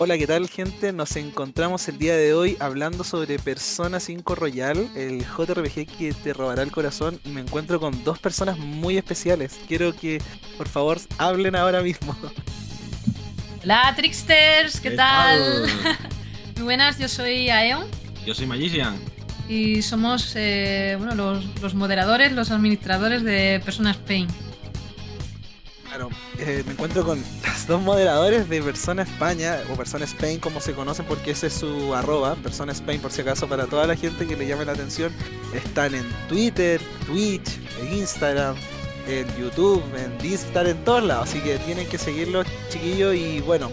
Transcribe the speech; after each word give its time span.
Hola, 0.00 0.16
¿qué 0.16 0.28
tal 0.28 0.48
gente? 0.48 0.92
Nos 0.92 1.16
encontramos 1.16 1.88
el 1.88 1.98
día 1.98 2.16
de 2.16 2.32
hoy 2.32 2.56
hablando 2.60 3.02
sobre 3.02 3.36
Persona 3.40 3.98
5 3.98 4.36
Royal, 4.36 4.88
el 4.94 5.24
JRPG 5.24 5.86
que 5.98 6.14
te 6.22 6.32
robará 6.32 6.62
el 6.62 6.70
corazón 6.70 7.18
y 7.24 7.30
me 7.30 7.40
encuentro 7.40 7.80
con 7.80 8.04
dos 8.04 8.20
personas 8.20 8.58
muy 8.58 8.96
especiales. 8.96 9.58
Quiero 9.66 9.92
que 9.96 10.22
por 10.56 10.68
favor 10.68 11.00
hablen 11.18 11.56
ahora 11.56 11.82
mismo. 11.82 12.16
Hola 13.64 13.92
Tricksters, 13.96 14.78
¿qué, 14.78 14.92
tal? 14.92 15.66
muy 16.54 16.62
buenas, 16.62 16.96
yo 17.00 17.08
soy 17.08 17.50
Aeon. 17.50 17.84
Yo 18.24 18.34
soy 18.34 18.46
Magician. 18.46 18.96
Y 19.48 19.82
somos 19.82 20.32
eh, 20.36 20.94
bueno, 20.96 21.16
los, 21.16 21.60
los 21.60 21.74
moderadores, 21.74 22.30
los 22.30 22.52
administradores 22.52 23.24
de 23.24 23.60
Persona 23.64 23.90
Spain. 23.90 24.28
Claro, 25.88 26.10
eh, 26.38 26.62
me 26.66 26.72
encuentro 26.72 27.02
con 27.02 27.18
los 27.18 27.66
dos 27.66 27.80
moderadores 27.80 28.46
de 28.48 28.62
Persona 28.62 29.02
España, 29.02 29.58
o 29.72 29.74
Persona 29.74 30.04
Spain 30.04 30.38
como 30.38 30.60
se 30.60 30.74
conocen 30.74 31.06
porque 31.06 31.30
ese 31.30 31.46
es 31.46 31.54
su 31.54 31.94
arroba, 31.94 32.34
Persona 32.36 32.72
Spain 32.72 33.00
por 33.00 33.10
si 33.10 33.22
acaso 33.22 33.48
para 33.48 33.66
toda 33.66 33.86
la 33.86 33.96
gente 33.96 34.26
que 34.26 34.36
le 34.36 34.46
llame 34.46 34.66
la 34.66 34.72
atención. 34.72 35.12
Están 35.54 35.94
en 35.94 36.04
Twitter, 36.28 36.78
Twitch, 37.06 37.58
en 37.80 37.94
Instagram, 37.94 38.54
en 39.06 39.26
YouTube, 39.38 39.82
en 39.96 40.18
Discord, 40.18 40.66
en 40.66 40.84
todos 40.84 41.02
lados. 41.02 41.30
Así 41.30 41.40
que 41.40 41.56
tienen 41.58 41.88
que 41.88 41.96
seguirlos 41.96 42.46
chiquillos 42.68 43.14
y 43.14 43.40
bueno, 43.40 43.70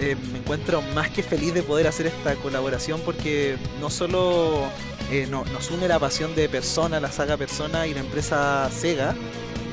eh, 0.00 0.16
me 0.32 0.38
encuentro 0.38 0.80
más 0.94 1.10
que 1.10 1.22
feliz 1.22 1.52
de 1.52 1.62
poder 1.62 1.86
hacer 1.86 2.06
esta 2.06 2.34
colaboración 2.36 3.02
porque 3.04 3.58
no 3.80 3.90
solo 3.90 4.64
eh, 5.10 5.26
nos 5.30 5.70
une 5.70 5.88
la 5.88 5.98
pasión 5.98 6.34
de 6.34 6.48
Persona, 6.48 7.00
la 7.00 7.12
saga 7.12 7.36
Persona 7.36 7.86
y 7.86 7.92
la 7.92 8.00
empresa 8.00 8.70
Sega, 8.70 9.14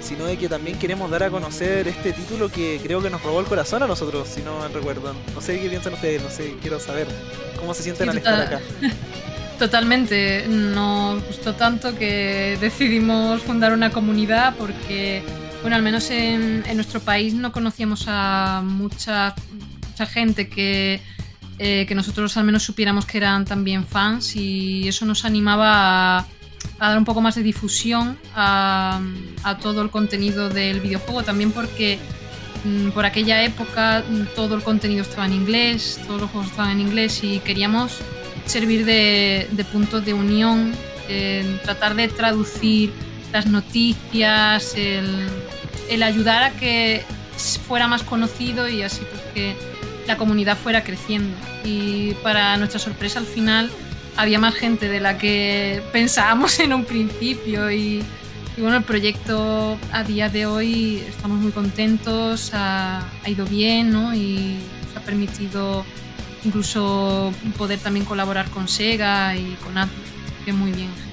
sino 0.01 0.25
de 0.25 0.37
que 0.37 0.47
también 0.47 0.77
queremos 0.77 1.09
dar 1.09 1.23
a 1.23 1.29
conocer 1.29 1.87
este 1.87 2.13
título 2.13 2.49
que 2.49 2.79
creo 2.81 3.01
que 3.01 3.09
nos 3.09 3.21
robó 3.21 3.39
el 3.39 3.45
corazón 3.45 3.83
a 3.83 3.87
nosotros, 3.87 4.27
si 4.27 4.41
no 4.41 4.59
me 4.59 4.67
recuerdan. 4.67 5.15
No 5.33 5.41
sé 5.41 5.59
qué 5.59 5.69
piensan 5.69 5.93
ustedes, 5.93 6.21
no 6.21 6.29
sé, 6.29 6.55
quiero 6.61 6.79
saber 6.79 7.07
cómo 7.59 7.73
se 7.73 7.83
sienten 7.83 8.09
al 8.09 8.17
estar 8.17 8.41
acá. 8.41 8.61
Totalmente, 9.59 10.45
nos 10.47 11.25
gustó 11.25 11.55
tanto 11.55 11.97
que 11.97 12.57
decidimos 12.61 13.41
fundar 13.41 13.73
una 13.73 13.89
comunidad 13.89 14.55
porque, 14.55 15.23
bueno, 15.61 15.75
al 15.75 15.81
menos 15.81 16.11
en, 16.11 16.63
nuestro 16.75 16.99
país 16.99 17.33
no 17.33 17.51
conocíamos 17.51 18.05
a 18.07 18.61
mucha, 18.63 19.33
mucha 19.89 20.05
gente 20.05 20.47
que, 20.47 21.01
eh, 21.57 21.85
que 21.87 21.95
nosotros 21.95 22.37
al 22.37 22.43
menos 22.43 22.61
supiéramos 22.61 23.07
que 23.07 23.17
eran 23.17 23.45
también 23.45 23.83
fans 23.83 24.35
y 24.35 24.87
eso 24.87 25.07
nos 25.07 25.25
animaba 25.25 26.19
a 26.19 26.27
a 26.79 26.89
dar 26.89 26.97
un 26.97 27.05
poco 27.05 27.21
más 27.21 27.35
de 27.35 27.43
difusión 27.43 28.17
a, 28.35 29.01
todo 29.61 29.81
el 29.81 29.89
contenido 29.89 30.49
del 30.49 30.79
videojuego, 30.79 31.23
también 31.23 31.51
porque 31.51 31.99
mm, 32.63 32.89
por 32.89 33.05
aquella 33.05 33.43
época 33.43 34.03
mm, 34.07 34.35
todo 34.35 34.55
el 34.55 34.63
contenido 34.63 35.01
estaba 35.01 35.25
en 35.25 35.33
inglés, 35.33 35.99
todos 36.05 36.21
los 36.21 36.29
juegos 36.31 36.51
estaban 36.51 36.71
en 36.71 36.81
inglés 36.81 37.23
y 37.23 37.39
queríamos 37.39 37.97
servir 38.45 38.85
de, 38.85 39.65
punto 39.71 40.01
de 40.01 40.13
unión, 40.13 40.73
tratar 41.63 41.95
de 41.95 42.07
traducir 42.07 42.91
las 43.31 43.45
noticias, 43.45 44.75
el, 44.75 46.03
ayudar 46.03 46.43
a 46.43 46.51
que 46.51 47.03
fuera 47.67 47.87
más 47.87 48.03
conocido 48.03 48.67
y 48.67 48.81
así 48.81 49.01
pues 49.09 49.21
que 49.33 49.55
la 50.07 50.17
comunidad 50.17 50.57
fuera 50.57 50.83
creciendo. 50.83 51.35
Y 51.63 52.13
para 52.23 52.55
nuestra 52.57 52.79
sorpresa 52.79 53.19
al 53.19 53.25
final 53.25 53.69
había 54.17 54.39
más 54.39 54.55
gente 54.55 54.89
de 54.89 54.99
la 54.99 55.17
que 55.17 55.81
pensábamos 55.91 56.59
en 56.59 56.73
un 56.73 56.83
principio 56.83 57.71
y, 57.71 58.03
bueno, 58.57 58.77
el 58.77 58.83
proyecto 58.83 59.77
a 59.91 60.03
día 60.03 60.29
de 60.29 60.45
hoy 60.45 61.03
estamos 61.07 61.39
muy 61.39 61.51
contentos, 61.51 62.51
ha, 62.53 63.05
ido 63.25 63.45
bien 63.45 63.91
¿no? 63.91 64.13
y 64.13 64.57
nos 64.87 64.97
ha 64.97 65.05
permitido 65.05 65.85
incluso 66.43 67.31
poder 67.57 67.79
también 67.79 68.05
colaborar 68.05 68.49
con 68.49 68.67
Sega 68.67 69.35
y 69.35 69.55
con 69.63 69.77
Atlus, 69.77 70.07
que 70.45 70.53
muy 70.53 70.71
bien 70.71 71.06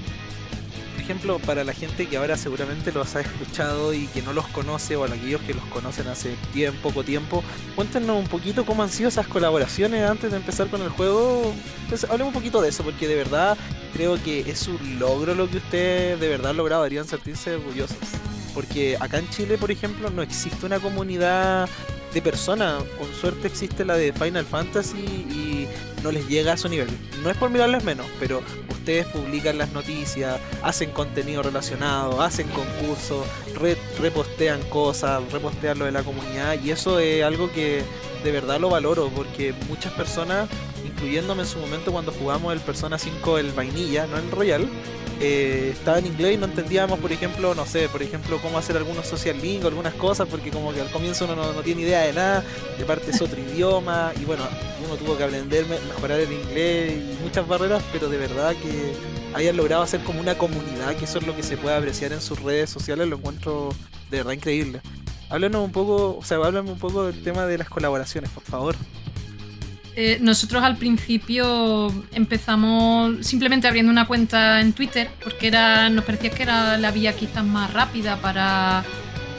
ejemplo, 1.05 1.37
para 1.37 1.63
la 1.63 1.73
gente 1.73 2.07
que 2.07 2.17
ahora 2.17 2.35
seguramente 2.35 2.91
los 2.91 3.15
ha 3.15 3.21
escuchado 3.21 3.93
y 3.93 4.07
que 4.07 4.23
no 4.23 4.33
los 4.33 4.47
conoce, 4.47 4.95
o 4.95 5.03
a 5.03 5.07
aquellos 5.07 5.41
que 5.41 5.53
los 5.53 5.63
conocen 5.65 6.07
hace 6.07 6.35
tiempo, 6.51 6.89
poco 6.89 7.03
tiempo, 7.03 7.43
cuéntenos 7.75 8.17
un 8.17 8.27
poquito 8.27 8.65
cómo 8.65 8.81
han 8.81 8.89
sido 8.89 9.09
esas 9.09 9.27
colaboraciones 9.27 10.09
antes 10.09 10.31
de 10.31 10.37
empezar 10.37 10.67
con 10.67 10.81
el 10.81 10.89
juego. 10.89 11.53
Pues, 11.89 12.05
hablemos 12.05 12.27
un 12.27 12.33
poquito 12.33 12.59
de 12.59 12.69
eso, 12.69 12.83
porque 12.83 13.07
de 13.07 13.15
verdad 13.15 13.55
creo 13.93 14.21
que 14.21 14.39
es 14.49 14.67
un 14.67 14.97
logro 14.99 15.35
lo 15.35 15.49
que 15.49 15.57
ustedes 15.57 16.19
de 16.19 16.27
verdad 16.27 16.51
han 16.51 16.57
logrado, 16.57 16.81
deberían 16.81 17.07
sentirse 17.07 17.55
orgullosos. 17.55 17.97
Porque 18.55 18.97
acá 18.99 19.19
en 19.19 19.29
Chile, 19.29 19.57
por 19.57 19.69
ejemplo, 19.69 20.09
no 20.09 20.23
existe 20.23 20.65
una 20.65 20.79
comunidad 20.79 21.69
de 22.15 22.21
personas. 22.21 22.81
Con 22.97 23.13
suerte 23.13 23.47
existe 23.47 23.85
la 23.85 23.95
de 23.95 24.13
Final 24.13 24.45
Fantasy 24.45 24.97
y 24.97 25.67
no 26.01 26.11
les 26.11 26.27
llega 26.27 26.53
a 26.53 26.57
su 26.57 26.69
nivel. 26.69 26.87
No 27.21 27.29
es 27.29 27.37
por 27.37 27.49
mirarles 27.49 27.83
menos, 27.83 28.07
pero 28.19 28.41
ustedes 28.69 29.05
publican 29.07 29.57
las 29.57 29.71
noticias, 29.73 30.39
hacen 30.63 30.91
contenido 30.91 31.43
relacionado, 31.43 32.21
hacen 32.21 32.47
concursos, 32.49 33.27
repostean 33.99 34.61
cosas, 34.69 35.21
repostean 35.31 35.77
lo 35.77 35.85
de 35.85 35.91
la 35.91 36.03
comunidad 36.03 36.57
y 36.63 36.71
eso 36.71 36.99
es 36.99 37.23
algo 37.23 37.51
que 37.51 37.83
de 38.23 38.31
verdad 38.31 38.59
lo 38.59 38.69
valoro 38.69 39.09
porque 39.09 39.53
muchas 39.67 39.91
personas, 39.93 40.47
incluyéndome 40.85 41.43
en 41.43 41.49
su 41.49 41.59
momento 41.59 41.91
cuando 41.91 42.13
jugamos 42.13 42.53
el 42.53 42.59
Persona 42.61 42.97
5 42.97 43.39
el 43.39 43.51
vainilla, 43.51 44.07
no 44.07 44.17
el 44.17 44.31
Royal, 44.31 44.69
eh, 45.21 45.69
estaba 45.73 45.99
en 45.99 46.07
inglés 46.07 46.35
y 46.35 46.37
no 46.37 46.45
entendíamos, 46.45 46.99
por 46.99 47.11
ejemplo, 47.11 47.55
no 47.55 47.65
sé, 47.65 47.87
por 47.89 48.01
ejemplo, 48.01 48.39
cómo 48.41 48.57
hacer 48.57 48.75
algunos 48.75 49.07
social 49.07 49.39
link 49.41 49.63
o 49.63 49.67
algunas 49.67 49.93
cosas, 49.93 50.27
porque 50.27 50.51
como 50.51 50.73
que 50.73 50.81
al 50.81 50.91
comienzo 50.91 51.25
uno 51.25 51.35
no, 51.35 51.61
tiene 51.61 51.83
idea 51.83 52.01
de 52.01 52.13
nada, 52.13 52.43
de 52.77 52.85
parte 52.85 53.11
es 53.11 53.21
otro 53.21 53.39
idioma, 53.53 54.11
y 54.19 54.25
bueno, 54.25 54.43
uno 54.85 54.95
tuvo 54.95 55.17
que 55.17 55.23
aprender, 55.23 55.65
mejorar 55.67 56.19
el 56.19 56.31
inglés 56.31 56.93
y 56.93 57.23
muchas 57.23 57.47
barreras, 57.47 57.83
pero 57.93 58.09
de 58.09 58.17
verdad 58.17 58.55
que 58.55 58.93
hayan 59.33 59.55
logrado 59.57 59.83
hacer 59.83 60.03
como 60.03 60.19
una 60.19 60.37
comunidad, 60.37 60.95
que 60.95 61.05
eso 61.05 61.19
es 61.19 61.27
lo 61.27 61.35
que 61.35 61.43
se 61.43 61.57
puede 61.57 61.75
apreciar 61.75 62.11
en 62.11 62.21
sus 62.21 62.41
redes 62.41 62.69
sociales, 62.69 63.07
lo 63.07 63.17
encuentro 63.17 63.69
de 64.11 64.17
verdad 64.17 64.33
increíble. 64.33 64.81
Háblanos 65.29 65.63
un 65.63 65.71
poco, 65.71 66.17
o 66.17 66.23
sea, 66.23 66.37
háblame 66.37 66.71
un 66.71 66.77
poco 66.77 67.05
del 67.05 67.23
tema 67.23 67.45
de 67.45 67.57
las 67.57 67.69
colaboraciones, 67.69 68.29
por 68.29 68.43
favor. 68.43 68.75
Eh, 69.97 70.17
nosotros 70.19 70.61
al 70.61 70.75
principio 70.75 71.87
empezamos 72.11 73.25
simplemente 73.25 73.65
abriendo 73.67 73.89
una 73.89 74.05
cuenta 74.05 74.59
en 74.59 74.73
Twitter 74.73 75.09
porque 75.23 75.47
era, 75.47 75.89
nos 75.89 76.03
parecía 76.03 76.31
que 76.31 76.43
era 76.43 76.77
la 76.77 76.91
vía 76.91 77.15
quizás 77.15 77.45
más 77.45 77.71
rápida 77.71 78.17
para 78.17 78.83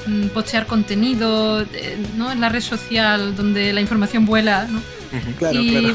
mm, 0.06 0.28
postear 0.28 0.66
contenido 0.66 1.60
eh, 1.60 1.98
¿no? 2.16 2.32
en 2.32 2.40
la 2.40 2.48
red 2.48 2.62
social 2.62 3.36
donde 3.36 3.74
la 3.74 3.82
información 3.82 4.24
vuela. 4.24 4.66
¿no? 4.66 4.80
Claro, 5.38 5.60
y 5.60 5.94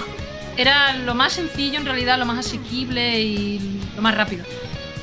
Era 0.57 0.95
lo 0.95 1.15
más 1.15 1.33
sencillo 1.33 1.79
en 1.79 1.85
realidad, 1.85 2.19
lo 2.19 2.27
más 2.27 2.45
asequible 2.45 3.19
y 3.19 3.79
lo 3.95 4.03
más 4.03 4.13
rápido. 4.13 4.43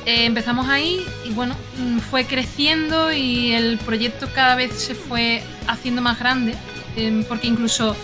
Eh, 0.05 0.23
empezamos 0.23 0.69
ahí 0.69 1.05
y 1.25 1.31
bueno, 1.31 1.53
mm, 1.79 1.99
fue 1.99 2.23
creciendo 2.23 3.11
y 3.11 3.51
el 3.51 3.77
proyecto 3.79 4.29
cada 4.33 4.55
vez 4.55 4.71
se 4.71 4.95
fue 4.95 5.43
haciendo 5.67 6.01
más 6.01 6.17
grande 6.17 6.55
porque 7.29 7.47
incluso 7.47 7.95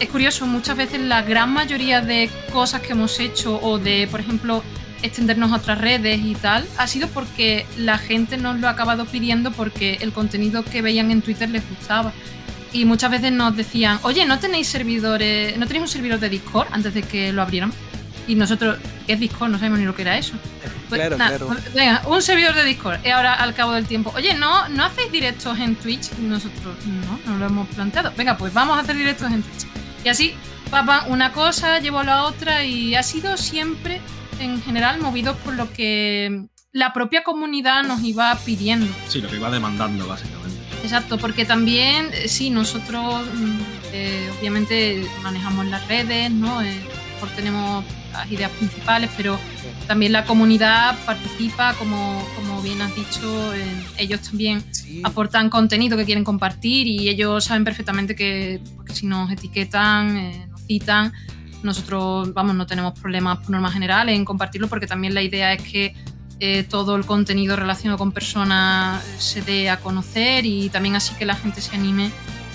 es 0.00 0.08
curioso, 0.08 0.46
muchas 0.46 0.76
veces 0.76 1.00
la 1.00 1.22
gran 1.22 1.52
mayoría 1.52 2.00
de 2.00 2.30
cosas 2.52 2.80
que 2.80 2.92
hemos 2.92 3.20
hecho 3.20 3.60
o 3.62 3.78
de, 3.78 4.08
por 4.10 4.20
ejemplo, 4.20 4.64
extendernos 5.02 5.52
a 5.52 5.56
otras 5.56 5.78
redes 5.78 6.20
y 6.24 6.34
tal, 6.34 6.66
ha 6.78 6.86
sido 6.86 7.08
porque 7.08 7.66
la 7.76 7.98
gente 7.98 8.38
nos 8.38 8.58
lo 8.58 8.68
ha 8.68 8.70
acabado 8.70 9.04
pidiendo 9.04 9.52
porque 9.52 9.98
el 10.00 10.12
contenido 10.12 10.64
que 10.64 10.80
veían 10.82 11.10
en 11.10 11.20
Twitter 11.20 11.50
les 11.50 11.68
gustaba. 11.68 12.12
Y 12.72 12.84
muchas 12.86 13.10
veces 13.10 13.32
nos 13.32 13.56
decían, 13.56 13.98
oye, 14.02 14.24
¿no 14.24 14.38
tenéis 14.38 14.68
servidores, 14.68 15.56
no 15.58 15.66
tenéis 15.66 15.82
un 15.82 15.88
servidor 15.88 16.18
de 16.18 16.30
Discord 16.30 16.68
antes 16.70 16.94
de 16.94 17.02
que 17.02 17.32
lo 17.32 17.42
abrieran? 17.42 17.72
Y 18.26 18.36
nosotros, 18.36 18.78
¿qué 19.06 19.14
es 19.14 19.20
Discord? 19.20 19.50
No 19.50 19.58
sabemos 19.58 19.80
ni 19.80 19.84
lo 19.84 19.94
que 19.94 20.02
era 20.02 20.16
eso. 20.16 20.34
Pues, 20.88 21.00
claro, 21.00 21.16
claro. 21.16 21.46
Pues, 21.48 21.74
venga, 21.74 22.02
un 22.06 22.22
servidor 22.22 22.54
de 22.54 22.64
Discord. 22.64 23.00
Y 23.04 23.10
ahora, 23.10 23.34
al 23.34 23.54
cabo 23.54 23.72
del 23.72 23.86
tiempo, 23.86 24.12
oye, 24.14 24.34
¿no, 24.34 24.68
¿no 24.68 24.84
hacéis 24.84 25.10
directos 25.10 25.58
en 25.58 25.74
Twitch? 25.74 26.10
Y 26.18 26.22
nosotros, 26.22 26.76
no, 26.86 27.32
no 27.32 27.38
lo 27.38 27.46
hemos 27.46 27.68
planteado. 27.68 28.12
Venga, 28.16 28.36
pues 28.36 28.54
vamos 28.54 28.78
a 28.78 28.80
hacer 28.80 28.96
directos 28.96 29.30
en 29.32 29.42
Twitch. 29.42 29.69
Y 30.04 30.08
así, 30.08 30.34
papá, 30.70 31.06
una 31.08 31.32
cosa 31.32 31.78
llevó 31.78 32.00
a 32.00 32.04
la 32.04 32.24
otra 32.24 32.64
y 32.64 32.94
ha 32.94 33.02
sido 33.02 33.36
siempre, 33.36 34.00
en 34.38 34.62
general, 34.62 35.00
movido 35.00 35.34
por 35.36 35.54
lo 35.54 35.72
que 35.72 36.46
la 36.72 36.92
propia 36.92 37.22
comunidad 37.22 37.82
nos 37.82 38.02
iba 38.02 38.34
pidiendo. 38.44 38.92
Sí, 39.08 39.20
lo 39.20 39.28
que 39.28 39.36
iba 39.36 39.50
demandando, 39.50 40.06
básicamente. 40.06 40.58
Exacto, 40.82 41.18
porque 41.18 41.44
también, 41.44 42.08
eh, 42.12 42.28
sí, 42.28 42.48
nosotros 42.50 43.26
mm, 43.34 43.58
eh, 43.92 44.30
obviamente 44.38 45.06
manejamos 45.22 45.66
las 45.66 45.86
redes, 45.88 46.30
¿no? 46.30 46.62
Eh, 46.62 46.80
tenemos 47.36 47.84
las 48.12 48.30
ideas 48.30 48.50
principales, 48.52 49.10
pero 49.16 49.38
también 49.90 50.12
la 50.12 50.24
comunidad 50.24 50.96
participa, 51.04 51.74
como, 51.74 52.24
como 52.36 52.62
bien 52.62 52.80
has 52.80 52.94
dicho, 52.94 53.52
ellos 53.98 54.20
también 54.20 54.62
aportan 55.02 55.50
contenido 55.50 55.96
que 55.96 56.04
quieren 56.04 56.22
compartir 56.22 56.86
y 56.86 57.08
ellos 57.08 57.46
saben 57.46 57.64
perfectamente 57.64 58.14
que, 58.14 58.60
si 58.92 59.06
nos 59.06 59.32
etiquetan, 59.32 60.16
eh, 60.16 60.46
nos 60.48 60.64
citan, 60.64 61.12
nosotros, 61.64 62.32
vamos, 62.32 62.54
no 62.54 62.68
tenemos 62.68 62.96
problemas 63.00 63.38
por 63.38 63.50
norma 63.50 63.68
general 63.72 64.08
en 64.10 64.24
compartirlo 64.24 64.68
porque 64.68 64.86
también 64.86 65.12
la 65.12 65.22
idea 65.22 65.54
es 65.54 65.62
que 65.64 65.96
eh, 66.38 66.62
todo 66.62 66.94
el 66.94 67.04
contenido 67.04 67.56
relacionado 67.56 67.98
con 67.98 68.12
personas 68.12 69.02
se 69.18 69.42
dé 69.42 69.70
a 69.70 69.80
conocer 69.80 70.46
y 70.46 70.68
también 70.68 70.94
así 70.94 71.16
que 71.16 71.26
la 71.26 71.34
gente 71.34 71.60
se 71.60 71.74
anime 71.74 72.12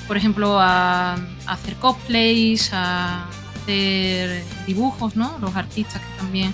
por 0.08 0.16
ejemplo, 0.16 0.58
a, 0.58 1.16
a 1.16 1.18
hacer 1.48 1.74
cosplays, 1.76 2.72
a 2.72 3.26
hacer 3.28 4.42
dibujos, 4.68 5.18
¿no? 5.18 5.38
Los 5.42 5.56
artistas 5.56 6.00
que 6.00 6.18
también 6.18 6.54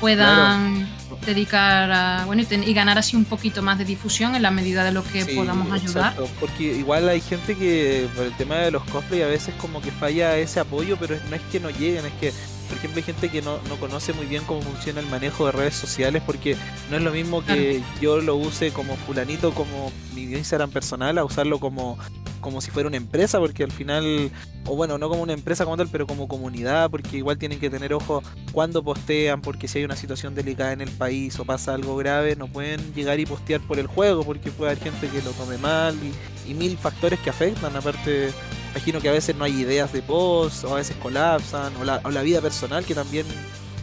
puedan 0.00 0.88
dedicar 1.26 1.90
a, 1.90 2.24
bueno, 2.26 2.42
y, 2.42 2.44
ten- 2.44 2.64
y 2.64 2.74
ganar 2.74 2.98
así 2.98 3.16
un 3.16 3.24
poquito 3.24 3.62
más 3.62 3.78
de 3.78 3.84
difusión 3.84 4.34
en 4.34 4.42
la 4.42 4.50
medida 4.50 4.84
de 4.84 4.92
lo 4.92 5.02
que 5.04 5.24
Sí, 5.24 5.34
podamos 5.34 5.66
ayudar. 5.72 6.12
exacto, 6.12 6.28
porque 6.40 6.64
igual 6.64 7.08
hay 7.08 7.20
gente 7.20 7.56
que 7.56 8.08
por 8.14 8.26
el 8.26 8.36
tema 8.36 8.56
de 8.56 8.70
los 8.70 8.84
cosplay 8.84 9.22
a 9.22 9.26
veces 9.26 9.54
como 9.58 9.80
que 9.80 9.90
falla 9.90 10.36
ese 10.36 10.60
apoyo, 10.60 10.96
pero 10.98 11.16
no 11.30 11.36
es 11.36 11.42
que 11.50 11.60
no 11.60 11.70
lleguen, 11.70 12.04
es 12.06 12.12
que 12.20 12.32
por 12.68 12.76
ejemplo 12.78 12.98
hay 12.98 13.04
gente 13.04 13.28
que 13.28 13.42
no, 13.42 13.58
no 13.68 13.76
conoce 13.76 14.12
muy 14.12 14.26
bien 14.26 14.44
cómo 14.44 14.62
funciona 14.62 15.00
el 15.00 15.06
manejo 15.06 15.46
de 15.46 15.52
redes 15.52 15.74
sociales 15.74 16.22
porque 16.24 16.56
no 16.90 16.96
es 16.96 17.02
lo 17.02 17.10
mismo 17.10 17.44
que 17.44 17.82
yo 18.00 18.20
lo 18.20 18.36
use 18.36 18.72
como 18.72 18.96
fulanito 18.96 19.52
como 19.52 19.92
mi 20.14 20.22
Instagram 20.22 20.70
personal 20.70 21.18
a 21.18 21.24
usarlo 21.24 21.58
como 21.60 21.98
como 22.40 22.60
si 22.60 22.70
fuera 22.70 22.88
una 22.88 22.98
empresa 22.98 23.38
porque 23.38 23.64
al 23.64 23.72
final 23.72 24.30
o 24.66 24.76
bueno 24.76 24.98
no 24.98 25.08
como 25.08 25.22
una 25.22 25.32
empresa 25.32 25.64
como 25.64 25.78
tal 25.78 25.88
pero 25.88 26.06
como 26.06 26.28
comunidad 26.28 26.90
porque 26.90 27.16
igual 27.16 27.38
tienen 27.38 27.58
que 27.58 27.70
tener 27.70 27.94
ojo 27.94 28.22
cuando 28.52 28.82
postean 28.84 29.40
porque 29.40 29.66
si 29.66 29.78
hay 29.78 29.84
una 29.84 29.96
situación 29.96 30.34
delicada 30.34 30.72
en 30.72 30.82
el 30.82 30.90
país 30.90 31.38
o 31.38 31.46
pasa 31.46 31.72
algo 31.72 31.96
grave 31.96 32.36
no 32.36 32.46
pueden 32.46 32.92
llegar 32.92 33.18
y 33.18 33.24
postear 33.24 33.60
por 33.62 33.78
el 33.78 33.86
juego 33.86 34.24
porque 34.24 34.50
puede 34.50 34.72
haber 34.72 34.84
gente 34.84 35.08
que 35.08 35.22
lo 35.22 35.30
tome 35.30 35.56
mal 35.56 35.96
y, 35.96 36.50
y 36.50 36.54
mil 36.54 36.76
factores 36.76 37.18
que 37.20 37.30
afectan 37.30 37.74
aparte 37.76 38.30
imagino 38.74 39.00
que 39.00 39.08
a 39.08 39.12
veces 39.12 39.36
no 39.36 39.44
hay 39.44 39.60
ideas 39.60 39.92
de 39.92 40.02
post 40.02 40.64
o 40.64 40.74
a 40.74 40.76
veces 40.78 40.96
colapsan 41.00 41.72
o 41.80 41.84
la, 41.84 42.00
o 42.04 42.10
la 42.10 42.22
vida 42.22 42.40
personal 42.40 42.84
que 42.84 42.94
también 42.94 43.26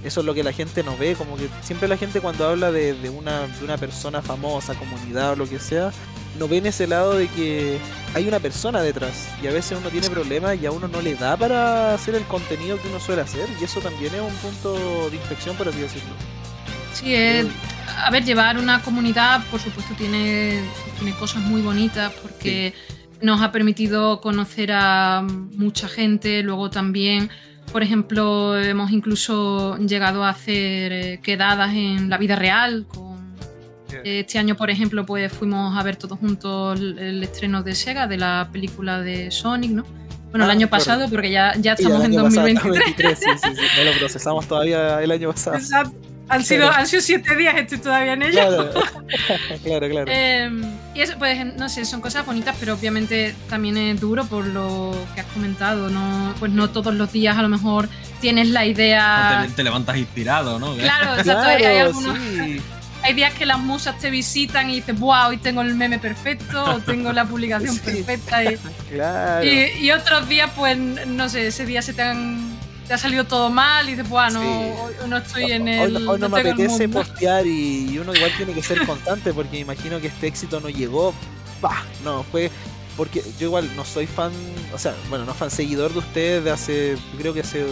eso 0.04 0.20
es 0.22 0.26
lo 0.26 0.34
que 0.34 0.44
la 0.44 0.52
gente 0.52 0.84
no 0.84 0.98
ve 0.98 1.16
como 1.16 1.38
que 1.38 1.48
siempre 1.62 1.88
la 1.88 1.96
gente 1.98 2.20
cuando 2.22 2.48
habla 2.48 2.72
de, 2.72 2.94
de 2.94 3.10
una, 3.10 3.48
de 3.48 3.64
una 3.64 3.78
persona 3.78 4.22
famosa 4.22 4.74
comunidad 4.76 5.32
o 5.32 5.36
lo 5.36 5.48
que 5.48 5.60
sea 5.60 5.92
no 6.40 6.48
ven 6.48 6.66
ese 6.66 6.88
lado 6.88 7.14
de 7.16 7.28
que 7.28 7.78
hay 8.14 8.28
una 8.28 8.40
persona 8.40 8.82
detrás 8.82 9.28
y 9.44 9.48
a 9.48 9.52
veces 9.52 9.78
uno 9.80 9.90
tiene 9.90 10.10
problemas 10.10 10.58
y 10.62 10.66
a 10.66 10.72
uno 10.72 10.88
no 10.88 11.02
le 11.02 11.16
da 11.16 11.38
para 11.38 11.94
hacer 11.94 12.16
el 12.16 12.24
contenido 12.24 12.82
que 12.82 12.88
uno 12.90 13.00
suele 13.00 13.22
hacer 13.22 13.48
y 13.60 13.64
eso 13.64 13.80
también 13.80 14.14
es 14.16 14.22
un 14.22 14.34
punto 14.36 15.10
de 15.10 15.16
inflexión 15.18 15.56
por 15.56 15.68
así 15.70 15.80
decirlo. 15.80 16.14
Sí, 16.94 17.14
es- 17.14 17.48
a 17.98 18.10
ver, 18.10 18.24
llevar 18.24 18.58
una 18.58 18.82
comunidad, 18.82 19.44
por 19.52 19.60
supuesto, 19.60 19.94
tiene, 19.98 20.62
tiene 20.98 21.14
cosas 21.18 21.42
muy 21.42 21.62
bonitas 21.62 22.12
porque 22.22 22.74
nos 23.22 23.42
ha 23.42 23.52
permitido 23.52 24.22
conocer 24.22 24.72
a 24.74 25.22
mucha 25.24 25.88
gente. 25.88 26.44
Luego 26.44 26.70
también, 26.70 27.30
por 27.72 27.84
ejemplo, 27.84 28.58
hemos 28.58 28.92
incluso 28.92 29.78
llegado 29.78 30.24
a 30.24 30.30
hacer 30.30 30.92
eh, 30.92 31.20
quedadas 31.22 31.74
en 31.74 32.10
la 32.10 32.18
vida 32.18 32.36
real. 32.36 32.86
Con, 32.88 33.12
este 34.06 34.40
año, 34.40 34.56
por 34.56 34.70
ejemplo, 34.70 35.06
pues 35.06 35.32
fuimos 35.34 35.78
a 35.78 35.84
ver 35.84 35.98
todos 35.98 36.18
juntos 36.18 36.80
el, 36.80 37.22
estreno 37.22 37.62
de 37.62 37.76
Sega, 37.76 38.08
de 38.08 38.18
la 38.18 38.50
película 38.52 39.02
de 39.02 39.32
Sonic, 39.32 39.72
¿no? 39.72 39.84
Bueno, 40.30 40.46
el 40.46 40.52
Ah, 40.52 40.54
año 40.54 40.70
pasado, 40.70 41.10
porque 41.10 41.30
ya, 41.30 41.54
ya 41.58 41.74
estamos 41.74 42.06
en 42.06 42.14
año 42.14 42.24
pasado, 42.24 42.48
2023. 42.48 43.20
23, 43.20 43.20
sí, 43.42 43.50
sí, 43.50 43.56
sí, 43.56 43.62
no 43.78 43.92
lo 43.92 43.98
procesamos 44.00 44.48
todavía 44.48 45.04
el 45.04 45.12
año 45.12 45.30
pasado 45.32 45.58
Exacto. 45.58 46.11
Han 46.30 46.44
sido, 46.46 46.62
Claro. 46.68 46.78
han 46.82 46.88
sido 46.88 47.02
siete 47.02 47.36
días, 47.36 47.56
estoy 47.58 47.78
todavía 47.80 48.14
en 48.14 48.22
ello. 48.24 48.32
claro 48.32 48.72
claro 49.64 49.90
claro 49.90 50.06
Eh, 50.08 50.50
y 50.96 51.02
eso, 51.02 51.14
pues, 51.20 51.46
no 51.58 51.68
sé, 51.70 51.84
son 51.86 52.00
cosas 52.02 52.26
bonitas, 52.26 52.56
pero 52.60 52.74
obviamente 52.74 53.36
también 53.50 53.76
es 53.78 54.00
duro 54.00 54.26
por 54.26 54.46
lo 54.46 54.96
que 55.14 55.22
has 55.22 55.28
comentado. 55.28 55.90
No, 55.90 56.34
pues 56.40 56.52
no 56.52 56.70
todos 56.70 56.94
los 56.94 57.12
días 57.12 57.38
a 57.38 57.42
lo 57.42 57.50
mejor 57.50 57.90
tienes 58.22 58.48
la 58.50 58.66
idea. 58.66 59.46
Te, 59.48 59.54
te 59.56 59.64
levantas 59.64 59.98
inspirado, 59.98 60.58
¿no? 60.60 60.76
Claro, 60.76 61.16
exacto. 61.18 61.42
hay- 61.48 61.56
hay, 61.56 61.62
Claro, 61.76 61.88
algunos- 61.90 62.18
sí. 62.20 62.62
hay 63.04 63.14
días 63.14 63.34
que 63.34 63.46
las 63.46 63.60
musas 63.60 63.98
te 63.98 64.10
visitan 64.10 64.70
y 64.70 64.76
dices, 64.76 64.98
wow, 65.00 65.30
hoy 65.30 65.38
tengo 65.38 65.62
el 65.64 65.74
meme 65.76 65.98
perfecto, 66.00 66.64
o 66.64 66.80
tengo 66.80 67.12
la 67.14 67.26
publicación 67.26 67.74
Sí. 67.76 67.82
perfecta. 68.04 68.44
Y, 68.44 68.58
Claro. 68.92 69.44
y, 69.46 69.64
y 69.86 69.92
otros 69.92 70.30
días, 70.30 70.50
pues, 70.56 70.78
no 70.78 71.28
sé, 71.30 71.48
ese 71.48 71.66
día 71.66 71.82
se 71.82 71.94
te 71.94 72.04
han. 72.04 72.51
Te 72.92 72.96
ha 72.96 72.98
salido 72.98 73.24
todo 73.24 73.50
mal 73.50 73.88
y 73.88 73.92
dices, 73.92 74.10
bueno, 74.10 74.42
Sí. 74.42 74.48
hoy 74.82 75.10
no 75.10 75.16
estoy 75.16 75.50
en 75.54 75.62
Hoy 75.66 75.70
el. 75.76 75.94
no- 75.94 76.12
hoy 76.12 76.20
no 76.20 76.28
me 76.28 76.42
apetece 76.42 76.90
mundo". 76.90 77.00
postear 77.00 77.48
y, 77.48 77.90
y 77.90 77.98
uno 78.00 78.14
igual 78.14 78.32
tiene 78.36 78.52
que 78.52 78.62
ser 78.62 78.86
constante 78.86 79.34
porque 79.34 79.52
me 79.52 79.60
imagino 79.60 80.02
que 80.02 80.08
este 80.08 80.28
éxito 80.28 80.60
no 80.60 80.68
llegó. 80.68 81.14
Bah, 81.62 81.86
no, 82.04 82.24
fue 82.24 82.52
porque 82.98 83.24
yo 83.40 83.48
igual 83.48 83.74
no 83.78 83.86
soy 83.86 84.08
fan, 84.08 84.34
o 84.74 84.78
sea, 84.78 84.94
bueno, 85.10 85.24
no 85.24 85.34
fan 85.34 85.50
seguidor 85.50 85.94
de 85.94 86.00
ustedes 86.00 86.44
de 86.44 86.52
hace, 86.52 86.98
creo 87.18 87.34
que 87.34 87.40
hace 87.40 87.66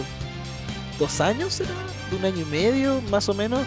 dos 0.98 1.20
años, 1.20 1.52
¿será? 1.52 1.68
De 2.10 2.16
un 2.16 2.24
año 2.24 2.40
y 2.40 2.44
medio, 2.46 3.02
más 3.10 3.28
o 3.28 3.34
menos. 3.34 3.60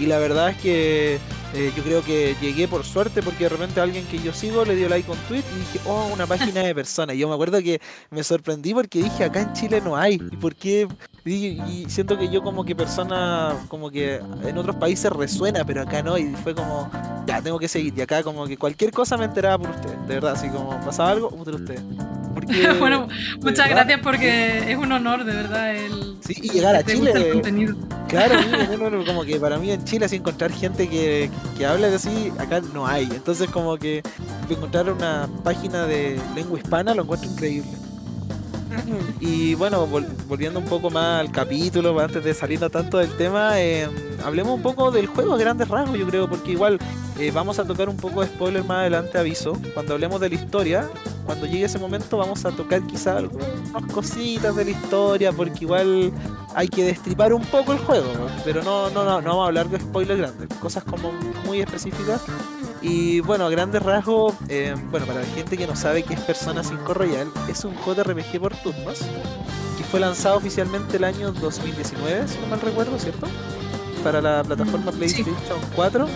Y 0.00 0.06
la 0.06 0.16
verdad 0.18 0.48
es 0.48 0.56
que 0.56 1.18
eh, 1.54 1.72
yo 1.76 1.84
creo 1.84 2.02
que 2.02 2.34
llegué 2.40 2.66
por 2.66 2.84
suerte 2.84 3.22
porque 3.22 3.44
de 3.44 3.50
repente 3.50 3.80
alguien 3.80 4.04
que 4.06 4.18
yo 4.18 4.32
sigo 4.32 4.64
le 4.64 4.74
dio 4.74 4.88
like 4.88 5.08
un 5.08 5.16
tweet 5.28 5.44
y 5.54 5.58
dije, 5.60 5.80
oh, 5.86 6.10
una 6.12 6.26
página 6.26 6.62
de 6.62 6.74
personas. 6.74 7.14
Y 7.14 7.20
yo 7.20 7.28
me 7.28 7.34
acuerdo 7.34 7.62
que 7.62 7.80
me 8.10 8.24
sorprendí 8.24 8.74
porque 8.74 9.02
dije, 9.02 9.22
acá 9.22 9.42
en 9.42 9.52
Chile 9.52 9.80
no 9.80 9.96
hay. 9.96 10.14
¿Y 10.14 10.36
por 10.36 10.56
qué? 10.56 10.88
Y, 11.24 11.60
y 11.62 11.86
siento 11.88 12.18
que 12.18 12.28
yo 12.28 12.42
como 12.42 12.64
que 12.64 12.74
persona, 12.74 13.54
como 13.68 13.88
que 13.90 14.20
en 14.44 14.58
otros 14.58 14.76
países 14.76 15.12
resuena, 15.12 15.64
pero 15.64 15.82
acá 15.82 16.02
no. 16.02 16.18
Y 16.18 16.34
fue 16.42 16.56
como, 16.56 16.90
ya, 17.26 17.40
tengo 17.40 17.58
que 17.58 17.68
seguir. 17.68 17.94
Y 17.96 18.00
acá 18.00 18.24
como 18.24 18.46
que 18.46 18.56
cualquier 18.56 18.90
cosa 18.90 19.16
me 19.16 19.26
enteraba 19.26 19.58
por 19.58 19.70
usted. 19.70 19.94
De 20.08 20.14
verdad, 20.14 20.32
así 20.32 20.48
como 20.48 20.78
pasaba 20.84 21.10
algo, 21.10 21.30
por 21.30 21.54
usted. 21.54 21.80
Porque, 22.34 22.68
bueno, 22.80 23.06
muchas 23.40 23.68
verdad, 23.68 23.70
gracias 23.70 24.00
porque 24.02 24.72
es 24.72 24.76
un 24.76 24.90
honor, 24.90 25.24
de 25.24 25.34
verdad, 25.34 25.74
el. 25.76 26.16
Sí, 26.26 26.34
y 26.42 26.50
llegar 26.50 26.74
a 26.74 26.82
Chile. 26.82 27.42
Claro, 28.08 28.36
como 29.06 29.24
que 29.24 29.38
para 29.40 29.58
mí 29.58 29.70
en 29.70 29.84
Chile 29.84 30.06
así 30.06 30.16
encontrar 30.16 30.52
gente 30.52 30.88
que, 30.88 31.30
que 31.56 31.66
hable 31.66 31.90
de 31.90 31.96
así, 31.96 32.32
acá 32.38 32.60
no 32.72 32.86
hay. 32.86 33.04
Entonces 33.04 33.50
como 33.50 33.76
que 33.76 34.02
encontrar 34.48 34.90
una 34.90 35.28
página 35.42 35.86
de 35.86 36.20
lengua 36.34 36.58
hispana 36.58 36.94
lo 36.94 37.02
encuentro 37.02 37.30
increíble. 37.30 37.72
Y 39.20 39.54
bueno, 39.54 39.86
vol- 39.86 40.06
volviendo 40.28 40.58
un 40.58 40.66
poco 40.66 40.90
más 40.90 41.20
al 41.20 41.30
capítulo, 41.30 41.98
antes 42.00 42.22
de 42.24 42.34
salirnos 42.34 42.70
tanto 42.70 42.98
del 42.98 43.10
tema, 43.16 43.60
eh, 43.60 43.88
hablemos 44.24 44.54
un 44.54 44.62
poco 44.62 44.90
del 44.90 45.06
juego 45.06 45.34
a 45.34 45.38
grandes 45.38 45.68
rasgos, 45.68 45.98
yo 45.98 46.06
creo, 46.06 46.28
porque 46.28 46.52
igual 46.52 46.78
eh, 47.18 47.30
vamos 47.32 47.58
a 47.58 47.64
tocar 47.64 47.88
un 47.88 47.96
poco 47.96 48.20
de 48.22 48.26
spoiler 48.28 48.64
más 48.64 48.78
adelante, 48.78 49.18
aviso. 49.18 49.52
Cuando 49.72 49.94
hablemos 49.94 50.20
de 50.20 50.28
la 50.28 50.34
historia, 50.34 50.88
cuando 51.24 51.46
llegue 51.46 51.64
ese 51.64 51.78
momento 51.78 52.18
vamos 52.18 52.44
a 52.44 52.50
tocar 52.50 52.82
quizá 52.86 53.16
algunas 53.16 53.48
cositas 53.92 54.54
de 54.56 54.64
la 54.66 54.70
historia, 54.72 55.32
porque 55.32 55.64
igual 55.64 56.12
hay 56.54 56.68
que 56.68 56.84
destripar 56.84 57.32
un 57.32 57.42
poco 57.46 57.72
el 57.72 57.78
juego, 57.78 58.10
pero 58.44 58.62
no, 58.62 58.90
no, 58.90 59.04
no, 59.04 59.20
no 59.22 59.28
vamos 59.30 59.44
a 59.44 59.46
hablar 59.48 59.68
de 59.70 59.80
spoilers 59.80 60.18
grandes, 60.20 60.48
cosas 60.58 60.84
como 60.84 61.10
muy 61.46 61.60
específicas. 61.60 62.20
Y 62.86 63.20
bueno, 63.20 63.46
a 63.46 63.50
grandes 63.50 63.82
rasgos, 63.82 64.34
eh, 64.48 64.74
bueno, 64.90 65.06
para 65.06 65.20
la 65.20 65.26
gente 65.26 65.56
que 65.56 65.66
no 65.66 65.74
sabe 65.74 66.02
qué 66.02 66.12
es 66.14 66.20
Persona 66.20 66.62
5 66.62 66.92
Royal, 66.92 67.30
es 67.48 67.64
un 67.64 67.74
JRPG 67.74 68.38
por 68.38 68.54
turnos 68.56 68.98
que 69.78 69.84
fue 69.84 70.00
lanzado 70.00 70.36
oficialmente 70.36 70.98
el 70.98 71.04
año 71.04 71.32
2019, 71.32 72.28
si 72.28 72.38
no 72.40 72.46
mal 72.48 72.60
recuerdo, 72.60 72.98
¿cierto? 72.98 73.26
Para 74.02 74.20
la 74.20 74.42
plataforma 74.44 74.92
Sí. 74.92 74.98
PlayStation 74.98 75.34
4. 75.74 76.06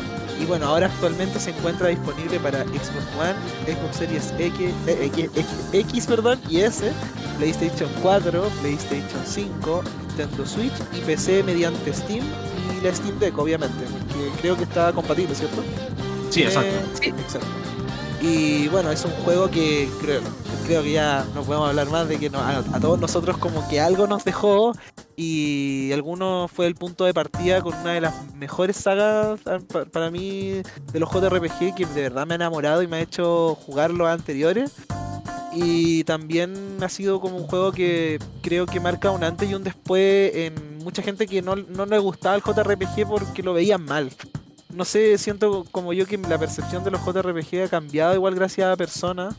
Y 0.40 0.44
bueno, 0.44 0.66
ahora 0.66 0.86
actualmente 0.86 1.40
se 1.40 1.50
encuentra 1.50 1.88
disponible 1.88 2.38
para 2.38 2.62
Xbox 2.62 3.02
One, 3.18 3.34
Xbox 3.74 3.96
Series 3.96 4.32
X, 4.38 4.70
eh, 4.86 4.98
X, 5.06 5.30
X- 5.34 5.46
X, 5.72 6.06
perdón, 6.06 6.38
y 6.48 6.60
S, 6.60 6.92
PlayStation 7.38 7.90
4, 8.02 8.42
PlayStation 8.60 9.20
5, 9.26 9.82
Nintendo 10.06 10.46
Switch 10.46 10.72
y 10.92 11.00
PC 11.00 11.42
mediante 11.42 11.92
Steam 11.92 12.24
y 12.80 12.84
la 12.86 12.94
Steam 12.94 13.18
Deck, 13.18 13.36
obviamente, 13.36 13.84
porque 13.90 14.30
creo 14.42 14.56
que 14.56 14.62
está 14.64 14.92
compatible, 14.92 15.34
¿cierto? 15.34 15.60
Sí, 16.30 16.42
exacto. 16.42 16.68
Eh, 16.76 16.82
Sí. 17.00 17.08
exacto. 17.10 17.46
Y 18.20 18.66
bueno, 18.68 18.90
es 18.90 19.04
un 19.04 19.12
juego 19.24 19.48
que 19.50 19.88
creo, 20.00 20.20
creo 20.66 20.82
que 20.82 20.92
ya 20.92 21.24
no 21.34 21.42
podemos 21.42 21.68
hablar 21.68 21.88
más 21.88 22.08
de 22.08 22.18
que 22.18 22.28
no- 22.30 22.40
a, 22.40 22.58
a 22.58 22.80
todos 22.80 22.98
nosotros 22.98 23.38
como 23.38 23.66
que 23.68 23.80
algo 23.80 24.08
nos 24.08 24.24
dejó 24.24 24.72
y 25.14 25.90
alguno 25.92 26.48
fue 26.52 26.66
el 26.66 26.74
punto 26.74 27.04
de 27.04 27.14
partida 27.14 27.60
con 27.62 27.74
una 27.74 27.92
de 27.92 28.00
las 28.00 28.34
mejores 28.34 28.76
sagas 28.76 29.38
ah, 29.46 29.58
pa- 29.72 29.84
para 29.84 30.10
mí 30.10 30.62
de 30.92 30.98
los 31.00 31.08
JRPG 31.12 31.74
que 31.76 31.86
de 31.86 32.02
verdad 32.02 32.26
me 32.26 32.34
ha 32.34 32.36
enamorado 32.36 32.82
y 32.82 32.88
me 32.88 32.96
ha 32.96 33.00
hecho 33.00 33.54
jugar 33.64 33.90
los 33.92 34.08
anteriores. 34.08 34.72
Y 35.54 36.04
también 36.04 36.76
ha 36.82 36.88
sido 36.88 37.20
como 37.20 37.36
un 37.36 37.46
juego 37.46 37.72
que 37.72 38.18
creo 38.42 38.66
que 38.66 38.80
marca 38.80 39.10
un 39.10 39.24
antes 39.24 39.48
y 39.48 39.54
un 39.54 39.64
después 39.64 40.32
en 40.34 40.78
mucha 40.84 41.02
gente 41.02 41.26
que 41.26 41.40
no, 41.40 41.56
no 41.56 41.86
le 41.86 41.98
gustaba 41.98 42.36
el 42.36 42.42
JRPG 42.42 43.06
porque 43.08 43.42
lo 43.42 43.54
veían 43.54 43.84
mal 43.84 44.10
no 44.72 44.84
sé, 44.84 45.16
siento 45.18 45.64
como 45.70 45.92
yo 45.92 46.06
que 46.06 46.18
la 46.18 46.38
percepción 46.38 46.84
de 46.84 46.90
los 46.90 47.04
JRPG 47.04 47.64
ha 47.64 47.68
cambiado 47.68 48.14
igual 48.14 48.34
gracias 48.34 48.72
a 48.72 48.76
Persona. 48.76 49.34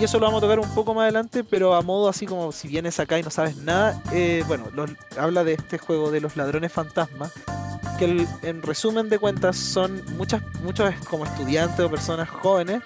Y 0.00 0.04
eso 0.04 0.20
lo 0.20 0.26
vamos 0.26 0.38
a 0.38 0.46
tocar 0.46 0.60
un 0.60 0.74
poco 0.74 0.94
más 0.94 1.02
adelante, 1.02 1.42
pero 1.42 1.74
a 1.74 1.82
modo 1.82 2.08
así 2.08 2.24
como 2.24 2.52
si 2.52 2.68
vienes 2.68 3.00
acá 3.00 3.18
y 3.18 3.22
no 3.24 3.30
sabes 3.30 3.56
nada, 3.56 4.00
eh, 4.12 4.44
bueno, 4.46 4.66
habla 5.18 5.42
de 5.42 5.54
este 5.54 5.78
juego 5.78 6.12
de 6.12 6.20
los 6.20 6.36
ladrones 6.36 6.72
fantasmas, 6.72 7.32
que 7.98 8.24
en 8.42 8.62
resumen 8.62 9.08
de 9.08 9.18
cuentas 9.18 9.56
son 9.56 10.00
muchas, 10.16 10.40
muchos 10.62 10.94
como 11.10 11.24
estudiantes 11.24 11.80
o 11.80 11.90
personas 11.90 12.30
jóvenes 12.30 12.80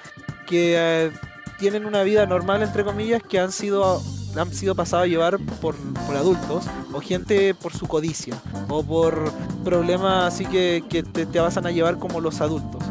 que 0.46 0.74
eh, 0.78 1.10
tienen 1.58 1.84
una 1.84 2.02
vida 2.02 2.24
normal, 2.24 2.62
entre 2.62 2.82
comillas, 2.82 3.22
que 3.22 3.38
han 3.38 3.52
sido 3.52 4.00
han 4.36 4.52
sido 4.52 4.74
pasados 4.74 5.04
a 5.04 5.08
llevar 5.08 5.38
por, 5.60 5.76
por 5.76 6.16
adultos 6.16 6.64
o 6.92 7.00
gente 7.00 7.54
por 7.54 7.72
su 7.72 7.86
codicia 7.86 8.34
o 8.68 8.82
por 8.82 9.30
problemas 9.64 10.32
así 10.32 10.46
que, 10.46 10.84
que 10.88 11.02
te, 11.02 11.26
te 11.26 11.38
a 11.38 11.50
llevar 11.70 11.98
como 11.98 12.20
los 12.20 12.40
adultos. 12.40 12.82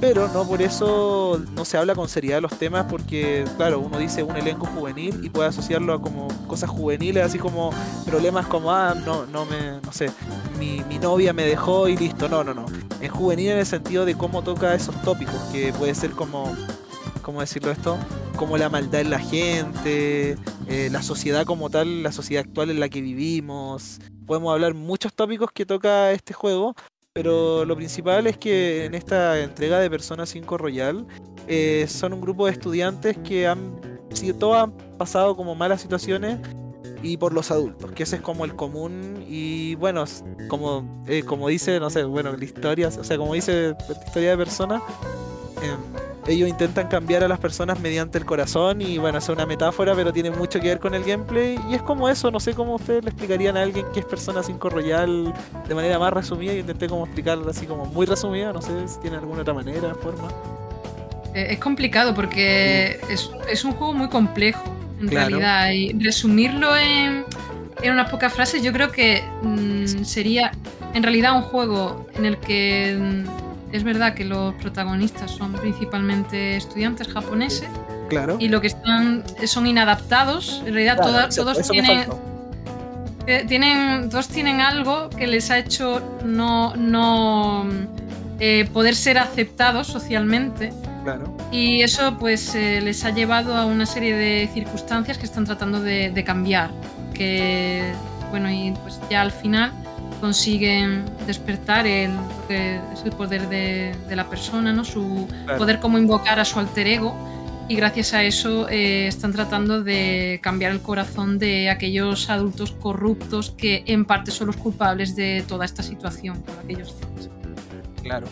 pero 0.00 0.28
no 0.28 0.46
por 0.46 0.62
eso 0.62 1.40
no 1.54 1.64
se 1.64 1.76
habla 1.78 1.94
con 1.94 2.08
seriedad 2.08 2.38
de 2.38 2.42
los 2.42 2.58
temas 2.58 2.86
porque, 2.88 3.44
claro, 3.56 3.80
uno 3.80 3.98
dice 3.98 4.22
un 4.22 4.36
elenco 4.36 4.66
juvenil 4.66 5.24
y 5.24 5.30
puede 5.30 5.48
asociarlo 5.48 5.92
a 5.92 6.00
como 6.00 6.28
cosas 6.46 6.70
juveniles, 6.70 7.24
así 7.24 7.38
como 7.38 7.70
problemas 8.04 8.46
como, 8.46 8.72
ah, 8.72 8.94
no, 8.94 9.26
no 9.26 9.44
me, 9.46 9.80
no 9.82 9.92
sé, 9.92 10.10
mi, 10.58 10.82
mi 10.88 10.98
novia 10.98 11.32
me 11.32 11.44
dejó 11.44 11.88
y 11.88 11.96
listo, 11.96 12.28
no, 12.28 12.44
no, 12.44 12.54
no. 12.54 12.66
Es 13.00 13.10
juvenil 13.10 13.50
en 13.50 13.58
el 13.58 13.66
sentido 13.66 14.04
de 14.04 14.16
cómo 14.16 14.42
toca 14.42 14.74
esos 14.74 15.00
tópicos, 15.02 15.36
que 15.52 15.72
puede 15.72 15.94
ser 15.94 16.12
como, 16.12 16.54
¿cómo 17.26 17.40
decirlo 17.40 17.72
esto? 17.72 17.98
Como 18.36 18.56
la 18.56 18.68
maldad 18.68 19.00
en 19.00 19.10
la 19.10 19.18
gente, 19.18 20.36
eh, 20.68 20.88
la 20.92 21.02
sociedad 21.02 21.44
como 21.44 21.68
tal, 21.70 22.04
la 22.04 22.12
sociedad 22.12 22.44
actual 22.46 22.70
en 22.70 22.78
la 22.78 22.88
que 22.88 23.00
vivimos. 23.00 23.98
Podemos 24.26 24.52
hablar 24.52 24.74
muchos 24.74 25.12
tópicos 25.12 25.50
que 25.50 25.66
toca 25.66 26.12
este 26.12 26.32
juego, 26.32 26.76
pero 27.12 27.64
lo 27.64 27.74
principal 27.74 28.28
es 28.28 28.38
que 28.38 28.84
en 28.84 28.94
esta 28.94 29.40
entrega 29.40 29.80
de 29.80 29.90
Persona 29.90 30.24
5 30.24 30.56
Royal 30.56 31.04
eh, 31.48 31.86
son 31.88 32.12
un 32.12 32.20
grupo 32.20 32.46
de 32.46 32.52
estudiantes 32.52 33.18
que 33.18 33.48
han 33.48 33.80
sido 34.12 34.38
todos 34.38 34.58
han 34.58 34.70
pasado 34.96 35.34
como 35.34 35.56
malas 35.56 35.80
situaciones 35.80 36.38
y 37.02 37.16
por 37.16 37.32
los 37.32 37.50
adultos, 37.50 37.90
que 37.90 38.04
ese 38.04 38.16
es 38.16 38.22
como 38.22 38.44
el 38.44 38.54
común 38.54 39.24
y 39.28 39.74
bueno, 39.74 40.04
como, 40.46 41.04
eh, 41.08 41.24
como 41.24 41.48
dice, 41.48 41.80
no 41.80 41.90
sé, 41.90 42.04
bueno, 42.04 42.36
la 42.36 42.44
historia, 42.44 42.86
o 42.86 43.02
sea, 43.02 43.18
como 43.18 43.34
dice 43.34 43.74
historia 44.06 44.30
de 44.30 44.36
Persona, 44.36 44.80
em, 45.60 46.05
ellos 46.26 46.48
intentan 46.48 46.88
cambiar 46.88 47.22
a 47.24 47.28
las 47.28 47.38
personas 47.38 47.78
mediante 47.80 48.18
el 48.18 48.24
corazón 48.24 48.80
y 48.82 48.98
bueno, 48.98 49.18
es 49.18 49.28
una 49.28 49.46
metáfora, 49.46 49.94
pero 49.94 50.12
tiene 50.12 50.30
mucho 50.30 50.60
que 50.60 50.68
ver 50.68 50.78
con 50.80 50.94
el 50.94 51.04
gameplay 51.04 51.58
y 51.70 51.74
es 51.74 51.82
como 51.82 52.08
eso, 52.08 52.30
no 52.30 52.40
sé 52.40 52.54
cómo 52.54 52.74
ustedes 52.74 53.04
le 53.04 53.10
explicarían 53.10 53.56
a 53.56 53.62
alguien 53.62 53.86
que 53.94 54.00
es 54.00 54.06
Persona 54.06 54.42
5 54.42 54.68
Royal 54.70 55.32
de 55.68 55.74
manera 55.74 55.98
más 55.98 56.12
resumida, 56.12 56.52
yo 56.52 56.60
intenté 56.60 56.88
como 56.88 57.04
explicarlo 57.04 57.48
así 57.50 57.66
como 57.66 57.86
muy 57.86 58.06
resumida, 58.06 58.52
no 58.52 58.60
sé 58.60 58.88
si 58.88 58.98
tiene 59.00 59.16
alguna 59.18 59.42
otra 59.42 59.54
manera, 59.54 59.94
forma. 59.94 60.28
Eh, 61.34 61.48
Es 61.52 61.58
complicado 61.58 62.14
porque 62.14 62.98
es, 63.08 63.30
es 63.48 63.64
un 63.64 63.72
juego 63.72 63.92
muy 63.94 64.08
complejo, 64.08 64.62
en 65.00 65.08
Claro. 65.08 65.28
realidad. 65.38 65.70
Y 65.72 65.92
resumirlo 66.02 66.74
en, 66.76 67.24
en 67.82 67.92
unas 67.92 68.10
pocas 68.10 68.32
frases, 68.32 68.62
yo 68.62 68.72
creo 68.72 68.90
que 68.90 69.22
mm, 69.42 70.04
sería 70.04 70.50
en 70.94 71.02
realidad 71.02 71.36
un 71.36 71.42
juego 71.42 72.06
en 72.16 72.24
el 72.24 72.38
que 72.38 72.96
mm, 72.98 73.45
es 73.76 73.84
verdad 73.84 74.14
que 74.14 74.24
los 74.24 74.54
protagonistas 74.54 75.30
son 75.30 75.52
principalmente 75.52 76.56
estudiantes 76.56 77.08
japoneses 77.08 77.68
Claro. 78.08 78.36
y 78.38 78.48
lo 78.48 78.60
que 78.60 78.68
están 78.68 79.24
son 79.46 79.66
inadaptados. 79.66 80.62
En 80.66 80.74
realidad, 80.74 80.96
Claro, 80.96 81.28
todos 81.34 81.58
eso 81.58 81.72
tienen, 81.72 82.06
tienen, 83.48 84.08
todos 84.10 84.28
tienen 84.28 84.60
algo 84.60 85.10
que 85.10 85.26
les 85.26 85.50
ha 85.50 85.58
hecho 85.58 86.00
no, 86.24 86.74
no 86.76 87.66
eh, 88.38 88.68
poder 88.72 88.94
ser 88.94 89.18
aceptados 89.18 89.88
socialmente. 89.88 90.72
Claro. 91.02 91.36
Y 91.52 91.82
eso 91.82 92.16
pues 92.18 92.54
eh, 92.54 92.80
les 92.80 93.04
ha 93.04 93.10
llevado 93.10 93.56
a 93.56 93.64
una 93.66 93.86
serie 93.86 94.14
de 94.16 94.48
circunstancias 94.52 95.18
que 95.18 95.26
están 95.26 95.44
tratando 95.44 95.80
de, 95.80 96.10
de 96.10 96.24
cambiar. 96.24 96.70
Que 97.14 97.92
bueno, 98.30 98.50
y 98.50 98.72
pues 98.82 99.00
ya 99.10 99.22
al 99.22 99.32
final 99.32 99.72
consiguen 100.16 101.04
despertar 101.26 101.86
el, 101.86 102.14
lo 102.14 102.46
que 102.48 102.76
es 102.92 103.02
el 103.04 103.12
poder 103.12 103.48
de, 103.48 103.94
de 104.08 104.16
la 104.16 104.28
persona, 104.28 104.72
¿no? 104.72 104.84
Su 104.84 105.26
Claro. 105.44 105.58
poder 105.58 105.80
como 105.80 105.98
invocar 105.98 106.38
a 106.40 106.44
su 106.44 106.58
alter 106.58 106.86
ego. 106.86 107.14
Y 107.68 107.74
gracias 107.74 108.14
a 108.14 108.22
eso 108.22 108.68
eh, 108.68 109.08
están 109.08 109.32
tratando 109.32 109.82
de 109.82 110.38
cambiar 110.40 110.70
el 110.70 110.80
corazón 110.80 111.38
de 111.40 111.68
aquellos 111.68 112.30
adultos 112.30 112.70
corruptos 112.70 113.50
que 113.50 113.82
en 113.86 114.04
parte 114.04 114.30
son 114.30 114.46
los 114.46 114.56
culpables 114.56 115.16
de 115.16 115.44
toda 115.48 115.64
esta 115.64 115.82
situación 115.82 116.42
por 116.42 116.54
aquellos. 116.62 116.94
Claro. 118.04 118.28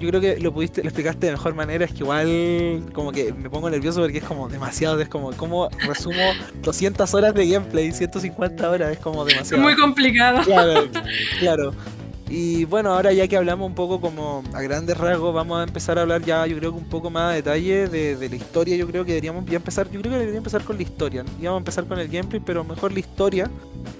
Yo 0.00 0.08
creo 0.08 0.20
que 0.20 0.38
lo 0.38 0.52
pudiste, 0.52 0.82
lo 0.82 0.88
explicaste 0.88 1.26
de 1.26 1.32
mejor 1.32 1.54
manera, 1.54 1.84
es 1.84 1.92
que 1.92 1.98
igual 2.00 2.82
como 2.92 3.12
que 3.12 3.32
me 3.32 3.48
pongo 3.48 3.70
nervioso 3.70 4.00
porque 4.00 4.18
es 4.18 4.24
como 4.24 4.48
demasiado, 4.48 5.00
es 5.00 5.08
como, 5.08 5.32
como 5.32 5.68
resumo 5.86 6.20
200 6.62 7.14
horas 7.14 7.34
de 7.34 7.48
gameplay, 7.48 7.92
150 7.92 8.70
horas, 8.70 8.92
es 8.92 8.98
como 8.98 9.26
Es 9.26 9.32
demasiado. 9.34 9.62
muy 9.62 9.74
complicado. 9.76 10.42
Claro, 10.44 10.84
claro. 11.40 11.72
Y 12.28 12.64
bueno, 12.64 12.92
ahora 12.92 13.12
ya 13.12 13.28
que 13.28 13.36
hablamos 13.36 13.68
un 13.68 13.76
poco 13.76 14.00
como 14.00 14.42
a 14.52 14.60
grandes 14.60 14.98
rasgos, 14.98 15.32
vamos 15.32 15.60
a 15.60 15.62
empezar 15.62 15.96
a 15.96 16.02
hablar 16.02 16.22
ya, 16.22 16.44
yo 16.48 16.56
creo 16.58 16.72
que 16.72 16.78
un 16.78 16.88
poco 16.88 17.08
más 17.08 17.30
a 17.30 17.34
detalle 17.36 17.86
de, 17.86 18.16
de 18.16 18.28
la 18.28 18.34
historia. 18.34 18.76
Yo 18.76 18.88
creo 18.88 19.04
que 19.04 19.12
deberíamos 19.12 19.46
ya 19.46 19.56
empezar, 19.56 19.86
yo 19.86 20.00
creo 20.00 20.10
que 20.12 20.18
deberíamos 20.18 20.38
empezar 20.38 20.64
con 20.64 20.76
la 20.76 20.82
historia. 20.82 21.24
Íbamos 21.40 21.58
a 21.58 21.60
empezar 21.60 21.86
con 21.86 22.00
el 22.00 22.08
gameplay, 22.08 22.42
pero 22.44 22.64
mejor 22.64 22.92
la 22.92 22.98
historia. 22.98 23.48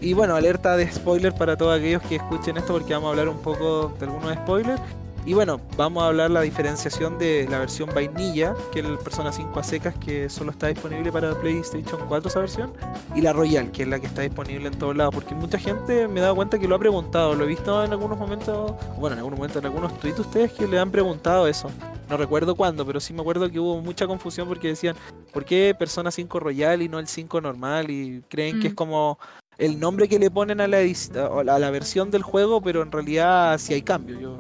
Y 0.01 0.13
bueno, 0.13 0.35
alerta 0.35 0.77
de 0.77 0.91
spoiler 0.91 1.35
para 1.35 1.57
todos 1.57 1.79
aquellos 1.79 2.03
que 2.03 2.17
escuchen 2.17 2.57
esto 2.57 2.73
porque 2.73 2.93
vamos 2.95 3.07
a 3.07 3.11
hablar 3.11 3.29
un 3.29 3.39
poco 3.39 3.95
de 3.99 4.07
algunos 4.07 4.35
spoilers. 4.35 4.81
Y 5.27 5.35
bueno, 5.35 5.61
vamos 5.77 6.05
a 6.05 6.07
hablar 6.07 6.31
la 6.31 6.41
diferenciación 6.43 7.19
de 7.19 7.49
la 7.51 7.59
versión 7.59 7.91
vainilla, 7.93 8.55
que 8.73 8.79
es 8.79 8.87
el 8.87 8.97
Persona 8.97 9.33
5 9.33 9.59
a 9.59 9.63
secas, 9.65 9.95
que 9.97 10.31
solo 10.31 10.53
está 10.53 10.69
disponible 10.69 11.11
para 11.11 11.35
PlayStation 11.41 12.01
4 12.07 12.29
esa 12.31 12.39
versión, 12.39 12.73
y 13.13 13.23
la 13.23 13.33
Royal, 13.33 13.73
que 13.73 13.83
es 13.83 13.89
la 13.89 13.99
que 13.99 14.07
está 14.07 14.23
disponible 14.23 14.69
en 14.69 14.79
todos 14.79 14.97
lados, 14.97 15.13
porque 15.13 15.35
mucha 15.35 15.59
gente 15.59 16.07
me 16.07 16.21
he 16.21 16.23
dado 16.23 16.37
cuenta 16.37 16.61
que 16.61 16.69
lo 16.69 16.77
ha 16.77 16.79
preguntado, 16.79 17.35
lo 17.35 17.43
he 17.43 17.49
visto 17.49 17.85
en 17.85 17.91
algunos 17.91 18.17
momentos, 18.17 18.73
bueno, 19.01 19.15
en 19.15 19.19
algunos 19.19 19.37
momentos, 19.41 19.61
en 19.61 19.67
algunos 19.67 19.99
tweets 19.99 20.21
ustedes 20.21 20.53
que 20.53 20.65
le 20.69 20.79
han 20.79 20.93
preguntado 20.93 21.49
eso. 21.49 21.73
No 22.09 22.17
recuerdo 22.17 22.55
cuándo, 22.55 22.87
pero 22.87 23.01
sí 23.01 23.13
me 23.13 23.23
acuerdo 23.23 23.51
que 23.51 23.59
hubo 23.59 23.81
mucha 23.81 24.07
confusión 24.07 24.47
porque 24.47 24.69
decían, 24.69 24.95
¿por 25.33 25.45
qué 25.45 25.75
Persona 25.77 26.13
5 26.13 26.39
Royal 26.39 26.83
y 26.83 26.89
no 26.89 27.01
el 27.01 27.09
5 27.09 27.41
normal? 27.41 27.91
Y 27.91 28.23
creen 28.29 28.61
que 28.61 28.69
es 28.69 28.75
Mm. 28.75 28.77
como 28.77 29.19
el 29.59 29.81
nombre 29.81 30.07
que 30.09 30.21
le 30.21 30.31
ponen 30.31 30.61
a 30.61 30.69
la, 30.69 30.79
a 30.79 31.59
la 31.59 31.71
versión 31.73 32.13
del 32.13 32.23
juego, 32.23 32.61
pero 32.61 32.83
en 32.83 32.93
realidad 32.93 33.59
sí 33.59 33.75
hay 33.75 33.83
cambio. 33.83 34.21
Yo, 34.21 34.37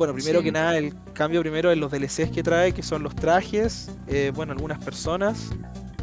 bueno, 0.00 0.14
primero 0.14 0.38
Sí. 0.38 0.46
que 0.46 0.52
nada, 0.52 0.78
el 0.78 0.94
cambio 1.12 1.42
primero 1.42 1.70
en 1.70 1.78
los 1.78 1.90
DLCs 1.92 2.30
que 2.30 2.42
trae, 2.42 2.72
que 2.72 2.82
son 2.82 3.02
los 3.02 3.14
trajes, 3.14 3.90
eh, 4.08 4.32
bueno, 4.34 4.52
algunas 4.52 4.82
personas, 4.82 5.50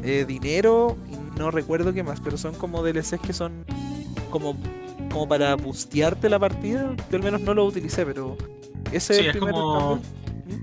eh, 0.03 0.23
dinero, 0.27 0.95
y 1.11 1.39
no 1.39 1.49
recuerdo 1.49 1.93
qué 1.93 2.03
más, 2.03 2.21
pero 2.21 2.37
son 2.37 2.53
como 2.53 2.83
DLCs 2.83 3.19
que 3.19 3.33
son 3.33 3.65
como, 4.29 4.55
como 5.11 5.27
para 5.27 5.55
bustearte 5.55 6.29
la 6.29 6.37
partida. 6.37 6.95
Yo 7.09 7.17
al 7.17 7.23
menos 7.23 7.41
no 7.41 7.55
lo 7.55 7.65
utilicé, 7.65 8.05
pero 8.05 8.37
ese 8.91 9.15
Sí, 9.15 9.19
es 9.21 9.25
el 9.25 9.31
primer 9.31 9.51
como-. 9.51 9.99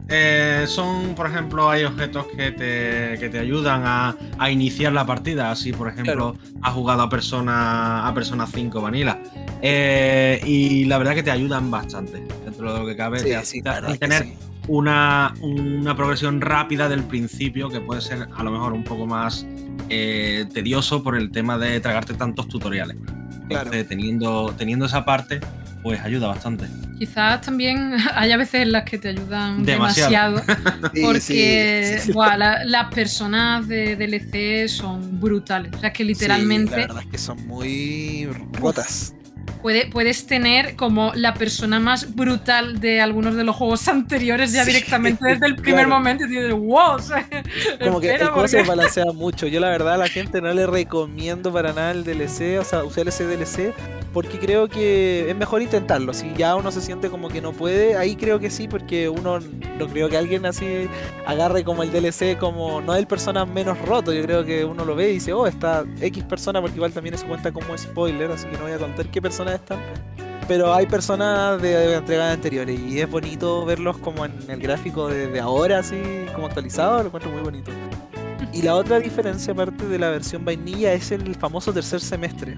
Eh, 0.08 0.64
son, 0.68 1.14
por 1.14 1.26
ejemplo, 1.26 1.68
hay 1.68 1.84
objetos 1.84 2.26
que 2.36 2.52
te, 2.52 3.18
que 3.18 3.28
te 3.30 3.38
ayudan 3.38 3.82
a, 3.84 4.16
a 4.38 4.50
iniciar 4.50 4.92
la 4.92 5.04
partida. 5.04 5.50
Así, 5.50 5.72
por 5.72 5.88
ejemplo, 5.88 6.36
has 6.62 6.72
jugado 6.72 7.02
a 7.02 7.08
Persona, 7.10 8.06
a 8.06 8.14
Persona 8.14 8.46
5 8.46 8.80
Vanilla. 8.80 9.20
Eh, 9.60 10.40
y 10.46 10.84
la 10.84 10.98
verdad 10.98 11.14
que 11.14 11.22
te 11.22 11.30
ayudan 11.30 11.70
bastante. 11.70 12.22
Dentro 12.64 12.73
de 12.75 12.80
lo 12.80 12.87
que 12.87 12.97
cabe, 12.97 13.18
Sí, 13.44 13.61
te, 13.62 13.71
te 13.71 13.99
tener 13.99 14.23
sí. 14.25 14.35
una, 14.68 15.35
una 15.40 15.94
progresión 15.97 16.40
rápida 16.40 16.88
del 16.88 17.02
principio 17.04 17.68
que 17.68 17.80
puede 17.80 18.00
ser 18.00 18.26
a 18.35 18.42
lo 18.42 18.50
mejor 18.50 18.73
un 18.73 18.85
poco 18.85 19.06
más 19.06 19.47
eh, 19.90 20.47
tedioso 20.52 21.02
por 21.02 21.16
el 21.16 21.30
tema 21.30 21.59
de 21.59 21.78
tragarte 21.80 22.14
tantos 22.14 22.49
tutoriales. 22.49 22.97
Claro. 23.49 23.66
Entonces, 23.66 23.88
teniendo, 23.88 24.54
teniendo 24.56 24.87
esa 24.87 25.04
parte, 25.04 25.40
pues 25.83 26.00
ayuda 26.00 26.28
bastante. 26.28 26.64
Quizás 26.99 27.42
también 27.42 27.92
hay 28.14 28.33
a 28.33 28.37
veces 28.38 28.62
en 28.62 28.73
las 28.73 28.85
que 28.85 28.97
te 28.97 29.09
ayudan 29.09 29.62
Demasiado. 29.64 30.37
demasiado, 30.40 30.90
Sí, 30.94 31.02
porque 31.02 31.99
sí, 32.00 32.06
sí. 32.06 32.12
buah, 32.12 32.37
la- 32.38 32.64
las 32.64 32.94
personas 32.94 33.68
de 33.68 33.97
DLC 33.97 34.68
son 34.71 35.21
brutales. 35.21 35.73
O 35.76 35.80
sea, 35.80 35.92
que 35.92 36.04
Sí, 36.04 36.09
literalmente 36.09 36.71
la 36.71 36.87
verdad 36.87 37.02
es 37.02 37.11
que 37.11 37.18
son 37.18 37.47
muy 37.47 38.26
rotas. 38.52 39.14
Puede- 39.64 39.87
puedes 39.87 40.26
tener 40.26 40.76
como 40.76 41.12
la 41.14 41.33
persona 41.33 41.80
más 41.80 42.14
brutal 42.14 42.80
de 42.80 43.00
algunos 43.00 43.35
de 43.35 43.44
los 43.44 43.56
juegos 43.56 43.88
anteriores 43.88 44.52
ya 44.52 44.62
Sí, 44.62 44.73
directamente 44.73 45.25
desde 45.26 45.47
el 45.47 45.56
primer 45.62 45.87
claro. 45.87 45.88
momento. 46.00 46.25
Y 46.25 46.28
dices, 46.28 46.52
wow, 46.52 46.97
o 46.97 46.99
sea, 46.99 47.26
Como 47.83 47.99
que 47.99 48.11
el 48.14 48.18
juego 48.26 48.47
se 48.47 48.59
porque- 48.59 48.68
balancea 48.68 49.06
mucho. 49.14 49.47
Yo 49.47 49.61
la 49.61 49.71
verdad 49.71 49.94
a 49.94 49.97
la 49.97 50.09
gente 50.09 50.42
no 50.42 50.52
le 50.52 50.66
recomiendo 50.66 51.50
para 51.50 51.73
nada 51.73 51.92
el 51.92 52.04
DLC, 52.04 52.59
o 52.61 52.64
sea, 52.64 52.85
usar 52.85 53.09
ese 53.09 53.25
DLC, 53.26 53.73
porque 54.12 54.38
creo 54.38 54.68
que 54.68 55.30
es 55.30 55.35
mejor 55.37 55.62
intentarlo. 55.62 56.12
Si 56.12 56.30
ya 56.37 56.54
uno 56.56 56.71
se 56.71 56.83
siente 56.83 57.09
como 57.09 57.28
que 57.30 57.40
no 57.40 57.52
puede, 57.52 57.97
ahí 57.97 58.16
creo 58.16 58.38
que 58.38 58.50
sí, 58.50 58.68
porque 58.68 59.09
uno 59.09 59.40
no 59.40 59.88
creo 59.88 60.11
que 60.11 60.18
alguien 60.18 60.44
así 60.44 60.88
agarre 61.26 61.64
como 61.64 61.83
el 61.83 61.90
DLC 61.90 62.37
como 62.38 62.80
no 62.83 62.94
el 62.94 63.06
persona 63.06 63.44
menos 63.47 63.78
roto. 63.80 64.12
Yo 64.12 64.23
creo 64.23 64.44
que 64.44 64.64
uno 64.64 64.85
lo 64.85 64.94
ve 64.94 65.11
y 65.11 65.14
dice, 65.14 65.33
oh, 65.33 65.47
está 65.47 65.85
X 66.00 66.23
persona, 66.25 66.61
porque 66.61 66.76
igual 66.76 66.92
también 66.92 67.14
eso 67.14 67.26
cuenta 67.26 67.50
como 67.50 67.76
spoiler, 67.78 68.30
así 68.30 68.47
que 68.47 68.56
no 68.56 68.64
voy 68.64 68.73
a 68.73 68.78
contar 68.78 69.06
qué 69.06 69.21
Pero 70.46 70.75
hay 70.75 70.87
personas 70.87 71.61
de, 71.62 71.68
de 71.68 71.94
entregas 71.96 72.34
anteriores 72.34 72.78
y 72.78 73.00
es 73.00 73.11
bonito 73.11 73.64
verlos 73.64 73.96
como 73.99 74.26
en 74.26 74.34
el 74.49 74.61
gráfico 74.61 75.08
de, 75.08 75.28
de 75.28 75.40
ahora, 75.40 75.78
así 75.78 75.96
como 76.34 76.46
actualizado, 76.46 76.99
lo 76.99 77.06
encuentro 77.06 77.30
muy 77.30 77.40
bonito. 77.40 77.70
Y 78.52 78.62
la 78.62 78.75
otra 78.75 79.00
diferencia, 79.00 79.52
aparte 79.52 79.87
de 79.87 79.99
la 79.99 80.11
versión 80.11 80.44
vainilla, 80.44 80.92
es 80.92 81.11
el 81.11 81.34
famoso 81.34 81.73
tercer 81.73 82.00
semestre, 82.00 82.56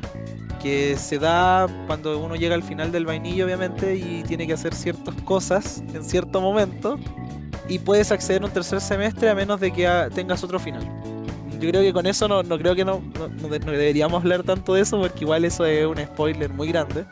que 0.60 0.96
se 0.98 1.18
da 1.18 1.66
cuando 1.86 2.18
uno 2.18 2.36
llega 2.36 2.54
al 2.54 2.62
final 2.62 2.92
del 2.92 3.06
vainilla, 3.06 3.46
obviamente, 3.46 3.96
y 3.96 4.22
tiene 4.24 4.46
que 4.46 4.52
hacer 4.52 4.74
ciertas 4.74 5.14
cosas 5.22 5.82
en 5.94 6.04
cierto 6.04 6.40
momento, 6.40 6.98
y 7.68 7.78
puedes 7.78 8.12
acceder 8.12 8.42
a 8.42 8.46
un 8.46 8.52
tercer 8.52 8.80
semestre 8.80 9.30
a 9.30 9.34
menos 9.34 9.58
de 9.58 9.72
que 9.72 9.88
tengas 10.14 10.44
otro 10.44 10.58
final. 10.58 10.86
Yo 11.60 11.68
creo 11.70 11.82
que 11.82 11.92
con 11.92 12.06
eso 12.06 12.28
no, 12.28 12.42
no 12.42 12.58
creo 12.58 12.74
que 12.74 12.84
no, 12.84 13.02
no- 13.18 13.28
no 13.28 13.48
de- 13.48 13.58
no 13.60 13.72
deberíamos 13.72 14.22
hablar 14.22 14.42
tanto 14.42 14.74
de 14.74 14.82
eso, 14.82 14.98
porque 15.00 15.24
igual 15.24 15.44
eso 15.44 15.64
es 15.66 15.86
un 15.86 15.98
spoiler 15.98 16.50
muy 16.52 16.68
grande. 16.68 17.04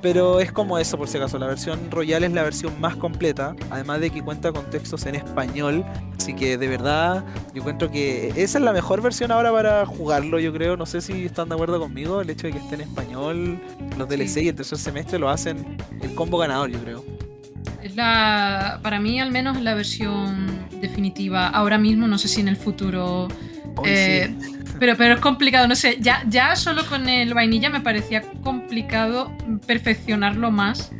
Pero 0.00 0.38
es 0.38 0.52
como 0.52 0.78
eso, 0.78 0.96
por 0.96 1.08
si 1.08 1.16
acaso. 1.16 1.40
La 1.40 1.48
versión 1.48 1.90
Royal 1.90 2.22
es 2.22 2.30
la 2.32 2.44
versión 2.44 2.80
más 2.80 2.94
completa. 2.94 3.56
Además 3.68 4.00
de 4.00 4.10
que 4.10 4.22
cuenta 4.22 4.52
con 4.52 4.64
textos 4.70 5.04
en 5.06 5.16
español. 5.16 5.84
Así 6.16 6.34
que 6.34 6.56
de 6.56 6.68
verdad, 6.68 7.24
yo 7.52 7.60
encuentro 7.62 7.90
que 7.90 8.28
esa 8.36 8.58
es 8.58 8.64
la 8.64 8.72
mejor 8.72 9.02
versión 9.02 9.32
ahora 9.32 9.50
para 9.50 9.84
jugarlo, 9.86 10.38
yo 10.38 10.52
creo. 10.52 10.76
No 10.76 10.86
sé 10.86 11.00
si 11.00 11.24
están 11.24 11.48
de 11.48 11.56
acuerdo 11.56 11.80
conmigo. 11.80 12.20
El 12.20 12.30
hecho 12.30 12.46
de 12.46 12.52
que 12.52 12.58
esté 12.60 12.76
en 12.76 12.82
español, 12.82 13.60
los 13.96 14.08
DLC 14.08 14.42
y 14.42 14.48
el 14.48 14.54
tercer 14.54 14.78
semestre 14.78 15.18
lo 15.18 15.28
hacen 15.30 15.76
el 16.00 16.14
combo 16.14 16.38
ganador, 16.38 16.70
yo 16.70 16.78
creo. 16.78 17.04
Es 17.82 17.96
la. 17.96 18.78
Para 18.84 19.00
mí, 19.00 19.18
al 19.20 19.32
menos, 19.32 19.60
la 19.60 19.74
versión 19.74 20.57
definitiva. 20.80 21.48
Ahora 21.48 21.78
mismo, 21.78 22.06
no 22.06 22.18
sé 22.18 22.28
si 22.28 22.40
en 22.40 22.48
el 22.48 22.56
futuro. 22.56 23.28
Eh, 23.84 24.34
pero, 24.78 24.96
pero 24.96 25.14
es 25.14 25.20
complicado, 25.20 25.66
no 25.68 25.74
sé, 25.74 25.98
ya, 26.00 26.22
ya 26.28 26.56
solo 26.56 26.86
con 26.86 27.08
el 27.08 27.34
vainilla 27.34 27.70
me 27.70 27.80
parecía 27.80 28.22
complicado 28.42 29.32
perfeccionarlo 29.66 30.50
más, 30.50 30.90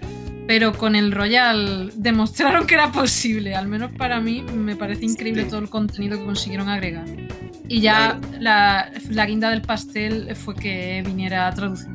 pero 0.46 0.72
con 0.72 0.96
el 0.96 1.12
Royal 1.12 1.92
demostraron 1.94 2.66
que 2.66 2.74
era 2.74 2.90
posible, 2.90 3.54
al 3.54 3.68
menos 3.68 3.92
para 3.92 4.20
mí 4.20 4.42
me 4.42 4.76
parece 4.76 5.04
increíble 5.04 5.44
todo 5.44 5.60
el 5.60 5.68
contenido 5.68 6.18
que 6.18 6.24
consiguieron 6.24 6.68
agregar. 6.68 7.06
Y 7.68 7.80
ya 7.80 8.18
la, 8.40 8.90
la 9.10 9.26
guinda 9.26 9.50
del 9.50 9.60
pastel 9.60 10.34
fue 10.34 10.54
que 10.54 11.02
viniera 11.04 11.46
a 11.46 11.52
traducir. 11.52 11.90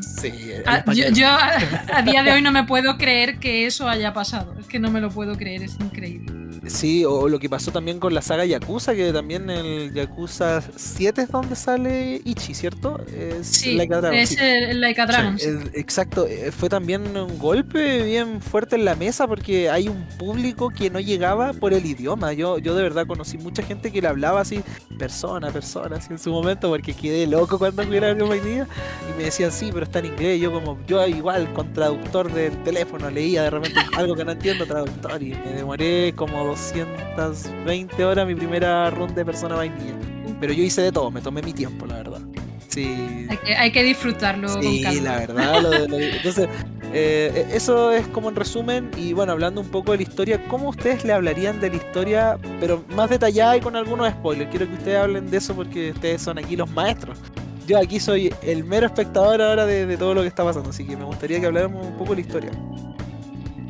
sí, 0.00 0.32
a, 0.64 0.84
yo, 0.92 1.10
yo 1.10 1.26
a 1.28 2.02
día 2.02 2.22
de 2.22 2.32
hoy 2.32 2.42
no 2.42 2.52
me 2.52 2.62
puedo 2.64 2.96
creer 2.96 3.38
que 3.38 3.66
eso 3.66 3.88
haya 3.88 4.12
pasado, 4.12 4.54
es 4.58 4.66
que 4.66 4.78
no 4.78 4.90
me 4.90 5.00
lo 5.00 5.10
puedo 5.10 5.36
creer, 5.36 5.64
es 5.64 5.76
increíble. 5.80 6.43
Sí, 6.66 7.04
o 7.04 7.28
lo 7.28 7.38
que 7.38 7.48
pasó 7.48 7.70
también 7.72 7.98
con 7.98 8.14
la 8.14 8.22
saga 8.22 8.44
Yakuza, 8.44 8.94
que 8.94 9.12
también 9.12 9.50
el 9.50 9.92
Yakuza 9.92 10.62
7 10.76 11.22
es 11.22 11.30
donde 11.30 11.56
sale 11.56 12.20
Ichi, 12.24 12.54
¿cierto? 12.54 13.00
Es 13.06 13.46
sí, 13.46 13.70
es 13.70 14.38
el 14.40 14.80
Laika 14.80 15.06
Dragon. 15.06 15.36
exacto, 15.74 16.26
eh, 16.26 16.50
fue 16.52 16.68
también 16.68 17.16
un 17.16 17.38
golpe 17.38 18.02
bien 18.02 18.40
fuerte 18.40 18.76
en 18.76 18.84
la 18.84 18.94
mesa 18.94 19.26
porque 19.26 19.70
hay 19.70 19.88
un 19.88 20.06
público 20.18 20.70
que 20.70 20.90
no 20.90 21.00
llegaba 21.00 21.52
por 21.52 21.72
el 21.74 21.84
idioma. 21.84 22.32
Yo, 22.32 22.58
yo 22.58 22.74
de 22.74 22.82
verdad 22.82 23.06
conocí 23.06 23.38
mucha 23.38 23.62
gente 23.62 23.92
que 23.92 24.00
le 24.00 24.08
hablaba 24.08 24.40
así, 24.40 24.60
persona, 24.98 25.50
persona, 25.50 25.96
así 25.96 26.12
en 26.12 26.18
su 26.18 26.30
momento, 26.30 26.68
porque 26.68 26.94
quedé 26.94 27.26
loco 27.26 27.58
cuando 27.58 27.82
a 27.82 27.86
la 27.86 28.14
día 28.14 28.66
y 29.08 29.18
me 29.18 29.24
decían, 29.24 29.52
sí, 29.52 29.70
pero 29.72 29.84
está 29.84 29.98
en 30.00 30.06
inglés. 30.06 30.40
yo 30.40 30.52
como, 30.52 30.78
yo 30.86 31.06
igual 31.06 31.52
con 31.52 31.72
traductor 31.72 32.32
del 32.32 32.62
teléfono 32.62 33.10
leía 33.10 33.42
de 33.42 33.50
repente 33.50 33.80
algo 33.96 34.14
que 34.14 34.24
no 34.24 34.32
entiendo, 34.32 34.66
traductor, 34.66 35.22
y 35.22 35.30
me 35.30 35.52
demoré 35.52 36.12
como 36.16 36.53
220 36.54 38.04
horas 38.04 38.26
mi 38.26 38.34
primera 38.34 38.90
ronda 38.90 39.14
de 39.14 39.24
persona 39.24 39.56
vainilla. 39.56 39.94
Pero 40.40 40.52
yo 40.52 40.62
hice 40.62 40.82
de 40.82 40.92
todo, 40.92 41.10
me 41.10 41.20
tomé 41.20 41.42
mi 41.42 41.52
tiempo, 41.52 41.86
la 41.86 41.96
verdad. 41.96 42.20
Sí. 42.68 43.28
Hay 43.56 43.70
que, 43.70 43.82
disfrutarlo. 43.82 44.48
Sí, 44.60 44.82
la 45.00 45.18
verdad. 45.18 45.86
entonces, 45.92 46.48
eh, 46.92 47.46
eso 47.52 47.92
es 47.92 48.06
como 48.08 48.30
en 48.30 48.36
resumen. 48.36 48.90
Y 48.96 49.12
bueno, 49.12 49.32
hablando 49.32 49.60
un 49.60 49.68
poco 49.68 49.92
de 49.92 49.98
la 49.98 50.02
historia, 50.02 50.44
¿cómo 50.48 50.70
ustedes 50.70 51.04
le 51.04 51.12
hablarían 51.12 51.60
de 51.60 51.70
la 51.70 51.76
historia, 51.76 52.38
pero 52.58 52.84
más 52.96 53.10
detallada 53.10 53.56
y 53.56 53.60
con 53.60 53.76
algunos 53.76 54.10
spoilers? 54.10 54.50
Quiero 54.50 54.66
que 54.66 54.74
ustedes 54.74 54.98
hablen 54.98 55.30
de 55.30 55.36
eso 55.36 55.54
porque 55.54 55.92
ustedes 55.92 56.22
son 56.22 56.38
aquí 56.38 56.56
los 56.56 56.70
maestros. 56.70 57.18
Yo 57.66 57.78
aquí 57.78 58.00
soy 58.00 58.34
el 58.42 58.64
mero 58.64 58.86
espectador 58.86 59.40
ahora 59.40 59.66
de, 59.66 59.86
de 59.86 59.96
todo 59.96 60.12
lo 60.12 60.22
que 60.22 60.28
está 60.28 60.44
pasando, 60.44 60.70
así 60.70 60.84
que 60.84 60.96
me 60.96 61.04
gustaría 61.04 61.40
que 61.40 61.46
habláramos 61.46 61.86
un 61.86 61.96
poco 61.96 62.10
de 62.10 62.16
la 62.16 62.20
historia. 62.20 62.50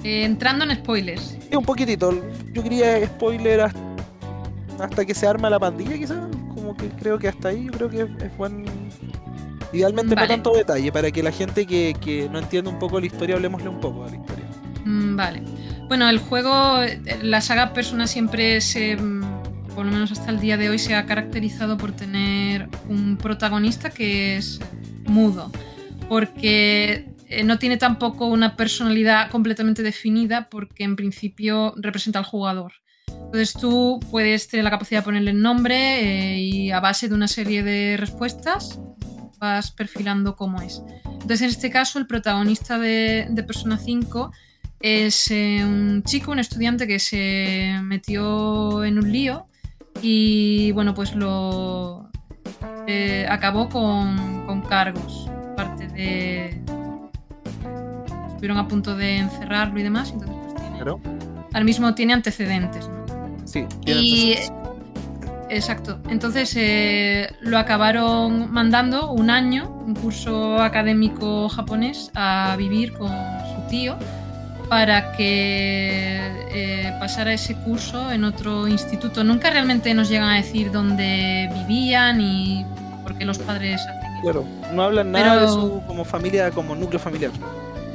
Eh, 0.04 0.25
entrando 0.25 0.64
en 0.64 0.76
spoilers. 0.76 1.38
un 1.50 1.64
poquitito. 1.64 2.23
Yo 2.52 2.62
quería 2.62 3.04
spoiler 3.06 3.73
hasta, 4.78 5.04
que 5.04 5.14
se 5.14 5.26
arma 5.26 5.49
la 5.49 5.58
pandilla, 5.58 5.96
quizás. 5.96 6.18
Como 6.54 6.76
que 6.76 6.88
creo 6.90 7.18
que 7.18 7.28
hasta 7.28 7.49
ahí, 7.49 7.64
yo 7.64 7.73
creo 7.73 7.88
que 7.88 8.02
es, 8.02 8.37
buen. 8.37 8.66
Idealmente 9.73 10.14
no 10.14 10.26
tanto 10.28 10.52
detalle, 10.52 10.92
para 10.92 11.11
que 11.11 11.23
la 11.23 11.32
gente 11.32 11.66
que, 11.66 12.28
no 12.30 12.38
entiende 12.38 12.70
un 12.70 12.78
poco 12.78 13.00
la 13.00 13.06
historia, 13.06 13.34
hablemosle 13.34 13.70
un 13.70 13.80
poco 13.80 14.04
de 14.04 14.11
la 14.11 14.16
historia. 14.18 14.44
Mm, 14.84 15.16
vale. 15.16 15.42
Bueno, 15.88 16.08
el 16.08 16.18
juego, 16.18 16.80
la 17.23 17.40
saga 17.40 17.73
Persona 17.73 18.06
siempre 18.06 18.61
se, 18.61 18.96
mm, 18.96 19.23
por 19.75 19.87
lo 19.87 19.92
menos 19.92 20.12
hasta 20.12 20.30
el 20.30 20.38
día 20.38 20.58
de 20.58 20.68
hoy, 20.68 20.78
se 20.78 20.94
ha 20.94 21.06
caracterizado 21.06 21.78
por 21.78 21.92
tener 21.92 22.68
un 22.88 23.16
protagonista 23.16 23.88
que 23.90 24.37
es 24.37 24.61
mudo. 25.06 25.50
Porque 26.08 27.13
eh, 27.34 27.44
no 27.44 27.58
tiene 27.58 27.76
tampoco 27.76 28.26
una 28.26 28.56
personalidad 28.56 29.30
completamente 29.30 29.82
definida 29.82 30.49
porque 30.49 30.84
en 30.84 30.97
principio 30.97 31.75
representa 31.76 32.18
al 32.18 32.25
jugador. 32.25 32.73
Entonces 33.08 33.52
tú 33.52 34.00
puedes 34.10 34.49
tener 34.49 34.64
la 34.64 34.70
capacidad 34.70 35.00
de 35.00 35.04
ponerle 35.04 35.32
el 35.32 35.42
nombre 35.42 36.34
eh, 36.34 36.40
y 36.40 36.70
a 36.70 36.80
base 36.80 37.08
de 37.08 37.14
una 37.14 37.28
serie 37.28 37.62
de 37.62 37.97
respuestas 37.97 38.80
vas 39.40 39.73
perfilando 39.73 40.36
cómo 40.36 40.62
es. 40.62 40.82
Entonces 41.04 41.42
en 41.42 41.49
este 41.49 41.70
caso 41.70 41.99
el 41.99 42.06
protagonista 42.06 42.78
de, 42.78 43.44
Persona 43.47 43.78
5 43.78 44.30
es 44.80 45.30
eh, 45.30 45.60
un 45.64 46.02
chico, 46.04 46.30
un 46.30 46.38
estudiante 46.38 46.86
que 46.86 46.99
se 46.99 47.78
metió 47.82 48.84
en 48.84 48.99
un 48.99 49.10
lío 49.10 49.49
y 50.00 50.73
bueno 50.73 50.94
pues 50.94 51.14
lo 51.14 52.10
acabó 53.28 53.68
con, 53.68 54.47
con 54.47 54.62
cargos, 54.62 55.28
parte 55.56 55.88
de, 55.88 56.62
estuvieron 58.45 58.59
a 58.59 58.69
punto 58.69 58.95
de 58.95 59.17
encerrarlo 59.17 59.80
y 59.80 59.83
demás, 59.83 60.11
entonces 60.13 60.37
pues 60.43 60.54
tiene, 60.54 60.76
Pero... 60.78 61.00
ahora 61.52 61.65
mismo 61.65 61.95
tiene 61.95 62.13
antecedentes. 62.13 62.91
Sí, 63.47 63.65
tiene 63.85 64.00
y, 64.02 64.35
Exacto. 65.49 65.99
Entonces 66.11 66.52
eh, 66.57 67.30
lo 67.41 67.57
acabaron 67.59 68.52
mandando 68.52 69.13
un 69.13 69.30
año, 69.30 69.71
un 69.87 69.95
curso 69.95 70.61
académico 70.61 71.49
japonés, 71.49 72.11
a 72.15 72.54
vivir 72.59 72.93
con 72.93 73.09
su 73.09 73.69
tío 73.71 73.97
para 74.69 75.13
que 75.13 76.19
eh, 76.52 76.93
pasara 76.99 77.33
ese 77.33 77.54
curso 77.54 78.11
en 78.11 78.25
otro 78.25 78.69
instituto. 78.69 79.25
Nunca 79.25 79.50
realmente 79.50 79.95
nos 79.95 80.11
llegan 80.11 80.28
a 80.28 80.37
decir 80.37 80.71
dónde 80.71 81.50
vivían 81.54 82.21
y 82.21 82.67
por 83.02 83.17
qué 83.17 83.25
los 83.25 83.39
padres 83.39 83.80
hacen 83.80 84.13
eso. 84.13 84.23
Claro, 84.23 84.45
no 84.73 84.83
hablan 84.83 85.13
nada 85.13 85.43
de 85.43 85.49
su 85.49 85.83
como 85.87 86.04
familia, 86.04 86.50
como 86.50 86.75
núcleo 86.75 86.99
familiar. 86.99 87.30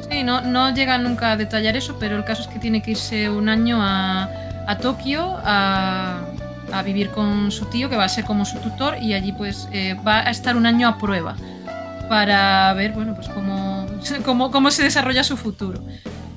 Sí, 0.10 0.24
no, 0.24 0.42
no 0.42 0.74
llega 0.74 0.98
nunca 0.98 1.32
a 1.32 1.38
detallar 1.38 1.76
eso, 1.76 1.98
pero 2.00 2.18
el 2.18 2.24
caso 2.24 2.42
es 2.42 2.48
que 2.48 2.60
tiene 2.60 2.82
que 2.82 2.92
irse 2.92 3.30
un 3.30 3.48
año 3.48 3.80
a, 3.82 4.30
Tokio 4.82 5.38
a, 5.44 6.22
vivir 6.86 7.10
con 7.10 7.52
su 7.52 7.66
tío, 7.66 7.90
que 7.90 7.96
va 7.96 8.06
a 8.06 8.10
ser 8.10 8.26
como 8.26 8.46
su 8.46 8.60
tutor, 8.60 8.98
y 9.02 9.14
allí 9.14 9.32
pues 9.32 9.68
eh, 9.72 9.96
va 10.08 10.20
a 10.20 10.30
estar 10.30 10.56
un 10.56 10.66
año 10.66 10.88
a 10.88 10.98
prueba 10.98 11.36
para 12.08 12.74
ver, 12.74 12.94
bueno, 12.94 13.16
pues 13.16 13.30
cómo, 13.30 13.86
cómo, 14.26 14.52
cómo 14.52 14.72
se 14.72 14.84
desarrolla 14.84 15.24
su 15.24 15.38
futuro. 15.38 15.84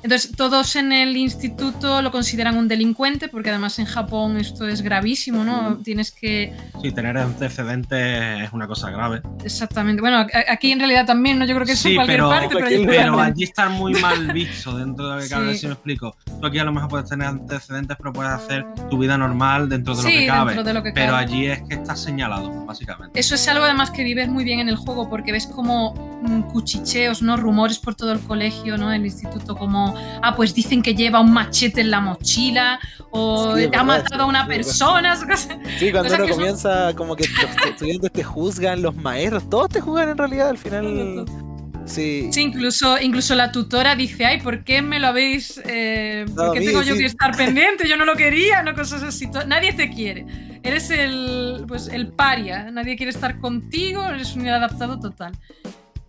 Entonces, 0.03 0.31
todos 0.35 0.75
en 0.75 0.91
el 0.91 1.15
instituto 1.15 2.01
lo 2.01 2.11
consideran 2.11 2.57
un 2.57 2.67
delincuente, 2.67 3.29
porque 3.29 3.49
además 3.49 3.79
en 3.79 3.85
Japón 3.85 4.37
esto 4.37 4.67
es 4.67 4.81
gravísimo, 4.81 5.43
¿no? 5.43 5.77
Tienes 5.77 6.11
que. 6.11 6.53
Sí, 6.81 6.91
tener 6.91 7.17
antecedentes 7.17 8.43
es 8.43 8.51
una 8.51 8.67
cosa 8.67 8.91
grave. 8.91 9.21
Exactamente. 9.43 10.01
Bueno, 10.01 10.25
aquí 10.49 10.71
en 10.71 10.79
realidad 10.79 11.05
también, 11.05 11.39
¿no? 11.39 11.45
Yo 11.45 11.55
creo 11.55 11.65
que 11.65 11.71
es 11.71 11.85
en 11.85 11.95
cualquier 11.95 12.19
parte, 12.21 12.49
pero, 12.53 12.85
pero 12.85 13.19
allí 13.19 13.43
está 13.43 13.69
muy 13.69 13.93
mal 13.93 14.31
visto 14.33 14.77
dentro 14.77 15.07
de 15.09 15.15
lo 15.15 15.21
que 15.21 15.29
cabe, 15.29 15.55
si 15.55 15.67
me 15.67 15.73
explico. 15.73 16.15
Tú 16.25 16.47
aquí 16.47 16.59
a 16.59 16.65
lo 16.65 16.73
mejor 16.73 16.89
puedes 16.89 17.09
tener 17.09 17.27
antecedentes, 17.27 17.95
pero 17.97 18.11
puedes 18.11 18.31
hacer 18.33 18.65
tu 18.89 18.97
vida 18.97 19.17
normal 19.17 19.69
dentro 19.69 19.95
de 19.95 20.03
lo 20.03 20.09
que 20.09 20.27
cabe. 20.27 20.53
Dentro 20.53 20.63
de 20.63 20.73
lo 20.73 20.83
que 20.83 20.91
pero 20.91 21.15
allí 21.15 21.45
es 21.47 21.61
que 21.63 21.75
estás 21.75 22.01
señalado, 22.01 22.65
básicamente. 22.65 23.17
Eso 23.17 23.35
es 23.35 23.47
algo 23.47 23.63
además 23.63 23.91
que 23.91 24.03
vives 24.03 24.27
muy 24.27 24.43
bien 24.43 24.59
en 24.59 24.69
el 24.69 24.75
juego, 24.75 25.09
porque 25.09 25.31
ves 25.31 25.47
como 25.47 25.93
mm, 26.23 26.41
cuchicheos, 26.51 27.21
¿no? 27.21 27.37
Rumores 27.37 27.79
por 27.79 27.95
todo 27.95 28.11
el 28.11 28.19
colegio, 28.19 28.77
¿no? 28.77 28.91
El 28.91 29.05
instituto, 29.05 29.55
como 29.55 29.92
ah, 30.21 30.35
pues 30.35 30.53
dicen 30.53 30.81
que 30.81 30.95
lleva 30.95 31.19
un 31.19 31.31
machete 31.31 31.81
en 31.81 31.91
la 31.91 31.99
mochila 31.99 32.79
o 33.11 33.55
ha 33.55 33.83
matado 33.83 34.23
a 34.23 34.25
una 34.25 34.47
persona. 34.47 35.17
Sí, 35.79 35.91
cuando 35.91 36.13
uno 36.13 36.27
comienza, 36.27 36.93
como 36.95 37.15
que 37.15 37.25
los 37.27 37.67
estudiantes 37.67 38.11
te 38.11 38.23
juzgan, 38.23 38.81
los 38.81 38.95
maestros, 38.95 39.49
todos 39.49 39.69
te 39.69 39.81
juzgan 39.81 40.09
en 40.09 40.17
realidad 40.17 40.49
al 40.49 40.57
final. 40.57 41.25
Sí. 41.85 42.29
sí, 42.31 42.41
incluso, 42.41 42.99
incluso 42.99 43.35
la 43.35 43.51
tutora 43.51 43.95
dice, 43.95 44.25
ay, 44.25 44.41
¿por 44.41 44.63
qué 44.63 44.81
me 44.81 44.99
lo 44.99 45.07
habéis... 45.07 45.61
Eh, 45.65 46.25
¿Por 46.33 46.53
qué 46.53 46.61
tengo 46.61 46.81
yo 46.81 46.95
que 46.95 47.05
estar 47.05 47.35
pendiente? 47.35 47.87
Yo 47.87 47.97
no 47.97 48.05
lo 48.05 48.15
quería, 48.15 48.63
no 48.63 48.73
cosas 48.73 49.03
así. 49.03 49.29
Nadie 49.47 49.73
te 49.73 49.89
quiere. 49.89 50.25
Eres 50.63 50.89
el, 50.89 51.65
pues, 51.67 51.87
el 51.87 52.07
paria. 52.07 52.71
Nadie 52.71 52.95
quiere 52.95 53.11
estar 53.11 53.39
contigo, 53.39 54.05
eres 54.05 54.33
un 54.35 54.41
inadaptado 54.41 54.99
total. 54.99 55.33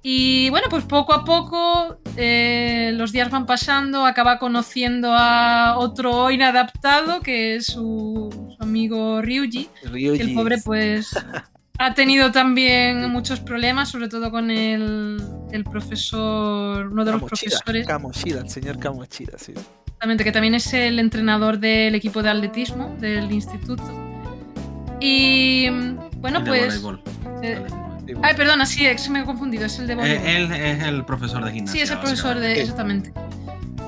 Y 0.07 0.51
bueno, 0.51 0.67
pues 0.69 0.85
poco 0.85 1.15
a 1.15 1.25
poco 1.25 1.99
eh, 2.19 2.93
los 2.93 3.11
días 3.11 3.31
van 3.31 3.47
pasando, 3.47 4.05
acaba 4.05 4.39
conociendo 4.39 5.15
a 5.15 5.79
otro 5.79 6.31
inadaptado 6.31 7.23
que 7.23 7.57
es 7.57 7.69
su, 7.69 8.55
amigo 8.61 9.23
Ryuji. 9.23 9.71
el 9.95 10.35
pobre 10.35 10.59
pues 10.63 11.09
ha 11.79 11.95
tenido 11.95 12.31
también 12.33 13.11
muchos 13.11 13.41
problemas, 13.41 13.89
sobre 13.89 14.11
todo 14.11 14.31
con 14.31 14.51
el, 14.51 15.17
profesor, 15.71 16.87
uno 16.89 17.03
de 17.03 17.13
los 17.13 17.23
profesores. 17.23 17.87
Kamoshida, 17.87 18.41
el 18.41 18.51
señor 18.51 18.79
Kamoshida, 18.79 19.39
sí. 19.39 19.55
Exactamente, 19.87 20.23
que 20.23 20.33
también 20.33 20.55
es 20.55 20.71
el 20.75 20.99
entrenador 20.99 21.59
del 21.59 21.95
equipo 21.95 22.23
de 22.23 22.29
atletismo 22.29 22.95
del 23.01 23.33
instituto. 23.33 23.91
Y 25.01 25.71
bueno, 26.19 26.45
pues... 26.45 26.85
Ay, 28.23 28.35
perdona, 28.35 28.67
sí, 28.67 28.87
me 29.11 29.21
he 29.21 29.25
confundido, 29.25 29.67
es 29.67 29.79
el 29.79 29.87
de 29.87 29.95
voleibol. 29.95 30.27
Eh, 30.27 30.37
él 30.37 30.53
es 30.53 30.83
el 30.83 31.05
profesor 31.05 31.45
de 31.45 31.53
gimnasia. 31.53 31.73
Sí, 31.73 31.83
es 31.83 31.91
el 31.91 31.99
profesor 31.99 32.39
de. 32.39 32.61
Exactamente. 32.61 33.13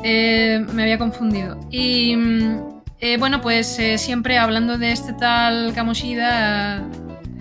Eh, 0.02 0.64
me 0.72 0.82
había 0.82 0.98
confundido. 0.98 1.58
Y 1.70 2.16
eh, 3.00 3.16
bueno, 3.18 3.40
pues 3.40 3.78
eh, 3.78 3.98
siempre 3.98 4.38
hablando 4.38 4.78
de 4.78 4.92
este 4.92 5.12
tal 5.12 5.72
Kamoshida, 5.74 6.82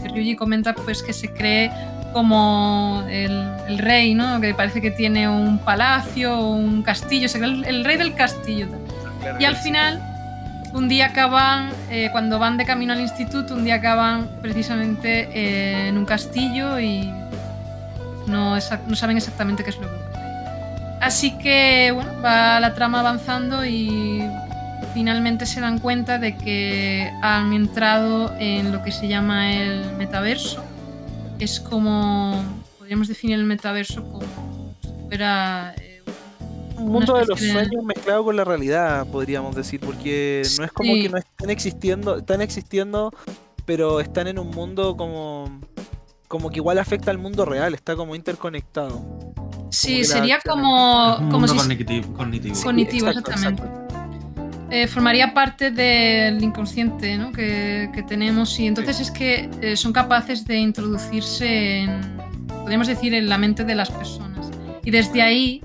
Ryuji 0.04 0.36
comenta 0.36 0.74
pues 0.74 1.02
que 1.02 1.14
se 1.14 1.30
cree 1.30 1.72
como 2.14 3.06
el, 3.10 3.48
el 3.68 3.78
rey, 3.78 4.14
¿no? 4.14 4.40
Que 4.42 4.54
parece 4.54 4.82
que 4.82 4.92
tiene 4.92 5.28
un 5.30 5.60
palacio, 5.60 6.40
un 6.40 6.82
castillo, 6.82 7.28
se 7.28 7.40
cree 7.40 7.52
el, 7.52 7.66
el 7.66 7.86
rey 7.86 7.98
del 7.98 8.16
castillo. 8.16 8.68
Claro 9.22 9.38
Y 9.40 9.46
al 9.46 9.56
final, 9.58 10.02
un 10.76 10.90
día 10.90 11.08
acaban, 11.08 11.72
eh, 11.90 12.10
cuando 12.12 12.38
van 12.38 12.58
de 12.58 12.66
camino 12.66 12.92
al 12.92 13.00
instituto, 13.00 13.56
un 13.56 13.64
día 13.64 13.76
acaban 13.76 14.30
precisamente 14.42 15.30
eh, 15.34 15.88
en 15.88 15.98
un 15.98 16.06
castillo 16.06 16.80
y 16.82 17.10
no, 18.28 18.60
saben 18.60 19.16
exactamente 19.16 19.64
qué 19.64 19.70
es 19.70 19.78
lo 19.78 19.84
que 19.84 19.96
ocurre. 19.96 21.00
Así 21.02 21.38
que, 21.38 21.92
bueno, 21.94 22.12
va 22.22 22.60
la 22.60 22.74
trama 22.74 23.00
avanzando 23.00 23.66
y 23.66 24.22
finalmente 24.94 25.46
se 25.46 25.62
dan 25.62 25.80
cuenta 25.80 26.20
de 26.20 26.36
que 26.36 27.10
han 27.22 27.54
entrado 27.54 28.34
en 28.38 28.74
lo 28.74 28.84
que 28.84 28.92
se 28.92 29.08
llama 29.08 29.54
el 29.54 29.96
metaverso. 29.96 30.62
Es 31.40 31.62
como, 31.62 32.44
podríamos 32.78 33.08
definir 33.08 33.40
el 33.40 33.46
metaverso 33.46 34.04
como 34.12 34.76
si 34.82 34.90
fuera... 35.08 35.74
eh, 35.78 35.95
un 36.78 36.92
mundo 36.92 37.16
de 37.16 37.26
los 37.26 37.40
sueños 37.40 37.84
mezclado 37.84 38.24
con 38.24 38.36
la 38.36 38.44
realidad, 38.44 39.06
podríamos 39.08 39.56
decir, 39.56 39.80
porque 39.80 40.44
no 40.60 40.66
es 40.66 40.72
como 40.72 40.94
Sí. 40.94 41.02
que 41.04 41.10
no 41.10 41.18
están 41.18 41.50
existiendo, 41.50 42.18
están 42.18 42.42
existiendo, 42.42 43.12
pero 43.66 44.00
están 44.00 44.28
en 44.28 44.40
un 44.40 44.50
mundo 44.52 44.96
como 44.98 45.60
como 46.28 46.50
que 46.50 46.58
igual 46.58 46.80
afecta 46.80 47.12
al 47.12 47.18
mundo 47.20 47.46
real, 47.46 47.74
está 47.76 47.96
como 47.96 48.16
interconectado. 48.16 49.00
Sí, 49.70 50.04
sería 50.04 50.40
como, 50.44 51.18
Un 51.18 51.26
como 51.30 51.40
mundo 51.42 51.54
si 51.54 51.58
cognitivo. 51.60 52.14
cognitivo. 52.14 52.56
Sí. 52.56 52.64
Cognitivo, 52.64 53.08
exacto, 53.08 53.32
exactamente. 53.32 53.64
exacto. 53.64 54.66
eh, 54.72 54.88
formaría 54.88 55.34
parte 55.36 55.70
del 55.72 56.44
inconsciente 56.44 57.16
¿no? 57.18 57.32
que, 57.32 57.90
que 57.94 58.02
tenemos 58.04 58.60
y 58.60 58.66
entonces 58.66 59.00
es 59.00 59.12
que 59.12 59.50
eh, 59.62 59.78
son 59.78 59.94
capaces 59.94 60.46
de 60.46 60.58
introducirse 60.58 61.82
en, 61.84 62.02
podríamos 62.48 62.88
decir, 62.88 63.14
en 63.14 63.30
la 63.30 63.38
mente 63.38 63.64
de 63.64 63.76
las 63.76 63.92
personas. 63.92 64.50
Y 64.84 64.90
desde 64.92 65.22
ahí 65.22 65.62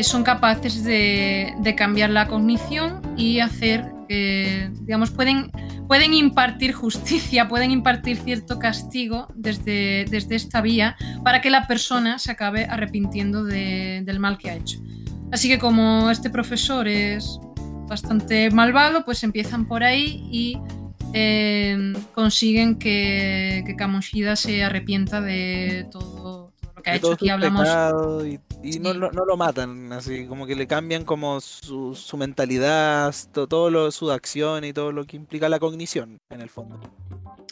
son 0.00 0.22
capaces 0.24 0.84
de, 0.84 1.52
de 1.60 1.74
cambiar 1.74 2.10
la 2.10 2.26
cognición 2.26 3.02
y 3.16 3.40
hacer 3.40 3.84
que, 4.08 4.70
digamos, 4.80 5.10
pueden, 5.10 5.50
pueden 5.86 6.14
impartir 6.14 6.72
justicia, 6.72 7.48
pueden 7.48 7.70
impartir 7.70 8.16
cierto 8.16 8.58
castigo 8.58 9.28
desde, 9.34 10.04
desde 10.10 10.34
esta 10.34 10.60
vía 10.60 10.96
para 11.22 11.40
que 11.40 11.50
la 11.50 11.66
persona 11.66 12.18
se 12.18 12.30
acabe 12.32 12.64
arrepintiendo 12.64 13.44
de- 13.44 14.02
del 14.04 14.18
mal 14.18 14.38
que 14.38 14.50
ha 14.50 14.54
hecho. 14.54 14.78
Así 15.30 15.48
que 15.48 15.58
como 15.58 16.10
este 16.10 16.30
profesor 16.30 16.88
es 16.88 17.38
bastante 17.88 18.50
malvado, 18.50 19.04
pues 19.04 19.22
empiezan 19.24 19.66
por 19.66 19.82
ahí 19.84 20.26
y 20.30 20.58
eh, 21.14 21.92
consiguen 22.14 22.78
que, 22.78 23.62
que 23.66 23.76
Kamoshida 23.76 24.36
se 24.36 24.64
arrepienta 24.64 25.20
de 25.20 25.86
todo, 25.90 26.51
todo 26.82 26.82
lo 26.82 26.82
que 26.82 26.90
ha 26.90 26.92
De 26.92 26.98
hecho. 26.98 27.12
Aquí 27.12 27.28
hablamos 27.30 28.26
y, 28.26 28.40
y 28.62 28.78
no, 28.80 28.92
Sí. 28.92 28.98
lo- 28.98 29.12
no 29.12 29.24
lo 29.24 29.36
matan, 29.36 29.92
así 29.92 30.26
como 30.26 30.46
que 30.46 30.54
le 30.54 30.66
cambian 30.66 31.04
como 31.04 31.40
su, 31.40 31.94
su 31.94 32.16
mentalidad, 32.16 33.14
to- 33.32 33.46
todo 33.46 33.70
lo, 33.70 33.90
su 33.90 34.10
acción 34.10 34.64
y 34.64 34.72
todo 34.72 34.92
lo 34.92 35.04
que 35.04 35.16
implica 35.16 35.48
la 35.48 35.58
cognición, 35.58 36.18
en 36.30 36.40
el 36.40 36.48
fondo. 36.50 36.80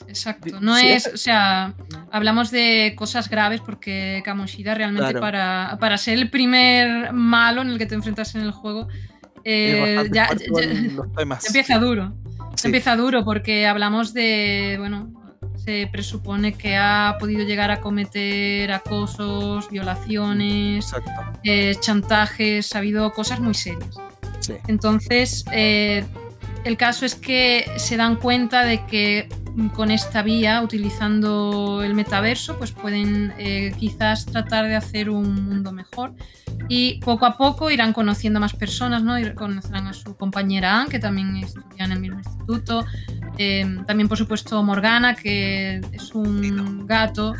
Exacto, 0.08 0.60
no 0.60 0.76
sí, 0.76 0.88
es, 0.88 1.06
o 1.06 1.16
sea, 1.16 1.74
hablamos 2.10 2.50
de 2.50 2.94
cosas 2.96 3.28
graves 3.28 3.60
porque 3.60 4.22
Kamoshida 4.24 4.74
realmente 4.74 5.10
Claro. 5.10 5.20
para, 5.20 5.76
para 5.80 5.98
ser 5.98 6.18
el 6.18 6.30
primer 6.30 7.12
malo 7.12 7.62
en 7.62 7.68
el 7.68 7.78
que 7.78 7.86
te 7.86 7.94
enfrentas 7.94 8.34
en 8.34 8.40
el 8.42 8.50
juego, 8.50 8.88
eh, 9.44 10.08
ya, 10.12 10.28
empieza 11.46 11.78
duro. 11.78 12.12
Sí. 12.56 12.66
Empieza 12.68 12.96
duro 12.96 13.24
porque 13.24 13.66
hablamos 13.66 14.12
de, 14.12 14.76
bueno, 14.78 15.12
se 15.64 15.88
presupone 15.90 16.54
que 16.54 16.76
ha 16.76 17.16
podido 17.18 17.44
llegar 17.44 17.70
a 17.70 17.80
cometer 17.80 18.72
acosos, 18.72 19.70
violaciones, 19.70 20.92
eh, 21.44 21.74
chantajes, 21.80 22.74
ha 22.74 22.78
habido 22.78 23.12
cosas 23.12 23.40
muy 23.40 23.54
serias. 23.54 23.96
Sí. 24.40 24.54
Entonces, 24.68 25.44
eh, 25.52 26.04
el 26.64 26.76
caso 26.76 27.06
es 27.06 27.14
que 27.14 27.70
se 27.76 27.96
dan 27.96 28.16
cuenta 28.16 28.64
de 28.64 28.84
que 28.86 29.28
con 29.74 29.90
esta 29.90 30.22
vía, 30.22 30.62
utilizando 30.62 31.82
el 31.82 31.94
metaverso, 31.94 32.56
pues 32.58 32.72
pueden 32.72 33.32
eh, 33.38 33.72
quizás 33.78 34.26
tratar 34.26 34.66
de 34.66 34.76
hacer 34.76 35.10
un 35.10 35.44
mundo 35.44 35.72
mejor. 35.72 36.14
Y 36.68 37.00
poco 37.00 37.26
a 37.26 37.36
poco 37.36 37.70
irán 37.70 37.92
conociendo 37.92 38.38
más 38.38 38.54
personas, 38.54 39.02
¿no? 39.02 39.18
Y 39.18 39.34
conocerán 39.34 39.86
a 39.86 39.92
su 39.92 40.16
compañera 40.16 40.80
Anne, 40.80 40.90
que 40.90 40.98
también 40.98 41.36
estudia 41.36 41.84
en 41.84 41.92
el 41.92 42.00
mismo 42.00 42.18
instituto. 42.18 42.84
Eh, 43.38 43.78
también, 43.86 44.08
por 44.08 44.18
supuesto, 44.18 44.62
Morgana, 44.62 45.14
que 45.14 45.80
es 45.92 46.14
un 46.14 46.86
gato 46.86 47.34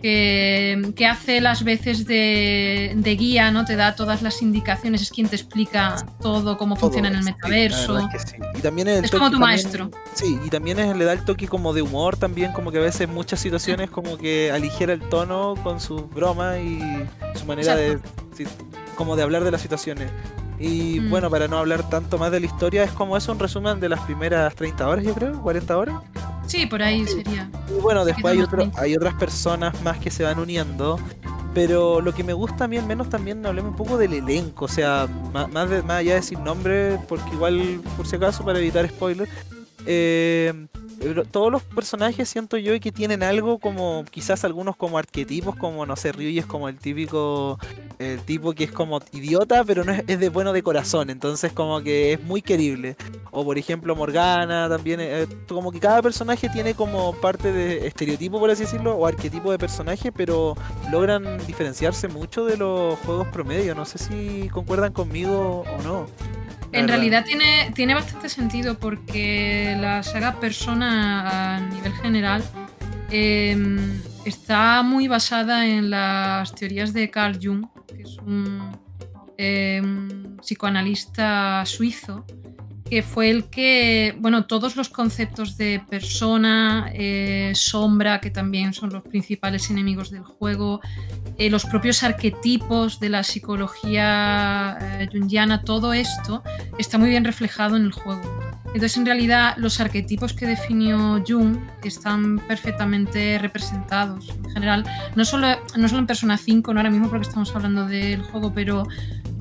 que, 0.00 0.92
que 0.96 1.06
hace 1.06 1.40
las 1.40 1.62
veces 1.64 2.06
de, 2.06 2.92
de 2.96 3.16
guía, 3.16 3.50
¿no? 3.50 3.64
Te 3.64 3.76
da 3.76 3.94
todas 3.94 4.22
las 4.22 4.42
indicaciones, 4.42 5.02
es 5.02 5.10
quien 5.10 5.28
te 5.28 5.36
explica 5.36 5.96
todo, 6.20 6.56
cómo 6.58 6.74
Todo, 6.74 6.86
funciona 6.86 7.08
en 7.08 7.16
el 7.16 7.22
metaverso. 7.24 7.98
es 7.98 8.06
que 8.08 8.18
sí. 8.18 8.36
Y 8.56 8.60
también 8.60 8.88
Es 8.88 9.10
como 9.10 9.26
tu 9.26 9.32
también- 9.32 9.40
maestro. 9.40 9.90
Sí, 10.14 10.38
y 10.44 10.48
también 10.50 10.78
es- 10.78 10.96
le 10.96 11.04
da 11.04 11.12
el 11.12 11.24
toque 11.24 11.46
como 11.48 11.72
de 11.72 11.82
humor 11.82 12.16
también, 12.16 12.52
como 12.52 12.70
que 12.72 12.78
a 12.78 12.82
veces 12.82 13.08
muchas 13.08 13.40
situaciones 13.40 13.90
como 13.90 14.16
que 14.16 14.50
aligera 14.50 14.92
el 14.92 15.00
tono 15.00 15.54
con 15.62 15.80
sus 15.80 16.08
bromas 16.10 16.58
y 16.58 16.78
su 17.38 17.44
manera 17.46 17.76
de 17.76 17.98
sí, 18.36 18.44
como 18.96 19.16
de 19.16 19.22
hablar 19.22 19.44
de 19.44 19.50
las 19.50 19.60
situaciones. 19.60 20.10
Y 20.58 21.00
Mm. 21.00 21.10
bueno, 21.10 21.30
para 21.30 21.48
no 21.48 21.56
hablar 21.56 21.88
tanto 21.88 22.18
más 22.18 22.30
de 22.30 22.40
la 22.40 22.46
historia, 22.46 22.84
es 22.84 22.90
como 22.90 23.16
eso 23.16 23.32
un 23.32 23.38
resumen 23.38 23.80
de 23.80 23.88
las 23.88 24.00
primeras 24.00 24.54
30 24.54 24.86
horas, 24.88 25.04
yo 25.04 25.14
creo, 25.14 25.40
40 25.40 25.76
horas. 25.78 25.96
Sí, 26.50 26.66
por 26.66 26.82
ahí 26.82 27.06
sería. 27.06 27.48
Y 27.68 27.80
bueno, 27.80 28.04
después 28.04 28.32
hay, 28.34 28.40
otro, 28.42 28.70
hay 28.76 28.96
otras 28.96 29.14
personas 29.14 29.80
más 29.82 29.98
que 29.98 30.10
se 30.10 30.24
van 30.24 30.38
uniendo. 30.40 30.98
Pero 31.54 32.00
lo 32.00 32.14
que 32.14 32.22
me 32.22 32.32
gusta 32.32 32.64
a 32.64 32.68
mí, 32.68 32.76
al 32.78 32.86
menos 32.86 33.08
también 33.08 33.44
hablemos 33.44 33.72
un 33.72 33.76
poco 33.76 33.96
del 33.98 34.12
elenco. 34.14 34.64
O 34.66 34.68
sea, 34.68 35.08
más, 35.32 35.68
de- 35.70 35.82
más 35.82 35.98
allá 35.98 36.14
de 36.14 36.20
decir 36.20 36.38
nombre, 36.38 36.98
porque 37.08 37.28
igual, 37.32 37.80
por 37.96 38.06
si 38.06 38.16
acaso, 38.16 38.44
para 38.44 38.58
evitar 38.58 38.88
spoilers. 38.88 39.30
Eh, 39.86 40.66
todos 41.30 41.50
los 41.50 41.62
personajes 41.62 42.28
siento 42.28 42.56
yo 42.58 42.78
que 42.78 42.92
tienen 42.92 43.22
algo 43.22 43.58
como, 43.58 44.04
quizás 44.10 44.44
algunos 44.44 44.76
como 44.76 44.98
arquetipos, 44.98 45.56
como 45.56 45.86
no 45.86 45.96
sé, 45.96 46.12
Ryuji 46.12 46.38
es 46.38 46.46
como 46.46 46.68
el 46.68 46.78
típico, 46.78 47.58
el 47.98 48.20
tipo 48.20 48.52
que 48.52 48.64
es 48.64 48.72
como 48.72 49.00
idiota, 49.12 49.64
pero 49.64 49.84
no 49.84 49.92
es, 49.92 50.04
es 50.06 50.20
de 50.20 50.28
bueno 50.28 50.52
de 50.52 50.62
corazón, 50.62 51.10
entonces 51.10 51.52
como 51.52 51.80
que 51.82 52.14
es 52.14 52.22
muy 52.22 52.42
querible. 52.42 52.96
O 53.30 53.44
por 53.44 53.56
ejemplo 53.58 53.96
Morgana 53.96 54.68
también, 54.68 55.00
eh, 55.00 55.26
como 55.48 55.72
que 55.72 55.80
cada 55.80 56.02
personaje 56.02 56.48
tiene 56.48 56.74
como 56.74 57.14
parte 57.14 57.52
de 57.52 57.86
estereotipo, 57.86 58.38
por 58.38 58.50
así 58.50 58.64
decirlo, 58.64 58.94
o 58.96 59.06
arquetipo 59.06 59.50
de 59.50 59.58
personaje, 59.58 60.12
pero 60.12 60.56
logran 60.90 61.38
diferenciarse 61.46 62.08
mucho 62.08 62.44
de 62.44 62.56
los 62.56 62.98
juegos 63.00 63.28
promedio. 63.28 63.74
No 63.74 63.84
sé 63.84 63.98
si 63.98 64.48
concuerdan 64.50 64.92
conmigo 64.92 65.64
o 65.66 65.82
no. 65.82 66.06
En 66.72 66.86
verdad. 66.86 66.88
realidad 66.88 67.24
tiene, 67.24 67.72
tiene 67.74 67.94
bastante 67.94 68.28
sentido 68.28 68.78
porque 68.78 69.76
la 69.80 70.02
saga 70.02 70.38
Persona 70.38 71.56
a 71.56 71.60
nivel 71.60 71.92
general 71.94 72.44
eh, 73.10 73.56
está 74.24 74.82
muy 74.82 75.08
basada 75.08 75.66
en 75.66 75.90
las 75.90 76.54
teorías 76.54 76.92
de 76.92 77.10
Carl 77.10 77.38
Jung, 77.42 77.66
que 77.88 78.02
es 78.02 78.16
un, 78.18 78.76
eh, 79.36 79.80
un 79.82 80.36
psicoanalista 80.40 81.64
suizo, 81.66 82.24
que 82.90 83.02
fue 83.04 83.30
el 83.30 83.44
que, 83.44 84.16
bueno, 84.18 84.46
todos 84.46 84.74
los 84.74 84.88
conceptos 84.88 85.56
de 85.56 85.80
persona, 85.88 86.90
eh, 86.92 87.52
sombra, 87.54 88.20
que 88.20 88.30
también 88.30 88.74
son 88.74 88.90
los 88.90 89.04
principales 89.04 89.70
enemigos 89.70 90.10
del 90.10 90.24
juego, 90.24 90.80
eh, 91.38 91.48
los 91.50 91.64
propios 91.64 92.02
arquetipos 92.02 92.98
de 92.98 93.08
la 93.08 93.22
psicología 93.22 94.76
eh, 94.80 95.08
jungiana, 95.12 95.62
todo 95.62 95.92
esto 95.92 96.42
está 96.78 96.98
muy 96.98 97.10
bien 97.10 97.24
reflejado 97.24 97.76
en 97.76 97.84
el 97.84 97.92
juego. 97.92 98.22
Entonces, 98.66 98.96
en 98.96 99.06
realidad, 99.06 99.54
los 99.56 99.80
arquetipos 99.80 100.32
que 100.32 100.46
definió 100.46 101.22
Jung 101.26 101.58
están 101.84 102.38
perfectamente 102.40 103.38
representados. 103.38 104.28
En 104.44 104.50
general, 104.50 104.84
no 105.14 105.24
solo, 105.24 105.46
no 105.76 105.88
solo 105.88 106.00
en 106.00 106.06
Persona 106.06 106.36
5, 106.36 106.72
no 106.72 106.80
ahora 106.80 106.90
mismo 106.90 107.08
porque 107.08 107.26
estamos 107.26 107.54
hablando 107.54 107.86
del 107.86 108.22
juego, 108.22 108.52
pero 108.52 108.86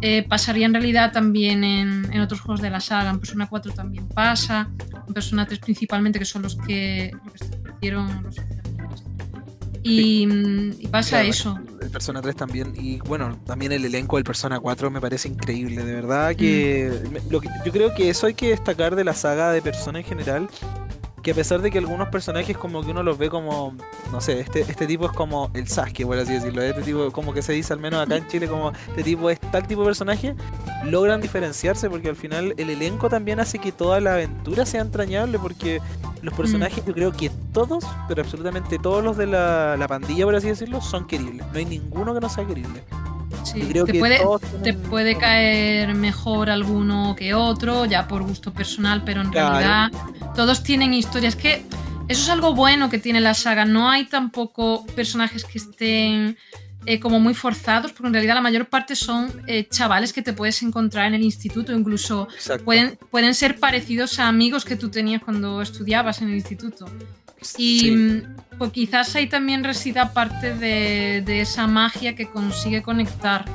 eh, 0.02 0.26
pasaría 0.28 0.66
en 0.66 0.74
realidad 0.74 1.12
también 1.12 1.64
en, 1.64 2.12
en 2.12 2.22
otros 2.22 2.42
juegos 2.42 2.62
de 2.62 2.70
la 2.70 2.80
saga. 2.80 3.10
En 3.10 3.20
Persona 3.20 3.48
4 3.48 3.72
también 3.74 4.08
pasa, 4.08 4.70
en 5.08 5.14
Persona 5.14 5.46
3 5.46 5.60
principalmente, 5.60 6.20
que 6.20 6.26
son 6.26 6.42
los 6.44 6.56
que, 6.56 7.12
que 7.82 7.92
los 7.92 8.10
oficialistas. 8.12 8.60
Y, 9.82 10.28
y 10.80 10.88
pasa 10.88 11.18
Claro, 11.18 11.30
eso. 11.30 11.60
El 11.82 11.90
Persona 11.90 12.22
3 12.22 12.36
también, 12.36 12.74
y 12.78 13.00
bueno, 13.00 13.40
también 13.46 13.72
el 13.72 13.86
elenco 13.86 14.18
del 14.18 14.26
Persona 14.26 14.60
4 14.60 14.92
me 14.92 15.00
parece 15.00 15.30
increíble, 15.30 15.84
de 15.86 15.94
verdad 15.94 16.36
que, 16.36 16.92
me- 17.12 17.22
lo 17.32 17.40
que- 17.40 17.48
yo 17.66 17.72
creo 17.72 17.94
que 17.96 18.10
eso 18.10 18.28
hay 18.28 18.34
que 18.34 18.50
destacar 18.50 18.96
de 18.98 19.06
la 19.06 19.14
saga 19.14 19.52
de 19.54 19.62
Persona 19.62 20.00
en 20.00 20.06
general, 20.06 20.50
que 21.22 21.32
a 21.32 21.34
pesar 21.34 21.62
de 21.62 21.72
que 21.72 21.78
algunos 21.78 22.10
personajes 22.10 22.58
como 22.58 22.84
que 22.84 22.92
uno 22.92 23.04
los 23.04 23.18
ve 23.18 23.30
como, 23.30 23.76
no 24.12 24.22
sé, 24.22 24.40
este, 24.40 24.62
este 24.62 24.88
tipo 24.88 25.06
es 25.06 25.12
como 25.12 25.50
el 25.54 25.68
Sasuke, 25.68 26.06
por 26.06 26.18
así 26.18 26.34
decirlo, 26.34 26.62
este 26.62 26.82
tipo 26.82 27.12
como 27.12 27.34
que 27.34 27.42
se 27.42 27.54
dice 27.54 27.74
al 27.74 27.80
menos 27.80 28.02
acá 28.02 28.18
en 28.18 28.28
Chile 28.28 28.48
como 28.48 28.72
este 28.90 29.04
tipo 29.04 29.30
es 29.30 29.40
tal 29.40 29.68
tipo 29.68 29.82
de 29.82 29.88
personaje, 29.88 30.36
logran 30.86 31.22
diferenciarse 31.22 31.90
porque 31.90 32.10
al 32.10 32.16
final 32.16 32.54
el 32.58 32.70
elenco 32.70 33.10
también 33.10 33.40
hace 33.40 33.60
que 33.60 33.72
toda 33.72 34.00
la 34.00 34.14
aventura 34.14 34.66
sea 34.66 34.82
entrañable 34.82 35.40
porque 35.40 35.82
los 36.22 36.34
personajes 36.34 36.84
yo 36.86 36.94
creo 36.94 37.12
que 37.12 37.32
todos, 37.54 37.86
pero 38.08 38.22
absolutamente 38.22 38.78
todos 38.78 39.04
los 39.04 39.18
de 39.18 39.28
la, 39.28 39.78
la 39.78 39.88
pandilla, 39.88 40.26
por 40.26 40.36
así 40.36 40.48
decirlo, 40.48 40.82
son 40.82 41.08
queribles. 41.08 41.46
No 41.52 41.58
hay 41.58 41.66
ninguno 41.66 42.14
que 42.14 42.20
no 42.20 42.30
sea 42.30 42.46
querible. 42.46 42.84
Sí, 43.44 43.62
te, 43.62 44.00
puede, 44.00 44.20
te 44.64 44.74
puede 44.74 45.18
caer 45.18 45.94
mejor 45.96 46.50
alguno 46.50 47.16
que 47.18 47.34
otro, 47.34 47.86
ya 47.86 48.08
por 48.08 48.24
gusto 48.24 48.54
personal, 48.54 49.04
pero 49.06 49.22
en 49.22 49.32
realidad 49.32 49.92
todos 50.36 50.64
tienen 50.64 50.94
historias 50.94 51.36
que 51.36 51.64
eso 52.10 52.24
es 52.24 52.30
algo 52.30 52.56
bueno 52.56 52.90
que 52.90 52.98
tiene 52.98 53.22
la 53.22 53.36
saga. 53.36 53.66
No 53.66 53.90
hay 53.90 54.06
tampoco 54.06 54.86
personajes 54.96 55.46
que 55.46 55.60
estén 55.60 56.38
eh, 56.86 57.00
como 57.00 57.20
muy 57.20 57.36
forzados, 57.36 57.92
porque 57.92 58.08
en 58.08 58.14
realidad 58.14 58.36
la 58.36 58.42
mayor 58.42 58.68
parte 58.68 58.96
son 58.96 59.44
eh, 59.46 59.68
chavales 59.70 60.12
que 60.12 60.24
te 60.24 60.34
puedes 60.34 60.64
encontrar 60.64 61.06
en 61.08 61.14
el 61.14 61.22
instituto, 61.22 61.72
incluso 61.72 62.28
pueden, 62.66 62.98
pueden 63.12 63.36
ser 63.36 63.60
parecidos 63.60 64.18
a 64.18 64.28
amigos 64.28 64.66
que 64.66 64.76
tú 64.76 64.90
tenías 64.90 65.22
cuando 65.22 65.62
estudiabas 65.62 66.22
en 66.22 66.30
el 66.30 66.36
instituto. 66.36 66.88
Y 67.58 68.24
pues 68.58 68.72
quizás 68.72 69.16
ahí 69.16 69.28
también 69.28 69.64
resida 69.64 70.14
parte 70.14 70.54
de, 70.54 71.42
esa 71.42 71.68
magia 71.68 72.16
que 72.16 72.30
consigue 72.30 72.82
conectar 72.82 73.46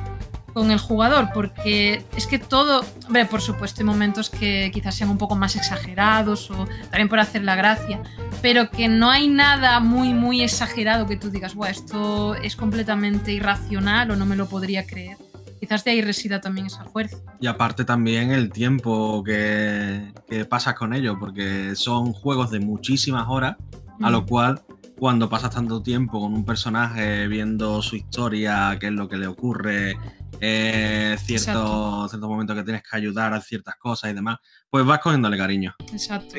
con 0.53 0.71
el 0.71 0.79
jugador, 0.79 1.29
porque 1.33 2.03
es 2.15 2.27
que 2.27 2.39
todo, 2.39 2.85
hombre, 3.05 3.25
por 3.25 3.41
supuesto 3.41 3.81
hay 3.81 3.85
momentos 3.85 4.29
que 4.29 4.71
quizás 4.73 4.95
sean 4.95 5.09
un 5.09 5.17
poco 5.17 5.35
más 5.35 5.57
exagerados 5.57 6.49
o 6.49 6.65
también 6.89 7.09
por 7.09 7.19
hacer 7.19 7.43
la 7.43 7.55
gracia, 7.55 8.01
pero 8.41 8.71
que 8.71 8.87
no 8.87 9.11
hay 9.11 9.27
nada 9.27 9.81
muy, 9.81 10.13
muy 10.13 10.41
exagerado 10.41 11.07
que 11.07 11.17
tú 11.17 11.29
digas, 11.29 11.55
bueno, 11.55 11.71
esto 11.71 12.35
es 12.35 12.55
completamente 12.55 13.33
irracional 13.33 14.11
o 14.11 14.15
no 14.15 14.25
me 14.25 14.37
lo 14.37 14.47
podría 14.47 14.87
creer. 14.87 15.17
Quizás 15.59 15.83
de 15.83 15.91
ahí 15.91 16.01
resida 16.01 16.41
también 16.41 16.67
esa 16.67 16.83
fuerza. 16.85 17.17
Y 17.39 17.47
aparte 17.47 17.85
también 17.85 18.31
el 18.31 18.51
tiempo 18.51 19.23
que, 19.23 20.11
que 20.27 20.45
pasas 20.45 20.75
con 20.75 20.93
ellos, 20.93 21.17
porque 21.19 21.75
son 21.75 22.13
juegos 22.13 22.51
de 22.51 22.59
muchísimas 22.59 23.25
horas, 23.27 23.55
a 24.01 24.09
lo 24.09 24.25
cual 24.25 24.61
cuando 24.97 25.29
pasas 25.29 25.53
tanto 25.53 25.81
tiempo 25.81 26.19
con 26.19 26.33
un 26.33 26.45
personaje 26.45 27.27
viendo 27.27 27.81
su 27.81 27.95
historia, 27.95 28.77
qué 28.79 28.87
es 28.87 28.93
lo 28.93 29.09
que 29.09 29.17
le 29.17 29.27
ocurre, 29.27 29.97
eh, 30.39 31.15
ciertos 31.23 32.09
cierto 32.09 32.27
momentos 32.27 32.55
que 32.55 32.63
tienes 32.63 32.83
que 32.83 32.97
ayudar 32.97 33.33
a 33.33 33.41
ciertas 33.41 33.75
cosas 33.75 34.11
y 34.11 34.13
demás, 34.13 34.37
pues 34.69 34.85
vas 34.85 34.99
cogiéndole 34.99 35.37
cariño. 35.37 35.73
Exacto. 35.91 36.35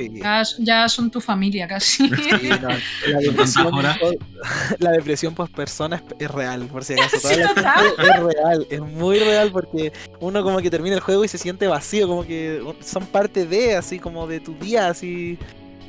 Ya, 0.58 0.88
son 0.88 1.10
tu 1.10 1.20
familia 1.20 1.66
casi. 1.66 2.08
la, 4.78 4.92
depresión 4.92 5.34
post 5.34 5.54
persona 5.54 6.02
es, 6.18 6.30
real, 6.30 6.66
por 6.66 6.84
si 6.84 6.94
acaso. 6.94 7.30
es 7.30 7.54
real, 7.54 8.66
es 8.70 8.80
muy 8.80 9.18
real 9.18 9.50
porque 9.52 9.92
uno 10.20 10.42
como 10.42 10.58
que 10.58 10.70
termina 10.70 10.96
el 10.96 11.00
juego 11.00 11.24
y 11.24 11.28
se 11.28 11.38
siente 11.38 11.66
vacío, 11.66 12.08
como 12.08 12.24
que 12.24 12.62
son 12.80 13.06
parte 13.06 13.46
de, 13.46 13.76
así 13.76 13.98
como 13.98 14.26
de 14.26 14.40
tu 14.40 14.54
día, 14.54 14.88
así 14.88 15.38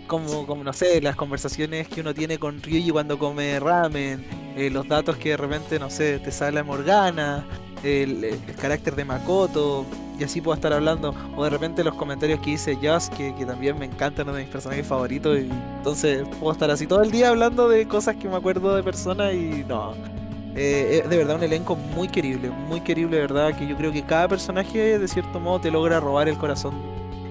como, 0.07 0.47
como, 0.47 0.63
no 0.63 0.73
sé, 0.73 1.01
las 1.01 1.15
conversaciones 1.15 1.87
que 1.87 2.01
uno 2.01 2.13
tiene 2.13 2.39
con 2.39 2.61
Ryuji 2.61 2.91
cuando 2.91 3.19
come 3.19 3.59
ramen, 3.59 4.25
eh, 4.55 4.69
los 4.69 4.87
datos 4.87 5.17
que 5.17 5.29
de 5.29 5.37
repente, 5.37 5.79
no 5.79 5.89
sé, 5.89 6.19
te 6.19 6.31
sale 6.31 6.63
Morgana, 6.63 7.45
el, 7.83 8.39
carácter 8.59 8.95
de 8.95 9.05
Makoto, 9.05 9.85
y 10.19 10.23
así 10.23 10.41
puedo 10.41 10.55
estar 10.55 10.73
hablando, 10.73 11.13
o 11.35 11.43
de 11.43 11.49
repente 11.49 11.83
los 11.83 11.95
comentarios 11.95 12.39
que 12.39 12.51
dice 12.51 12.75
Just, 12.75 13.13
que, 13.13 13.35
que 13.35 13.45
también 13.45 13.77
me 13.77 13.85
encantan, 13.85 14.27
uno 14.27 14.37
de 14.37 14.43
mis 14.43 14.51
personajes 14.51 14.85
favoritos, 14.85 15.37
y 15.39 15.49
entonces 15.77 16.27
puedo 16.39 16.51
estar 16.51 16.71
así 16.71 16.87
todo 16.87 17.03
el 17.03 17.11
día 17.11 17.29
hablando 17.29 17.69
de 17.69 17.87
cosas 17.87 18.15
que 18.15 18.27
me 18.27 18.35
acuerdo 18.35 18.75
de 18.75 18.83
personas 18.83 19.33
y 19.33 19.63
no. 19.67 19.93
Eh, 20.55 21.01
es 21.03 21.09
de 21.09 21.17
verdad 21.17 21.35
un 21.35 21.43
elenco 21.43 21.75
muy 21.75 22.07
querible, 22.07 22.49
muy 22.49 22.81
querible, 22.81 23.17
de 23.17 23.21
verdad, 23.21 23.55
que 23.55 23.67
yo 23.67 23.77
creo 23.77 23.91
que 23.91 24.03
cada 24.03 24.27
personaje 24.27 24.97
de 24.97 25.07
cierto 25.07 25.39
modo 25.39 25.61
te 25.61 25.69
logra 25.69 25.99
robar 25.99 26.27
el 26.27 26.37
corazón 26.37 26.73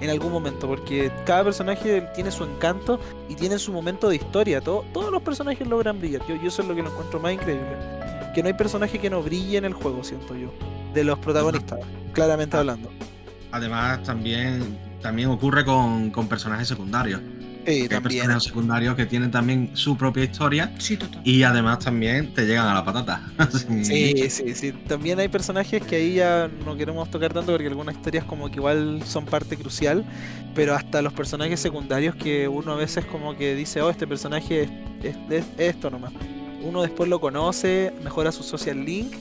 en 0.01 0.11
algún 0.11 0.31
momento, 0.31 0.69
porque 0.69 1.11
cada 1.25 1.43
personaje 1.43 2.03
tiene 2.15 2.31
su 2.31 2.45
encanto 2.45 3.01
y 3.29 3.35
tiene 3.35 3.59
su 3.59 3.73
momento 3.73 4.09
de 4.09 4.17
historia. 4.17 4.61
todos 4.61 5.11
los 5.11 5.23
personajes 5.23 5.67
logran 5.67 5.99
brillar. 5.99 6.23
Yo, 6.29 6.37
yo 6.37 6.49
eso 6.49 6.63
es 6.63 6.69
lo 6.69 6.75
que 6.75 6.83
lo 6.83 6.91
encuentro 6.91 7.19
más 7.19 7.33
increíble. 7.33 7.67
Que 8.37 8.43
no 8.43 8.49
hay 8.49 8.53
personaje 8.53 8.99
que 8.99 9.09
no 9.09 9.23
brille 9.23 9.57
en 9.57 9.65
el 9.65 9.73
juego, 9.73 10.05
siento 10.05 10.37
yo. 10.37 10.53
De 10.93 11.03
los 11.05 11.19
protagonistas, 11.21 11.79
claramente 12.13 12.55
hablando. 12.55 12.91
Además, 13.51 14.03
también, 14.03 14.77
también 15.01 15.31
ocurre 15.31 15.65
con, 15.65 16.11
con 16.11 16.29
personajes 16.29 16.69
secundarios. 16.69 17.23
Sí, 17.65 17.89
hay 17.91 18.01
personajes 18.01 18.43
secundarios 18.43 18.95
que 18.95 19.07
tienen 19.07 19.31
también 19.31 19.71
su 19.73 19.97
propia 19.97 20.25
historia. 20.25 20.71
Sí, 20.77 20.99
total. 20.99 21.23
Y 21.25 21.45
además 21.45 21.79
también 21.79 22.35
te 22.35 22.45
llegan 22.45 22.67
a 22.67 22.75
la 22.75 22.85
patata. 22.85 23.23
sí, 23.83 24.29
sí, 24.29 24.55
sí. 24.55 24.73
También 24.87 25.19
hay 25.19 25.29
personajes 25.29 25.83
que 25.83 25.97
ahí 25.97 26.17
ya 26.17 26.51
no 26.67 26.77
queremos 26.77 27.11
tocar 27.11 27.33
tanto 27.33 27.53
porque 27.53 27.69
algunas 27.69 27.95
historias 27.95 28.27
como 28.27 28.51
que 28.51 28.57
igual 28.57 29.01
son 29.07 29.25
parte 29.25 29.57
crucial. 29.57 30.05
Pero 30.55 30.75
hasta 30.75 31.01
los 31.01 31.15
personajes 31.15 31.59
secundarios 31.59 32.15
que 32.17 32.49
uno 32.49 32.73
a 32.73 32.77
veces 32.77 33.07
como 33.07 33.35
que 33.35 33.55
dice, 33.55 33.81
oh, 33.81 33.89
este 33.89 34.07
personaje 34.07 34.69
es, 35.03 35.47
esto 35.57 35.91
nomás. 35.91 36.13
Uno 36.67 36.83
después 36.83 37.09
lo 37.09 37.21
conoce, 37.21 37.93
mejora 38.03 38.33
su 38.33 38.43
social 38.43 38.85
link 38.85 39.15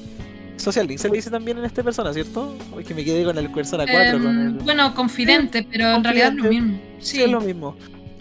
Social 0.57 0.87
Link 0.87 0.99
se 0.99 1.09
le 1.09 1.15
dice 1.15 1.29
también 1.29 1.57
en 1.57 1.65
esta 1.65 1.83
persona, 1.83 2.13
¿cierto? 2.13 2.55
Es 2.79 2.85
que 2.85 2.93
me 2.93 3.03
quedé 3.03 3.23
con 3.23 3.37
el 3.37 3.51
Persona 3.51 3.85
4. 3.89 4.17
Em, 4.17 4.57
bueno, 4.59 4.93
confidente, 4.95 5.67
pero 5.69 5.95
en 5.95 6.03
realidad 6.03 6.29
es 6.29 6.35
lo 6.35 6.49
mismo. 6.49 6.79
sí, 6.99 7.21
es 7.21 7.29
lo 7.29 7.41
mismo. 7.41 7.75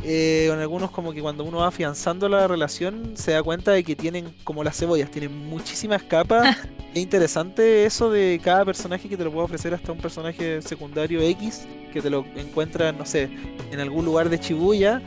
Eh, 0.06 0.48
con 0.50 0.58
algunos 0.58 0.90
como 0.90 1.14
que 1.14 1.22
cuando 1.22 1.44
uno 1.44 1.58
va 1.58 1.68
afianzando 1.68 2.28
la 2.28 2.46
relación 2.46 3.12
se 3.14 3.32
da 3.32 3.42
cuenta 3.42 3.72
de 3.72 3.82
que 3.82 3.96
tienen 3.96 4.26
como 4.44 4.62
las 4.62 4.76
cebollas, 4.76 5.10
tienen 5.10 5.34
muchísimas 5.48 6.02
capas. 6.02 6.56
es 6.94 7.00
interesante 7.00 7.87
eso 7.87 8.10
de 8.10 8.40
cada 8.42 8.64
personaje 8.64 9.08
que 9.08 9.16
te 9.16 9.24
lo 9.24 9.32
puede 9.32 9.46
ofrecer 9.46 9.72
hasta 9.72 9.92
un 9.92 9.98
personaje 9.98 10.60
secundario 10.60 11.22
X 11.22 11.66
que 11.92 12.02
te 12.02 12.10
lo 12.10 12.26
encuentra, 12.37 12.92
no 12.92 13.06
sé, 13.06 13.30
en 13.70 13.80
algún 13.80 14.04
lugar 14.04 14.28
de 14.28 14.38
Chibuya 14.38 15.00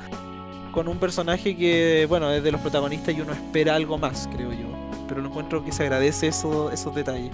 con 0.71 0.87
un 0.87 0.97
personaje 0.97 1.55
que, 1.55 2.05
bueno, 2.07 2.31
es 2.31 2.43
de 2.43 2.51
los 2.51 2.61
protagonistas 2.61 3.15
y 3.15 3.21
uno 3.21 3.33
espera 3.33 3.75
algo 3.75 3.97
más, 3.97 4.27
creo 4.33 4.51
yo. 4.51 4.67
Pero 5.07 5.21
lo 5.21 5.29
encuentro 5.29 5.63
que 5.63 5.71
se 5.71 5.83
agradece 5.83 6.27
eso, 6.27 6.71
esos 6.71 6.93
detalles. 6.93 7.31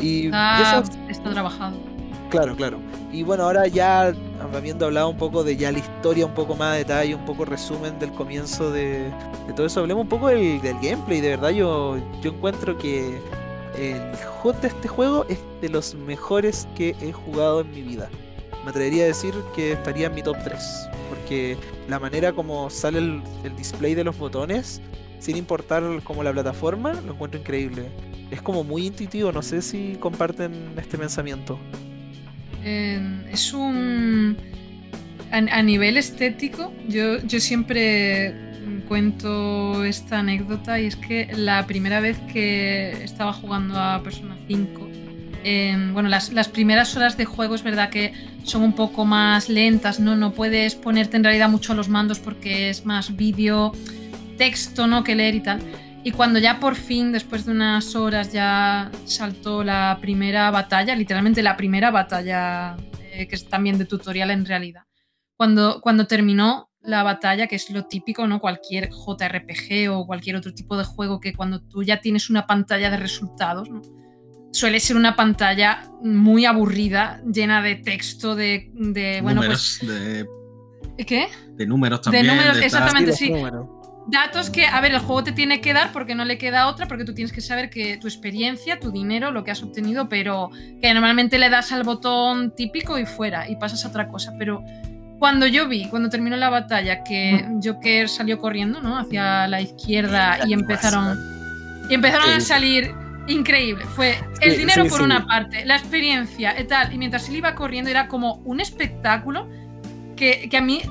Y 0.00 0.30
ah, 0.32 0.82
está 1.08 1.30
trabajado. 1.30 1.76
Claro, 2.30 2.54
claro. 2.56 2.78
Y 3.10 3.22
bueno, 3.22 3.44
ahora 3.44 3.66
ya 3.66 4.12
habiendo 4.54 4.86
hablado 4.86 5.08
un 5.08 5.16
poco 5.16 5.42
de 5.42 5.56
ya 5.56 5.72
la 5.72 5.78
historia, 5.78 6.26
un 6.26 6.34
poco 6.34 6.54
más 6.54 6.72
de 6.72 6.78
detalle, 6.78 7.14
un 7.14 7.24
poco 7.24 7.44
resumen 7.44 7.98
del 7.98 8.12
comienzo 8.12 8.70
de, 8.70 9.10
todo 9.56 9.66
eso, 9.66 9.80
hablemos 9.80 10.02
un 10.02 10.08
poco 10.08 10.28
del, 10.28 10.60
gameplay. 10.60 11.20
De 11.20 11.30
verdad, 11.30 11.50
yo, 11.50 11.96
yo 12.20 12.30
encuentro 12.30 12.76
que 12.76 13.18
el 13.78 14.02
HUD 14.42 14.54
de 14.56 14.68
este 14.68 14.88
juego 14.88 15.24
es 15.28 15.38
de 15.60 15.68
los 15.70 15.94
mejores 15.94 16.68
que 16.76 16.94
he 17.00 17.12
jugado 17.12 17.62
en 17.62 17.70
mi 17.70 17.82
vida. 17.82 18.08
Me 18.64 18.70
atrevería 18.70 19.04
a 19.04 19.06
decir 19.06 19.34
que 19.54 19.72
estaría 19.72 20.08
en 20.08 20.14
mi 20.14 20.22
top 20.22 20.36
3. 20.44 20.88
Porque 21.28 21.58
la 21.90 21.98
manera 21.98 22.32
como 22.32 22.70
sale 22.70 23.00
el, 23.00 23.22
display 23.54 23.94
de 23.94 24.02
los 24.02 24.16
botones, 24.16 24.80
sin 25.18 25.36
importar 25.36 25.82
como 26.02 26.22
la 26.22 26.32
plataforma, 26.32 26.94
lo 27.02 27.12
encuentro 27.12 27.38
increíble. 27.38 27.90
Es 28.30 28.40
como 28.40 28.64
muy 28.64 28.86
intuitivo, 28.86 29.30
no 29.30 29.42
sé 29.42 29.60
si 29.60 29.98
comparten 30.00 30.54
este 30.78 30.96
pensamiento. 30.96 31.58
Em, 32.64 33.26
es 33.28 33.52
un... 33.52 34.38
A, 35.30 35.62
nivel 35.62 35.98
estético, 35.98 36.72
yo, 36.88 37.18
yo 37.18 37.40
siempre 37.40 38.34
cuento 38.88 39.84
esta 39.84 40.20
anécdota 40.20 40.80
y 40.80 40.86
es 40.86 40.96
que 40.96 41.28
la 41.36 41.66
primera 41.66 42.00
vez 42.00 42.18
que 42.32 43.04
estaba 43.04 43.34
jugando 43.34 43.78
a 43.78 44.02
Persona 44.02 44.38
5, 44.48 44.88
em, 45.44 45.92
bueno, 45.92 46.08
las, 46.08 46.48
primeras 46.48 46.96
horas 46.96 47.16
de 47.16 47.24
juego 47.24 47.54
es 47.54 47.62
verdad 47.62 47.90
que 47.90 48.12
son 48.44 48.62
un 48.62 48.72
poco 48.74 49.04
más 49.04 49.48
lentas, 49.48 50.00
¿no? 50.00 50.16
No 50.16 50.32
puedes 50.32 50.74
ponerte 50.74 51.16
en 51.16 51.24
realidad 51.24 51.48
mucho 51.48 51.72
a 51.72 51.76
los 51.76 51.88
mandos 51.88 52.18
porque 52.18 52.70
es 52.70 52.84
más 52.84 53.16
vídeo, 53.16 53.72
texto, 54.36 54.86
¿no? 54.86 55.04
Que 55.04 55.14
leer 55.14 55.34
y 55.34 55.40
tal. 55.40 55.60
Y 56.04 56.12
cuando 56.12 56.38
ya 56.38 56.60
por 56.60 56.74
fin, 56.74 57.12
después 57.12 57.44
de 57.44 57.52
unas 57.52 57.94
horas, 57.94 58.32
ya 58.32 58.90
saltó 59.04 59.64
la 59.64 59.98
primera 60.00 60.50
batalla, 60.50 60.94
literalmente 60.94 61.42
la 61.42 61.56
primera 61.56 61.90
batalla, 61.90 62.76
eh, 63.12 63.26
que 63.26 63.34
es 63.34 63.48
también 63.48 63.78
de 63.78 63.84
tutorial 63.84 64.30
en 64.30 64.46
realidad, 64.46 64.84
cuando, 65.36 65.80
cuando 65.80 66.06
terminó 66.06 66.70
la 66.80 67.02
batalla, 67.02 67.46
que 67.46 67.56
es 67.56 67.68
lo 67.70 67.86
típico, 67.86 68.26
¿no? 68.26 68.40
Cualquier 68.40 68.90
JRPG 68.90 69.90
o 69.90 70.06
cualquier 70.06 70.36
otro 70.36 70.54
tipo 70.54 70.76
de 70.76 70.84
juego 70.84 71.20
que 71.20 71.34
cuando 71.34 71.60
tú 71.60 71.82
ya 71.82 72.00
tienes 72.00 72.30
una 72.30 72.46
pantalla 72.46 72.90
de 72.90 72.96
resultados, 72.96 73.68
¿no? 73.68 73.82
Suele 74.52 74.80
ser 74.80 74.96
una 74.96 75.16
pantalla 75.16 75.84
muy 76.02 76.44
aburrida, 76.44 77.20
llena 77.30 77.62
de 77.62 77.76
texto, 77.76 78.34
de, 78.34 78.70
de 78.74 79.20
bueno, 79.22 79.42
pues... 79.44 79.78
De... 79.82 80.26
¿Qué? 81.06 81.28
De 81.54 81.66
números 81.66 82.00
también. 82.02 82.26
De 82.26 82.32
números, 82.32 82.58
exactamente, 82.58 83.12
sí 83.12 83.32
datos 84.08 84.48
que, 84.50 84.66
a 84.66 84.80
ver, 84.80 84.92
el 84.92 85.00
juego 85.00 85.22
te 85.22 85.32
tiene 85.32 85.60
que 85.60 85.72
dar 85.72 85.92
porque 85.92 86.14
no 86.14 86.24
le 86.24 86.38
queda 86.38 86.66
otra, 86.68 86.88
porque 86.88 87.04
tú 87.04 87.14
tienes 87.14 87.32
que 87.32 87.40
saber 87.40 87.70
que 87.70 87.98
tu 87.98 88.06
experiencia, 88.06 88.80
tu 88.80 88.90
dinero, 88.90 89.30
lo 89.30 89.44
que 89.44 89.50
has 89.50 89.62
obtenido, 89.62 90.08
pero 90.08 90.50
que 90.80 90.92
normalmente 90.92 91.38
le 91.38 91.50
das 91.50 91.72
al 91.72 91.84
botón 91.84 92.54
típico 92.54 92.98
y 92.98 93.06
fuera 93.06 93.48
y 93.48 93.56
pasas 93.56 93.84
a 93.84 93.88
otra 93.88 94.08
cosa. 94.08 94.32
Pero 94.38 94.64
cuando 95.18 95.46
yo 95.46 95.68
vi, 95.68 95.88
cuando 95.88 96.08
terminó 96.08 96.36
la 96.36 96.48
batalla, 96.48 97.04
que 97.04 97.46
Joker 97.62 98.08
salió 98.08 98.38
corriendo, 98.38 98.80
¿no? 98.80 98.98
Hacia 98.98 99.46
la 99.46 99.60
izquierda 99.60 100.38
y 100.46 100.54
empezaron, 100.54 101.18
y 101.90 101.94
empezaron 101.94 102.30
a 102.30 102.40
salir 102.40 102.94
increíble. 103.28 103.84
Fue 103.84 104.18
el 104.40 104.56
dinero 104.56 104.86
por 104.86 105.02
una 105.02 105.26
parte, 105.26 105.64
la 105.64 105.76
experiencia 105.76 106.58
y 106.60 106.64
tal. 106.64 106.92
Y 106.92 106.98
mientras 106.98 107.28
él 107.28 107.36
iba 107.36 107.54
corriendo 107.54 107.90
era 107.90 108.08
como 108.08 108.34
un 108.44 108.60
espectáculo 108.60 109.48
que, 110.16 110.50
a 110.56 110.60
mí 110.60 110.82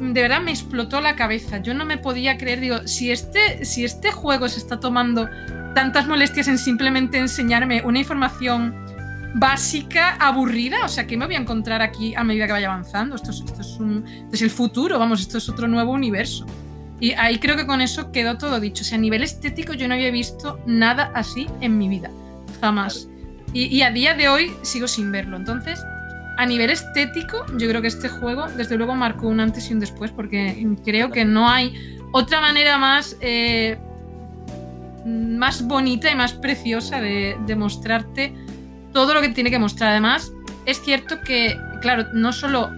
de 0.00 0.22
verdad 0.22 0.40
me 0.40 0.50
explotó 0.50 1.00
la 1.00 1.14
cabeza. 1.14 1.58
Yo 1.58 1.74
no 1.74 1.84
me 1.84 1.98
podía 1.98 2.36
creer, 2.36 2.60
digo, 2.60 2.86
si 2.86 3.12
este, 3.12 3.64
si 3.64 3.84
este 3.84 4.10
juego 4.10 4.48
se 4.48 4.58
está 4.58 4.80
tomando 4.80 5.28
tantas 5.74 6.06
molestias 6.06 6.48
en 6.48 6.58
simplemente 6.58 7.18
enseñarme 7.18 7.82
una 7.82 8.00
información 8.00 8.74
básica, 9.34 10.16
aburrida, 10.16 10.84
o 10.84 10.88
sea, 10.88 11.06
¿qué 11.06 11.16
me 11.16 11.26
voy 11.26 11.36
a 11.36 11.38
encontrar 11.38 11.80
aquí 11.80 12.14
a 12.14 12.24
medida 12.24 12.46
que 12.46 12.52
vaya 12.52 12.68
avanzando? 12.68 13.14
Esto 13.14 13.30
es, 13.30 13.40
esto 13.40 13.60
es, 13.60 13.76
un, 13.78 14.04
esto 14.06 14.34
es 14.34 14.42
el 14.42 14.50
futuro, 14.50 14.98
vamos, 14.98 15.20
esto 15.20 15.38
es 15.38 15.48
otro 15.48 15.68
nuevo 15.68 15.92
universo. 15.92 16.44
Y 17.02 17.14
ahí 17.14 17.40
creo 17.40 17.56
que 17.56 17.66
con 17.66 17.80
eso 17.80 18.12
quedó 18.12 18.38
todo 18.38 18.60
dicho. 18.60 18.82
O 18.82 18.84
sea, 18.84 18.96
a 18.96 19.00
nivel 19.00 19.24
estético 19.24 19.72
yo 19.72 19.88
no 19.88 19.94
había 19.94 20.12
visto 20.12 20.60
nada 20.66 21.10
así 21.16 21.48
en 21.60 21.76
mi 21.76 21.88
vida. 21.88 22.12
Jamás. 22.60 23.08
Y, 23.52 23.64
y, 23.76 23.82
a 23.82 23.90
día 23.90 24.14
de 24.14 24.28
hoy 24.28 24.52
sigo 24.62 24.86
sin 24.86 25.10
verlo. 25.10 25.36
Entonces, 25.36 25.82
a 26.38 26.46
nivel 26.46 26.70
estético, 26.70 27.44
yo 27.58 27.68
creo 27.68 27.82
que 27.82 27.88
este 27.88 28.08
juego, 28.08 28.46
desde 28.46 28.76
luego, 28.76 28.94
marcó 28.94 29.26
un 29.26 29.40
antes 29.40 29.68
y 29.68 29.74
un 29.74 29.80
después, 29.80 30.12
porque 30.12 30.64
creo 30.84 31.10
que 31.10 31.24
no 31.24 31.50
hay 31.50 31.74
otra 32.12 32.40
manera 32.40 32.78
más, 32.78 33.16
eh, 33.20 33.78
más 35.04 35.66
bonita 35.66 36.08
y 36.08 36.14
más 36.14 36.34
preciosa 36.34 37.00
de, 37.00 37.36
de 37.46 37.56
mostrarte 37.56 38.32
todo 38.92 39.12
lo 39.12 39.20
que 39.20 39.30
tiene 39.30 39.50
que 39.50 39.58
mostrar. 39.58 39.90
Además, 39.90 40.32
es 40.66 40.80
cierto 40.80 41.20
que, 41.22 41.58
claro, 41.80 42.06
no 42.14 42.32
solo 42.32 42.70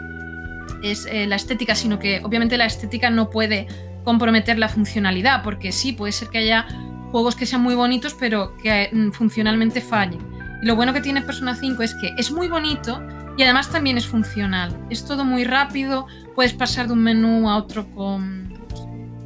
es 0.83 1.07
eh, 1.07 1.27
la 1.27 1.37
estética, 1.37 1.75
sino 1.75 1.99
que 1.99 2.21
obviamente 2.23 2.57
la 2.57 2.67
estética 2.67 3.11
no 3.11 3.31
puede 3.31 3.67
comprometer 4.05 4.59
la 4.59 4.69
funcionalidad, 4.69 5.43
porque 5.43 5.73
sí, 5.73 5.93
puede 5.93 6.13
ser 6.13 6.29
que 6.29 6.39
haya 6.39 6.67
juegos 7.11 7.35
que 7.35 7.47
sean 7.47 7.63
muy 7.63 7.75
bonitos, 7.75 8.15
pero 8.15 8.57
que 8.57 8.91
mm, 8.93 9.11
funcionalmente 9.11 9.81
fallen. 9.81 10.21
Y 10.63 10.67
lo 10.67 10.77
bueno 10.77 10.93
que 10.93 11.01
tiene 11.01 11.23
Persona 11.23 11.55
5 11.55 11.83
es 11.83 11.95
que 11.95 12.15
es 12.19 12.31
muy 12.31 12.49
bonito 12.49 13.03
y 13.37 13.43
además 13.43 13.71
también 13.71 13.97
es 13.97 14.07
funcional. 14.07 14.77
Es 14.91 15.05
todo 15.05 15.25
muy 15.25 15.45
rápido, 15.45 16.07
puedes 16.35 16.53
pasar 16.53 16.87
de 16.87 16.93
un 16.93 17.03
menú 17.03 17.49
a 17.49 17.57
otro 17.57 17.91
con, 17.91 18.53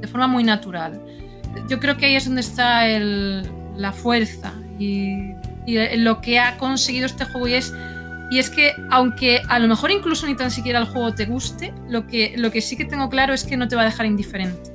de 0.01 0.07
forma 0.07 0.27
muy 0.27 0.45
natural. 0.45 1.01
Yo 1.69 1.81
creo 1.81 1.97
que 1.97 2.07
ahí 2.07 2.17
es 2.17 2.25
donde 2.25 2.41
está 2.41 2.87
la 2.89 3.93
fuerza 3.93 4.53
y, 4.79 5.33
y 5.67 5.97
lo 5.97 6.21
que 6.21 6.39
ha 6.39 6.57
conseguido 6.57 7.07
este 7.07 7.25
juego 7.25 7.49
y 7.49 7.55
es 7.55 7.73
y 8.31 8.39
es 8.39 8.51
que, 8.51 8.75
aunque 8.91 9.41
a 9.49 9.59
lo 9.59 9.69
mejor 9.69 9.91
incluso 9.91 10.27
ni 10.27 10.35
tan 10.35 10.51
siquiera 10.51 10.79
el 10.79 10.87
juego 10.87 11.15
te 11.15 11.25
guste, 11.25 11.73
lo 11.89 12.07
que, 12.07 12.35
lo 12.37 12.51
que 12.51 12.61
sí 12.61 12.77
que 12.77 12.85
tengo 12.85 13.09
claro 13.09 13.33
es 13.33 13.45
que 13.45 13.57
no 13.57 13.69
te 13.69 13.77
va 13.77 13.83
a 13.83 13.85
dejar 13.87 14.07
indiferente. 14.07 14.68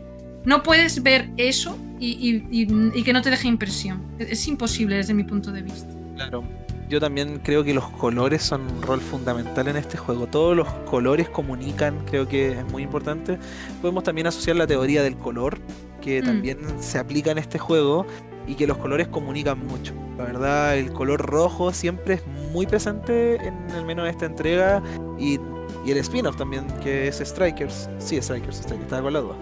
No 0.46 0.64
puedes 0.64 1.02
ver 1.02 1.30
eso 1.38 1.78
y, 2.00 2.44
y, 2.52 3.04
que 3.04 3.14
no 3.14 3.22
te 3.22 3.30
deje 3.30 3.48
impresión. 3.48 4.02
Es 4.20 4.48
imposible 4.48 4.98
desde 4.98 5.14
mi 5.14 5.24
punto 5.24 5.52
de 5.52 5.62
vista. 5.62 5.88
Claro. 6.16 6.44
Yo 6.90 7.00
también 7.00 7.40
creo 7.40 7.64
que 7.64 7.74
los 7.74 7.90
colores 7.92 8.44
son 8.44 8.62
un 8.62 8.82
rol 8.82 9.00
fundamental 9.00 9.68
en 9.68 9.78
este 9.78 9.98
juego. 9.98 10.28
Todos 10.28 10.56
los 10.56 10.68
colores 10.86 11.30
comunican, 11.30 12.04
creo 12.06 12.28
que 12.28 12.52
es 12.52 12.72
muy 12.72 12.84
importante. 12.84 13.40
Podemos 13.82 14.04
también 14.04 14.28
asociar 14.28 14.58
la 14.58 14.68
teoría 14.68 15.02
del 15.02 15.16
color, 15.16 15.60
que 16.02 16.22
mm. 16.22 16.26
también 16.26 16.58
se 16.80 17.00
aplica 17.00 17.32
en 17.32 17.38
este 17.38 17.58
juego 17.58 18.06
y 18.46 18.56
que 18.56 18.68
los 18.68 18.78
colores 18.78 19.08
comunican 19.08 19.66
mucho. 19.66 19.94
La 20.18 20.26
verdad, 20.26 20.78
el 20.78 20.92
color 20.92 21.22
rojo 21.22 21.72
siempre 21.74 22.16
es 22.16 22.28
muy 22.52 22.68
presente 22.68 23.36
en 23.36 23.70
el 23.76 23.86
menos 23.86 24.08
esta 24.08 24.26
entrega 24.26 24.84
y, 25.18 25.40
y 25.86 25.92
el 25.92 25.98
spin-off 25.98 26.36
también, 26.36 26.68
que 26.84 27.08
es 27.08 27.18
Strikers. 27.18 27.90
Sí, 27.98 28.22
Strikers, 28.22 28.58
Strikers 28.58 28.84
estaba 28.84 29.02
con 29.02 29.14
la 29.14 29.22
duda. 29.22 29.36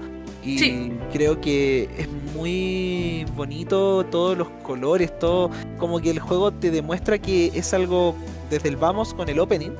Y 0.44 0.90
creo 1.12 1.40
que 1.40 1.88
es 1.98 2.08
muy 2.36 3.26
bonito 3.36 4.04
todos 4.06 4.38
los 4.38 4.50
colores, 4.64 5.18
todo 5.20 5.52
como 5.78 6.00
que 6.00 6.10
el 6.10 6.20
juego 6.20 6.52
te 6.52 6.72
demuestra 6.72 7.20
que 7.20 7.52
es 7.54 7.74
algo 7.74 8.16
desde 8.50 8.70
el 8.70 8.78
vamos 8.78 9.14
con 9.14 9.30
el 9.30 9.40
opening. 9.40 9.72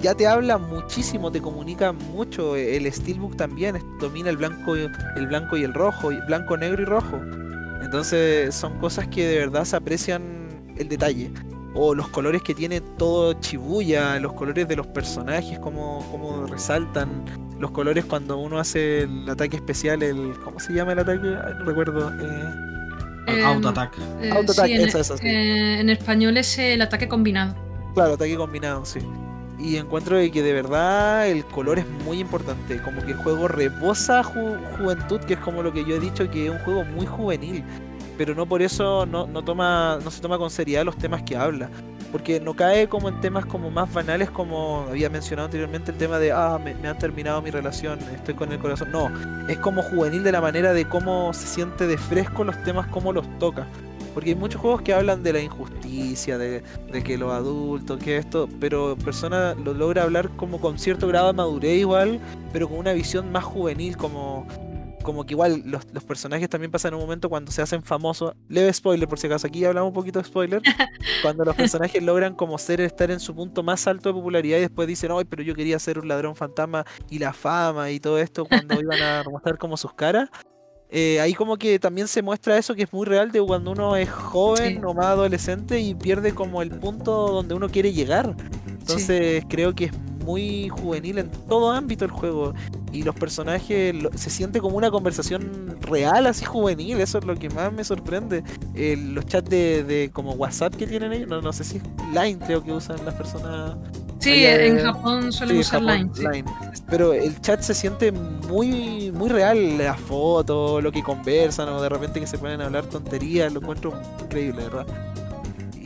Ya 0.00 0.14
te 0.14 0.26
habla 0.26 0.58
muchísimo, 0.58 1.32
te 1.32 1.40
comunica 1.40 1.92
mucho. 1.92 2.56
El 2.56 2.92
steelbook 2.92 3.36
también 3.36 3.76
domina 4.00 4.30
el 4.30 4.36
blanco, 4.36 4.76
el 4.76 5.26
blanco 5.26 5.56
y 5.56 5.64
el 5.64 5.74
rojo, 5.74 6.10
blanco, 6.26 6.56
negro 6.56 6.82
y 6.82 6.84
rojo. 6.84 7.20
Entonces 7.82 8.54
son 8.54 8.78
cosas 8.78 9.08
que 9.08 9.26
de 9.26 9.38
verdad 9.38 9.64
se 9.64 9.76
aprecian 9.76 10.22
el 10.76 10.88
detalle. 10.88 11.30
O 11.74 11.94
los 11.94 12.08
colores 12.08 12.42
que 12.42 12.54
tiene 12.54 12.80
todo 12.80 13.34
Chibuya, 13.34 14.18
los 14.20 14.32
colores 14.34 14.68
de 14.68 14.76
los 14.76 14.86
personajes, 14.86 15.58
como, 15.58 16.06
como 16.10 16.46
resaltan. 16.46 17.24
Los 17.58 17.70
colores 17.72 18.04
cuando 18.04 18.36
uno 18.38 18.58
hace 18.58 19.02
el 19.02 19.28
ataque 19.28 19.56
especial, 19.56 20.02
el. 20.02 20.34
¿Cómo 20.44 20.60
se 20.60 20.72
llama 20.72 20.92
el 20.92 21.00
ataque? 21.00 21.26
no 21.26 21.64
recuerdo. 21.64 22.10
Eh... 22.20 23.42
Auto 23.42 23.68
attack. 23.70 23.98
Eh, 24.20 24.30
Auto 24.30 24.52
attack, 24.52 24.70
en, 24.70 24.80
eso, 24.82 25.00
eso, 25.00 25.16
sí. 25.16 25.26
Eh, 25.26 25.80
en 25.80 25.90
español 25.90 26.36
es 26.36 26.58
el 26.58 26.82
ataque 26.82 27.08
combinado. 27.08 27.54
Claro, 27.94 28.14
ataque 28.14 28.36
combinado, 28.36 28.84
sí. 28.84 29.00
Y 29.58 29.76
encuentro 29.76 30.16
que 30.32 30.42
de 30.42 30.52
verdad 30.52 31.28
el 31.28 31.44
color 31.44 31.78
es 31.78 31.88
muy 32.04 32.18
importante. 32.18 32.82
Como 32.82 33.00
que 33.04 33.12
el 33.12 33.16
juego 33.16 33.48
rebosa 33.48 34.22
juventud, 34.22 35.20
que 35.20 35.34
es 35.34 35.40
como 35.40 35.62
lo 35.62 35.72
que 35.72 35.84
yo 35.84 35.96
he 35.96 36.00
dicho, 36.00 36.28
que 36.30 36.46
es 36.46 36.50
un 36.50 36.58
juego 36.58 36.84
muy 36.84 37.06
juvenil. 37.06 37.64
Pero 38.16 38.34
no 38.34 38.46
por 38.46 38.62
eso 38.62 39.06
no, 39.06 39.26
no, 39.26 39.42
toma, 39.42 39.98
no 40.02 40.10
se 40.10 40.20
toma 40.20 40.38
con 40.38 40.50
seriedad 40.50 40.84
los 40.84 40.96
temas 40.96 41.22
que 41.22 41.36
habla. 41.36 41.68
Porque 42.12 42.38
no 42.38 42.54
cae 42.54 42.88
como 42.88 43.08
en 43.08 43.20
temas 43.20 43.44
como 43.44 43.70
más 43.70 43.92
banales 43.92 44.30
como 44.30 44.86
había 44.88 45.10
mencionado 45.10 45.46
anteriormente 45.46 45.90
el 45.90 45.98
tema 45.98 46.18
de, 46.18 46.30
ah, 46.30 46.60
me, 46.62 46.74
me 46.74 46.88
han 46.88 46.98
terminado 46.98 47.42
mi 47.42 47.50
relación, 47.50 47.98
estoy 48.14 48.34
con 48.34 48.52
el 48.52 48.58
corazón. 48.58 48.92
No, 48.92 49.10
es 49.48 49.58
como 49.58 49.82
juvenil 49.82 50.22
de 50.22 50.30
la 50.30 50.40
manera 50.40 50.72
de 50.72 50.88
cómo 50.88 51.32
se 51.32 51.46
siente 51.46 51.86
de 51.88 51.98
fresco 51.98 52.44
los 52.44 52.62
temas, 52.62 52.86
cómo 52.86 53.12
los 53.12 53.26
toca. 53.38 53.66
Porque 54.14 54.30
hay 54.30 54.36
muchos 54.36 54.60
juegos 54.60 54.82
que 54.82 54.94
hablan 54.94 55.24
de 55.24 55.32
la 55.32 55.40
injusticia, 55.40 56.38
de, 56.38 56.62
que 57.04 57.18
los 57.18 57.32
adultos, 57.32 57.98
que 57.98 58.16
esto, 58.16 58.48
pero 58.60 58.96
Persona 58.96 59.54
lo 59.54 59.74
logra 59.74 60.04
hablar 60.04 60.30
como 60.36 60.60
con 60.60 60.78
cierto 60.78 61.08
grado 61.08 61.26
de 61.26 61.32
madurez 61.32 61.80
igual, 61.80 62.20
pero 62.52 62.68
con 62.68 62.78
una 62.78 62.92
visión 62.92 63.32
más 63.32 63.42
juvenil, 63.42 63.96
como, 63.96 64.46
como 65.04 65.24
que 65.24 65.34
igual 65.34 65.62
los, 65.64 65.84
personajes 65.84 66.48
también 66.48 66.72
pasan 66.72 66.94
un 66.94 67.00
momento 67.00 67.28
cuando 67.28 67.52
se 67.52 67.62
hacen 67.62 67.84
famosos. 67.84 68.34
Leve 68.48 68.72
spoiler, 68.72 69.08
por 69.08 69.20
si 69.20 69.28
acaso, 69.28 69.46
aquí 69.46 69.64
hablamos 69.64 69.90
un 69.90 69.94
poquito 69.94 70.18
de 70.18 70.24
spoiler. 70.24 70.62
cuando 71.22 71.44
los 71.44 71.54
personajes 71.54 72.02
logran 72.02 72.34
como 72.34 72.58
ser, 72.58 72.80
estar 72.80 73.12
en 73.12 73.20
su 73.20 73.36
punto 73.36 73.62
más 73.62 73.86
alto 73.86 74.08
de 74.08 74.14
popularidad 74.14 74.58
y 74.58 74.62
después 74.62 74.88
dicen, 74.88 75.12
ay, 75.12 75.24
pero 75.24 75.44
yo 75.44 75.54
quería 75.54 75.78
ser 75.78 76.00
un 76.00 76.08
ladrón 76.08 76.34
fantasma 76.34 76.84
y 77.08 77.20
la 77.20 77.32
fama 77.32 77.92
y 77.92 78.00
todo 78.00 78.18
esto 78.18 78.44
cuando 78.46 78.74
iban 78.80 79.00
a 79.00 79.22
mostrar 79.30 79.58
como 79.58 79.76
sus 79.76 79.92
caras. 79.92 80.28
Eh, 80.90 81.20
ahí 81.20 81.34
como 81.34 81.56
que 81.56 81.78
también 81.78 82.06
se 82.06 82.22
muestra 82.22 82.56
eso 82.56 82.74
que 82.74 82.84
es 82.84 82.92
muy 82.92 83.04
real 83.04 83.32
de 83.32 83.40
cuando 83.42 83.72
uno 83.72 83.96
es 83.96 84.08
joven 84.10 84.84
o 84.84 84.94
más 84.94 85.06
adolescente 85.06 85.80
y 85.80 85.94
pierde 85.94 86.34
como 86.34 86.62
el 86.62 86.70
punto 86.70 87.28
donde 87.28 87.54
uno 87.54 87.68
quiere 87.68 87.92
llegar. 87.92 88.34
Entonces 88.66 89.44
creo 89.48 89.74
que 89.74 89.86
es 89.86 89.92
muy 90.24 90.68
juvenil 90.68 91.18
en 91.18 91.30
todo 91.48 91.70
ámbito 91.70 92.04
el 92.04 92.10
juego. 92.10 92.54
Y 92.92 93.02
los 93.02 93.14
personajes 93.14 93.94
se 94.14 94.30
siente 94.30 94.60
como 94.60 94.76
una 94.76 94.90
conversación 94.90 95.76
real 95.80 96.26
así 96.26 96.44
juvenil 96.44 97.00
eso 97.00 97.18
es 97.18 97.24
lo 97.24 97.34
que 97.36 97.50
más 97.50 97.72
me 97.72 97.84
sorprende. 97.84 98.42
Los 98.74 99.26
chats 99.26 99.50
de, 99.50 100.10
como 100.12 100.32
WhatsApp 100.32 100.74
que 100.74 100.86
tienen 100.86 101.12
ellos 101.12 101.28
no, 101.28 101.40
no 101.40 101.52
sé 101.52 101.64
si 101.64 101.78
es 101.78 101.82
Line 102.12 102.38
creo 102.44 102.62
que 102.62 102.72
usan 102.72 103.04
las 103.04 103.14
personas. 103.14 103.76
Sí, 104.20 104.46
en 104.46 104.78
Japón 104.78 105.32
suelen 105.32 105.58
usar 105.58 105.82
Line, 105.82 106.10
Pero 106.88 107.12
el 107.12 107.38
chat 107.42 107.60
se 107.60 107.74
siente 107.74 108.10
muy, 108.10 109.12
muy 109.12 109.28
real, 109.28 109.76
las 109.76 110.00
fotos, 110.00 110.82
lo 110.82 110.90
que 110.90 111.02
conversan, 111.02 111.68
o 111.68 111.82
de 111.82 111.90
repente 111.90 112.20
que 112.20 112.26
se 112.26 112.38
pueden 112.38 112.62
hablar 112.62 112.86
tonterías, 112.86 113.52
lo 113.52 113.60
encuentro 113.60 113.92
increíble, 114.22 114.62
¿verdad? 114.62 114.86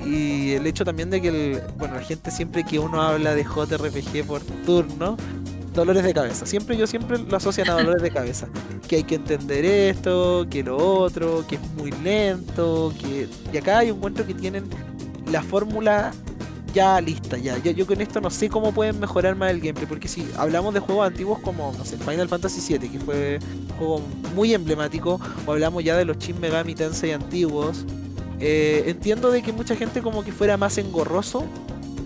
Y 0.05 0.53
el 0.53 0.67
hecho 0.67 0.85
también 0.85 1.11
de 1.11 1.21
que 1.21 1.29
el, 1.29 1.63
bueno, 1.77 1.95
la 1.95 2.03
gente 2.03 2.31
siempre 2.31 2.65
que 2.65 2.79
uno 2.79 3.03
habla 3.03 3.35
de 3.35 3.45
JRPG 3.45 4.27
por 4.27 4.43
turno, 4.65 5.17
dolores 5.75 6.05
de 6.05 6.15
cabeza. 6.15 6.47
Siempre 6.47 6.77
yo 6.77 6.87
siempre 6.87 7.19
lo 7.19 7.37
asocian 7.37 7.69
a 7.71 7.73
dolores 7.79 8.03
de 8.03 8.11
cabeza. 8.11 8.49
Que 8.87 8.97
hay 8.97 9.05
que 9.05 9.17
entender 9.17 9.65
esto, 9.65 10.47
que 10.51 10.63
lo 10.63 10.77
otro, 10.77 11.45
que 11.47 11.57
es 11.57 11.61
muy 11.77 11.91
lento, 12.03 12.93
que. 13.01 13.29
Y 13.53 13.57
acá 13.57 13.79
hay 13.79 13.91
un 13.91 13.99
encuentro 13.99 14.27
que 14.27 14.35
tienen 14.35 14.65
la 15.31 15.43
fórmula 15.43 16.13
ya 16.75 17.01
lista, 17.01 17.39
ya. 17.39 17.59
Yo, 17.59 17.73
yo, 17.73 17.87
con 17.87 18.01
esto 18.01 18.21
no 18.21 18.31
sé 18.31 18.49
cómo 18.49 18.73
pueden 18.73 19.01
mejorar 19.01 19.35
más 19.37 19.51
el 19.51 19.61
gameplay, 19.61 19.87
porque 19.87 20.09
si 20.09 20.29
hablamos 20.37 20.75
de 20.75 20.81
juegos 20.81 21.07
antiguos 21.07 21.39
como, 21.41 21.73
no 21.77 21.85
sé, 21.85 21.97
Final 21.97 22.29
Fantasy 22.29 22.79
VII, 22.79 22.89
que 22.89 22.99
fue 22.99 23.39
un 23.41 23.77
juego 23.77 24.03
muy 24.35 24.55
emblemático, 24.55 25.21
o 25.47 25.53
hablamos 25.53 25.83
ya 25.83 25.97
de 25.97 26.05
los 26.05 26.19
Shin 26.19 26.39
Megami 26.41 26.75
Tensei 26.75 27.13
antiguos, 27.13 27.85
eh, 28.41 28.85
entiendo 28.87 29.31
de 29.31 29.43
que 29.43 29.53
mucha 29.53 29.75
gente 29.77 30.03
como 30.03 30.25
que 30.25 30.33
fuera 30.33 30.57
más 30.57 30.79
engorroso, 30.79 31.45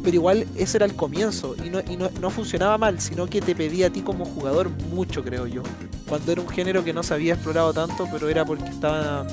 pero 0.03 0.17
igual 0.17 0.47
ese 0.57 0.79
era 0.79 0.87
el 0.87 0.95
comienzo 0.95 1.55
y, 1.65 1.71
no, 1.71 1.81
y 1.81 1.97
no, 1.97 2.11
no, 2.21 2.31
funcionaba 2.31 2.77
mal, 2.79 3.01
sino 3.01 3.27
que 3.27 3.41
te 3.41 3.55
pedía 3.55 3.87
a 3.87 3.91
ti 3.91 4.01
como 4.01 4.25
jugador 4.25 4.71
mucho, 4.93 5.23
creo 5.23 5.47
yo. 5.47 5.63
Cuando 6.09 6.33
era 6.33 6.41
un 6.41 6.49
género 6.49 6.83
que 6.83 6.93
no 6.93 7.03
se 7.03 7.15
había 7.15 7.35
explorado 7.35 7.73
tanto, 7.73 8.09
pero 8.11 8.29
era 8.29 8.45
porque 8.45 8.69
estaba 8.69 9.27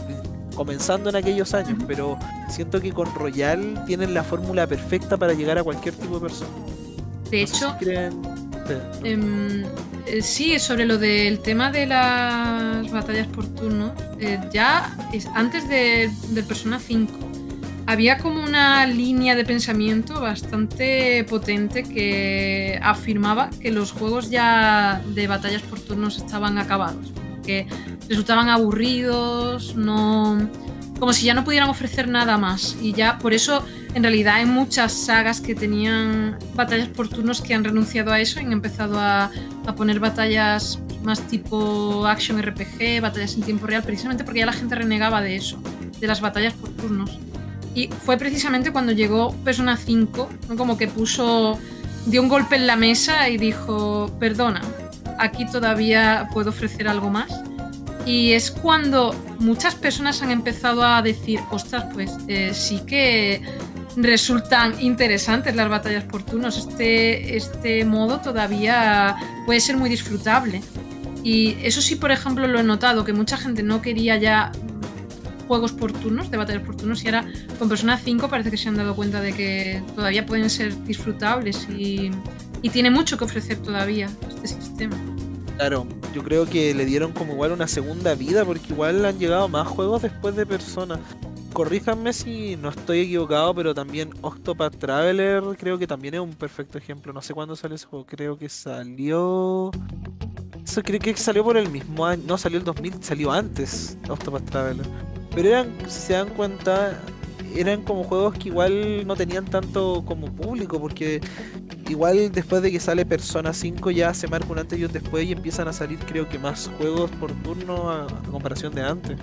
comenzando 0.55 1.09
en 1.09 1.15
aquellos 1.15 1.53
años, 1.53 1.81
pero 1.87 2.17
siento 2.49 2.81
que 2.81 2.91
con 2.91 3.13
Royal 3.15 3.83
tienen 3.85 4.13
la 4.13 4.23
fórmula 4.23 4.67
perfecta 4.67 5.17
para 5.17 5.33
llegar 5.33 5.57
a 5.57 5.63
cualquier 5.63 5.95
tipo 5.95 6.15
de 6.15 6.21
persona. 6.21 6.51
De 7.31 7.43
hecho, 7.43 7.75
Em, 9.03 9.63
eh, 10.05 10.21
sí, 10.21 10.57
sobre 10.59 10.85
lo 10.85 10.97
del 10.97 11.39
tema 11.39 11.71
de 11.71 11.85
las 11.85 12.89
batallas 12.91 13.27
por 13.27 13.47
turno, 13.47 13.93
eh, 14.19 14.39
ya 14.53 14.95
es, 15.13 15.27
antes 15.27 15.67
de, 15.69 16.11
del 16.29 16.45
Persona 16.45 16.79
5 16.79 17.29
había 17.89 18.19
como 18.19 18.43
una 18.43 18.85
línea 18.85 19.35
de 19.35 19.43
pensamiento 19.43 20.21
bastante 20.21 21.23
potente 21.23 21.81
que 21.81 22.79
afirmaba 22.83 23.49
que 23.59 23.71
los 23.71 23.91
juegos 23.93 24.29
ya 24.29 25.01
de 25.15 25.25
batallas 25.25 25.63
por 25.63 25.79
turnos 25.79 26.17
estaban 26.17 26.59
acabados, 26.59 27.11
que 27.43 27.65
resultaban 28.07 28.47
aburridos, 28.47 29.75
no 29.75 30.37
como 30.99 31.13
si 31.13 31.25
ya 31.25 31.33
no 31.33 31.43
pudieran 31.43 31.69
ofrecer 31.69 32.07
nada 32.07 32.37
más 32.37 32.75
y 32.81 32.93
ya 32.93 33.17
por 33.19 33.33
eso 33.33 33.63
en 33.93 34.03
realidad 34.03 34.35
hay 34.35 34.45
muchas 34.45 34.93
sagas 34.93 35.41
que 35.41 35.55
tenían 35.55 36.37
batallas 36.53 36.89
por 36.89 37.07
turnos 37.07 37.41
que 37.41 37.53
han 37.53 37.63
renunciado 37.63 38.11
a 38.11 38.19
eso 38.19 38.39
y 38.39 38.45
han 38.45 38.51
empezado 38.51 38.99
a, 38.99 39.31
a 39.65 39.75
poner 39.75 39.99
batallas 39.99 40.79
más 41.03 41.21
tipo 41.21 42.05
action 42.05 42.41
RPG, 42.41 43.01
batallas 43.01 43.35
en 43.35 43.41
tiempo 43.41 43.65
real, 43.65 43.83
precisamente 43.83 44.23
porque 44.23 44.39
ya 44.39 44.45
la 44.45 44.53
gente 44.53 44.75
renegaba 44.75 45.21
de 45.21 45.35
eso, 45.35 45.59
de 45.99 46.07
las 46.07 46.21
batallas 46.21 46.53
por 46.53 46.69
turnos. 46.71 47.19
Y 47.75 47.87
fue 47.87 48.17
precisamente 48.17 48.71
cuando 48.71 48.91
llegó 48.91 49.33
Persona 49.43 49.77
5, 49.77 50.29
¿no? 50.49 50.55
como 50.55 50.77
que 50.77 50.87
puso, 50.87 51.57
dio 52.05 52.21
un 52.21 52.29
golpe 52.29 52.55
en 52.55 52.67
la 52.67 52.75
mesa 52.75 53.29
y 53.29 53.37
dijo, 53.37 54.11
perdona, 54.19 54.61
aquí 55.17 55.45
todavía 55.45 56.29
puedo 56.33 56.49
ofrecer 56.49 56.87
algo 56.87 57.09
más. 57.09 57.29
Y 58.09 58.33
es 58.33 58.49
cuando 58.49 59.13
muchas 59.37 59.75
personas 59.75 60.23
han 60.23 60.31
empezado 60.31 60.83
a 60.83 60.99
decir, 61.03 61.39
ostras, 61.51 61.85
pues 61.93 62.11
eh, 62.27 62.55
sí 62.55 62.81
que 62.87 63.39
resultan 63.95 64.81
interesantes 64.81 65.55
las 65.55 65.69
batallas 65.69 66.05
por 66.05 66.23
turnos. 66.23 66.57
Este, 66.57 67.37
este 67.37 67.85
modo 67.85 68.19
todavía 68.19 69.15
puede 69.45 69.59
ser 69.59 69.77
muy 69.77 69.91
disfrutable. 69.91 70.63
Y 71.23 71.57
eso 71.61 71.83
sí, 71.83 71.97
por 71.97 72.09
ejemplo, 72.09 72.47
lo 72.47 72.59
he 72.59 72.63
notado, 72.63 73.05
que 73.05 73.13
mucha 73.13 73.37
gente 73.37 73.61
no 73.61 73.79
quería 73.79 74.17
ya 74.17 74.51
juegos 75.47 75.71
por 75.71 75.93
turnos, 75.93 76.31
de 76.31 76.37
batallas 76.37 76.63
por 76.63 76.77
turnos, 76.77 77.03
y 77.03 77.09
ahora 77.09 77.27
con 77.59 77.69
Persona 77.69 77.95
5 77.95 78.27
parece 78.27 78.49
que 78.49 78.57
se 78.57 78.69
han 78.69 78.75
dado 78.75 78.95
cuenta 78.95 79.21
de 79.21 79.33
que 79.33 79.83
todavía 79.93 80.25
pueden 80.25 80.49
ser 80.49 80.83
disfrutables 80.85 81.67
y, 81.69 82.09
y 82.63 82.69
tiene 82.71 82.89
mucho 82.89 83.19
que 83.19 83.25
ofrecer 83.25 83.57
todavía 83.57 84.09
este 84.43 84.47
sistema. 84.47 84.97
Claro, 85.57 85.85
yo 86.13 86.23
creo 86.23 86.45
que 86.45 86.73
le 86.73 86.85
dieron 86.85 87.11
como 87.11 87.33
igual 87.33 87.51
una 87.51 87.67
segunda 87.67 88.15
vida, 88.15 88.45
porque 88.45 88.73
igual 88.73 89.05
han 89.05 89.19
llegado 89.19 89.47
más 89.47 89.67
juegos 89.67 90.01
después 90.01 90.35
de 90.35 90.45
Persona. 90.45 90.99
Corríjanme 91.53 92.13
si 92.13 92.55
no 92.55 92.69
estoy 92.69 93.01
equivocado, 93.01 93.53
pero 93.55 93.73
también 93.73 94.11
Octopath 94.21 94.77
Traveler 94.77 95.43
creo 95.57 95.77
que 95.77 95.87
también 95.87 96.13
es 96.13 96.19
un 96.19 96.33
perfecto 96.33 96.77
ejemplo. 96.77 97.11
No 97.11 97.21
sé 97.21 97.33
cuándo 97.33 97.55
salió 97.55 97.75
ese 97.75 97.85
juego, 97.85 98.05
creo 98.05 98.37
que 98.37 98.49
salió... 98.49 99.71
Eso 100.63 100.83
creo 100.83 100.99
que 100.99 101.15
salió 101.17 101.43
por 101.43 101.57
el 101.57 101.69
mismo 101.69 102.05
año, 102.05 102.23
no 102.27 102.37
salió 102.37 102.59
el 102.59 102.63
2000, 102.63 103.03
salió 103.03 103.31
antes 103.31 103.97
Octopath 104.07 104.45
Traveler. 104.45 104.85
Pero 105.33 105.49
eran, 105.49 105.73
si 105.87 105.99
se 105.99 106.13
dan 106.13 106.29
cuenta, 106.29 106.99
eran 107.55 107.83
como 107.83 108.03
juegos 108.03 108.35
que 108.35 108.49
igual 108.49 109.05
no 109.07 109.15
tenían 109.15 109.45
tanto 109.45 110.03
como 110.05 110.27
público, 110.27 110.79
porque 110.79 111.21
igual 111.89 112.31
después 112.31 112.61
de 112.61 112.71
que 112.71 112.79
sale 112.79 113.05
Persona 113.05 113.53
5 113.53 113.91
ya 113.91 114.13
se 114.13 114.27
marca 114.27 114.47
un 114.51 114.59
antes 114.59 114.77
y 114.79 114.85
un 114.85 114.91
después 114.91 115.25
y 115.27 115.31
empiezan 115.31 115.67
a 115.67 115.73
salir 115.73 115.99
creo 115.99 116.27
que 116.29 116.37
más 116.39 116.69
juegos 116.77 117.09
por 117.11 117.31
turno 117.43 117.89
a, 117.89 118.03
a 118.05 118.21
comparación 118.31 118.73
de 118.75 118.81
antes. 118.83 119.17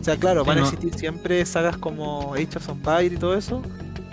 O 0.00 0.04
sea, 0.04 0.16
claro, 0.16 0.42
Sí, 0.42 0.48
van 0.48 0.58
a 0.58 0.60
existir 0.62 0.94
siempre 0.94 1.44
sagas 1.44 1.76
como 1.76 2.34
Age 2.34 2.48
of 2.56 2.68
Empires 2.68 3.12
y 3.12 3.16
todo 3.16 3.36
eso, 3.36 3.62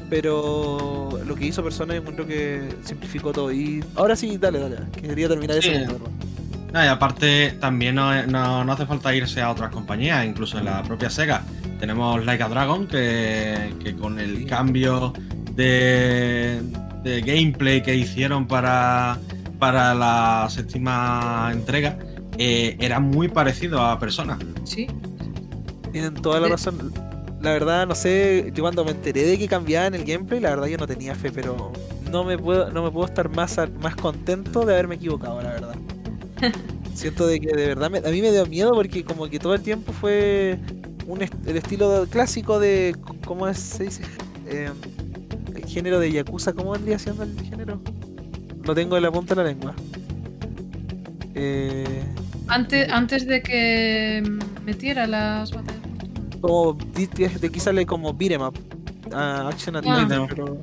pero 0.10 1.20
lo 1.26 1.36
que 1.36 1.46
hizo 1.46 1.64
Persona 1.64 1.94
yo 1.94 2.00
encuentro 2.02 2.26
que 2.26 2.70
simplificó 2.84 3.32
todo. 3.32 3.52
Y 3.52 3.84
ahora 3.96 4.16
sí, 4.16 4.38
dale, 4.38 4.60
dale, 4.60 4.78
que 4.94 5.02
quería 5.02 5.28
terminar 5.28 5.62
Sí. 5.62 5.70
eso. 5.70 5.98
No, 6.76 6.84
y 6.84 6.88
aparte 6.88 7.54
también 7.62 7.96
no, 7.96 8.26
no- 8.28 8.66
no 8.66 8.74
hace 8.74 8.86
falta 8.86 9.16
irse 9.16 9.42
a 9.42 9.50
otras 9.50 9.72
compañías, 9.72 10.26
incluso 10.26 10.58
en 10.60 10.66
la 10.66 10.84
propia 10.84 11.10
Sega. 11.10 11.42
Tenemos 11.80 12.26
Like 12.26 12.44
a 12.44 12.50
Dragon, 12.50 12.86
que, 12.86 13.74
que 13.82 13.96
con 13.96 14.20
el 14.20 14.46
cambio 14.46 15.14
de, 15.54 16.62
de 17.02 17.22
gameplay 17.22 17.82
que 17.82 17.96
hicieron 17.96 18.46
para, 18.46 19.18
para 19.58 19.94
la 19.96 20.48
séptima 20.50 21.50
entrega, 21.54 21.98
eh, 22.38 22.76
era 22.82 23.00
muy 23.00 23.30
parecido 23.30 23.82
a 23.82 23.98
Persona. 23.98 24.38
Sí. 24.66 24.88
Tienen 25.94 26.14
toda 26.16 26.42
la 26.42 26.50
razón. 26.50 26.92
La 27.42 27.52
verdad, 27.52 27.88
no 27.88 27.96
sé, 27.96 28.52
yo 28.54 28.64
cuando 28.64 28.84
me 28.84 28.92
enteré 28.92 29.22
de 29.24 29.38
que 29.38 29.48
cambiaban 29.48 29.94
el 29.96 30.04
gameplay, 30.04 30.42
la 30.42 30.50
verdad 30.50 30.68
yo 30.68 30.78
no 30.78 30.88
tenía 30.88 31.16
fe, 31.16 31.32
pero 31.32 31.72
no 32.12 32.26
me 32.26 32.38
puedo, 32.38 32.70
no 32.72 32.84
me 32.84 32.92
puedo 32.92 33.06
estar 33.06 33.30
más, 33.30 33.58
más 33.82 33.96
contento 33.96 34.66
de 34.66 34.74
haberme 34.74 34.96
equivocado, 34.96 35.42
la 35.42 35.52
verdad. 35.52 35.75
Siento 36.94 37.28
de 37.28 37.40
que 37.40 37.48
de 37.56 37.68
verdad 37.68 37.90
me- 37.92 37.98
a 38.00 38.12
mí 38.12 38.22
me 38.22 38.32
dio 38.32 38.46
miedo 38.46 38.72
porque 38.74 39.04
como 39.04 39.28
que 39.28 39.38
todo 39.40 39.54
el 39.54 39.62
tiempo 39.62 39.92
fue 39.94 40.58
un 41.08 41.22
est- 41.22 41.34
el 41.48 41.58
estilo 41.58 42.06
clásico 42.10 42.60
de 42.60 42.96
¿cómo 43.26 43.48
es, 43.48 43.58
se 43.60 43.84
dice? 43.86 44.02
Eh, 44.48 44.70
el 45.56 45.66
género 45.66 46.00
de 46.00 46.12
Yakuza, 46.12 46.54
¿cómo 46.54 46.72
vendría 46.72 46.98
siendo 47.00 47.24
el 47.24 47.40
género? 47.42 47.82
Lo 48.64 48.74
tengo 48.74 48.96
en 48.98 49.04
la 49.04 49.12
punta 49.12 49.36
de 49.36 49.44
la 49.44 49.50
lengua. 49.50 49.74
Eh, 51.34 52.04
Antes, 52.48 52.90
antes 52.92 53.26
de 53.28 53.42
que 53.42 54.24
metiera 54.64 55.08
las 55.08 55.52
batallas 55.52 55.82
como 56.42 56.78
de 56.94 57.48
aquí 57.48 57.60
sale 57.60 57.86
como 57.88 58.14
beat'em 58.14 58.42
up 58.42 58.54
action 59.12 59.76
adventure 59.76 60.16
Ah. 60.24 60.28
pero, 60.30 60.58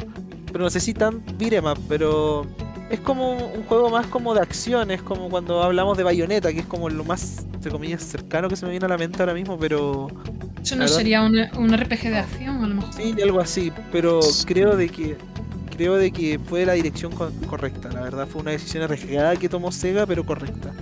pero 0.53 0.64
no 0.64 0.70
sé 0.70 0.79
si 0.81 0.95
tan 0.95 1.23
beat'em 1.39 1.64
up 1.66 1.79
pero 1.89 2.47
es 2.93 3.01
como 3.01 3.32
un 3.32 3.64
juego 3.64 3.90
más 3.90 4.07
como 4.07 4.34
de 4.34 4.40
acción 4.40 4.90
es 4.93 5.03
como 5.03 5.28
cuando 5.30 5.62
hablamos 5.62 5.97
de 5.97 6.05
Bayonetta 6.05 6.53
que 6.53 6.61
es 6.61 6.66
como 6.66 6.88
lo 6.88 7.05
más 7.05 7.45
entre 7.55 7.70
comillas 7.72 8.03
cercano 8.03 8.49
que 8.49 8.57
se 8.57 8.64
me 8.66 8.70
viene 8.70 8.86
a 8.86 8.88
la 8.88 8.99
mente 8.99 9.20
ahora 9.20 9.34
mismo 9.34 9.59
pero 9.59 10.07
Eso 10.62 10.76
no 10.76 10.82
¿Verdad? 10.82 10.97
sería 10.97 11.22
un, 11.22 11.36
un 11.57 11.72
RPG 11.76 12.03
de 12.11 12.18
acción, 12.18 12.62
a 12.64 12.68
lo 12.68 12.74
mejor. 12.76 12.93
sí 12.95 13.14
algo 13.22 13.40
así 13.40 13.72
pero 13.90 14.20
creo 14.47 14.76
de 14.76 14.88
que 14.88 15.16
creo 15.74 15.95
de 15.97 16.12
que 16.12 16.38
fue 16.38 16.66
la 16.66 16.74
dirección 16.74 17.12
co- 17.12 17.32
correcta 17.49 17.88
la 17.90 18.03
verdad 18.03 18.28
fue 18.28 18.43
una 18.43 18.51
decisión 18.53 18.82
arriesgada 18.84 19.34
que 19.36 19.49
tomó 19.49 19.72
Sega 19.72 20.07
pero 20.07 20.24
correcta 20.24 20.72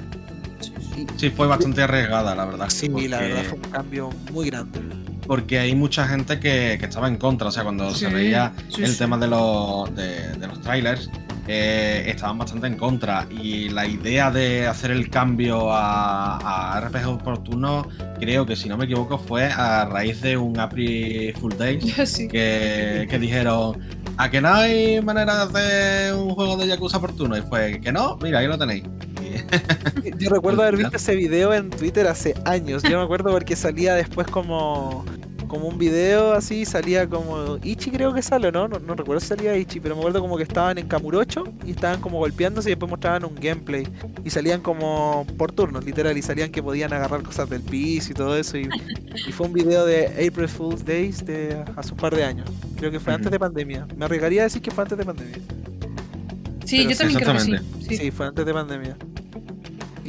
Sí, 1.17 1.31
fue 1.31 1.47
bastante 1.47 1.83
arriesgada, 1.83 2.35
la 2.35 2.45
verdad. 2.45 2.69
sí 2.71 2.89
porque- 2.89 3.09
la 3.09 3.21
verdad 3.21 3.43
fue 3.45 3.59
un 3.59 3.71
cambio 3.71 4.11
muy 4.33 4.47
grande 4.51 4.81
porque 5.27 5.61
hay 5.61 5.77
mucha 5.77 6.09
gente 6.09 6.41
que, 6.41 6.77
que 6.81 6.87
estaba 6.87 7.07
en 7.07 7.17
contra. 7.17 7.49
O 7.49 7.51
sea, 7.53 7.63
cuando 7.63 7.95
se 7.95 8.09
veía 8.09 8.53
sí, 8.69 8.83
el 8.83 8.91
sí. 8.93 8.99
tema 8.99 9.17
de 9.17 9.29
los, 9.29 9.95
de, 9.95 10.33
de 10.37 10.47
los 10.49 10.61
trailers, 10.61 11.09
eh, 11.47 12.03
estaban 12.09 12.37
bastante 12.39 12.67
en 12.67 12.75
contra. 12.77 13.29
Y 13.31 13.69
la 13.69 13.87
idea 13.87 14.33
de 14.33 14.67
hacer 14.67 14.91
el 14.91 15.09
cambio 15.09 15.71
a, 15.73 16.75
a 16.77 16.81
RPG 16.81 17.07
oportuno, 17.09 17.87
creo 18.19 18.45
que 18.45 18.57
si 18.57 18.69
no 18.69 18.77
me 18.77 18.87
equivoco, 18.87 19.19
fue 19.19 19.45
a 19.45 19.85
raíz 19.85 20.21
de 20.21 20.37
un 20.37 20.59
April 20.59 21.33
Full 21.41 21.55
Days 21.57 21.95
Sí. 22.11 22.27
que, 22.27 23.07
que 23.09 23.19
dijeron. 23.21 23.79
¿A 24.17 24.31
que 24.31 24.41
no 24.41 24.53
hay 24.53 25.01
manera 25.01 25.47
de 25.47 25.61
hacer 25.61 26.15
un 26.15 26.31
juego 26.31 26.57
de 26.57 26.67
Yakuza 26.67 26.97
oportuno? 26.99 27.37
Y 27.39 27.43
fue 27.43 27.81
que 27.81 27.93
no, 27.93 28.19
mira, 28.21 28.41
ahí 28.41 28.49
lo 28.49 28.59
tenéis. 28.59 28.83
Yo 30.19 30.31
recuerdo 30.31 30.63
haber 30.63 30.77
visto 30.77 30.97
ese 30.97 31.15
video 31.17 31.53
en 31.55 31.71
Twitter 31.71 32.07
hace 32.07 32.35
años. 32.45 32.83
Yo 32.83 32.99
me 32.99 33.05
acuerdo 33.05 33.31
porque 33.31 33.57
salía 33.57 33.95
después 33.95 34.27
como, 34.29 35.05
como 35.49 35.67
un 35.67 35.79
video 35.79 36.33
así, 36.33 36.65
salía 36.65 37.09
como 37.09 37.59
Ichi 37.63 37.91
creo 37.91 38.15
que 38.15 38.23
sale, 38.23 38.53
¿no? 38.53 38.69
¿no? 38.69 38.79
No 38.79 38.95
recuerdo 38.95 39.21
si 39.21 39.29
salía 39.29 39.57
Ichi, 39.57 39.81
pero 39.81 39.95
me 39.95 40.01
acuerdo 40.01 40.21
como 40.21 40.37
que 40.37 40.45
estaban 40.45 40.79
en 40.79 40.87
Kamurocho 40.87 41.45
y 41.65 41.73
estaban 41.73 42.01
como 42.01 42.19
golpeándose 42.19 42.71
y 42.71 42.73
después 42.73 42.91
mostraban 42.91 43.25
un 43.25 43.35
gameplay. 43.35 43.87
Y 44.25 44.31
salían 44.31 44.61
como 44.61 45.27
por 45.37 45.53
turnos, 45.53 45.85
literal, 45.85 46.17
y 46.17 46.23
salían 46.23 46.51
que 46.51 46.63
podían 46.63 46.93
agarrar 46.93 47.23
cosas 47.23 47.49
del 47.51 47.63
piso 47.63 48.13
y 48.13 48.15
todo 48.15 48.37
eso. 48.37 48.59
Y, 48.59 48.69
y 49.27 49.33
fue 49.33 49.47
un 49.47 49.53
video 49.53 49.85
de 49.87 50.07
April 50.29 50.49
Fool's 50.49 50.85
Days 50.85 51.25
de 51.25 51.65
hace 51.77 51.93
un 51.93 51.99
par 51.99 52.15
de 52.15 52.25
años. 52.25 52.49
Creo 52.77 52.91
que 52.91 53.01
fue 53.01 53.13
antes 53.15 53.31
de 53.31 53.39
pandemia. 53.39 53.87
Me 53.97 54.05
arriesgaría 54.05 54.43
a 54.43 54.45
decir 54.45 54.63
que 54.63 54.71
fue 54.71 54.85
antes 54.85 54.97
de 54.99 55.05
pandemia. 55.05 55.39
Sí, 56.65 56.77
Pero 56.77 56.91
yo 56.91 56.95
sí, 56.95 56.99
también 56.99 57.19
creo 57.19 57.33
que 57.35 57.41
sí. 57.41 57.57
sí. 57.89 57.97
Sí, 57.97 58.11
fue 58.13 58.27
antes 58.27 58.47
de 58.47 58.55
pandemia. 58.55 58.97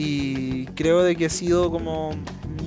Y 0.03 0.65
creo 0.75 1.03
de 1.03 1.15
que 1.15 1.25
ha 1.25 1.29
sido 1.29 1.69
como 1.69 2.11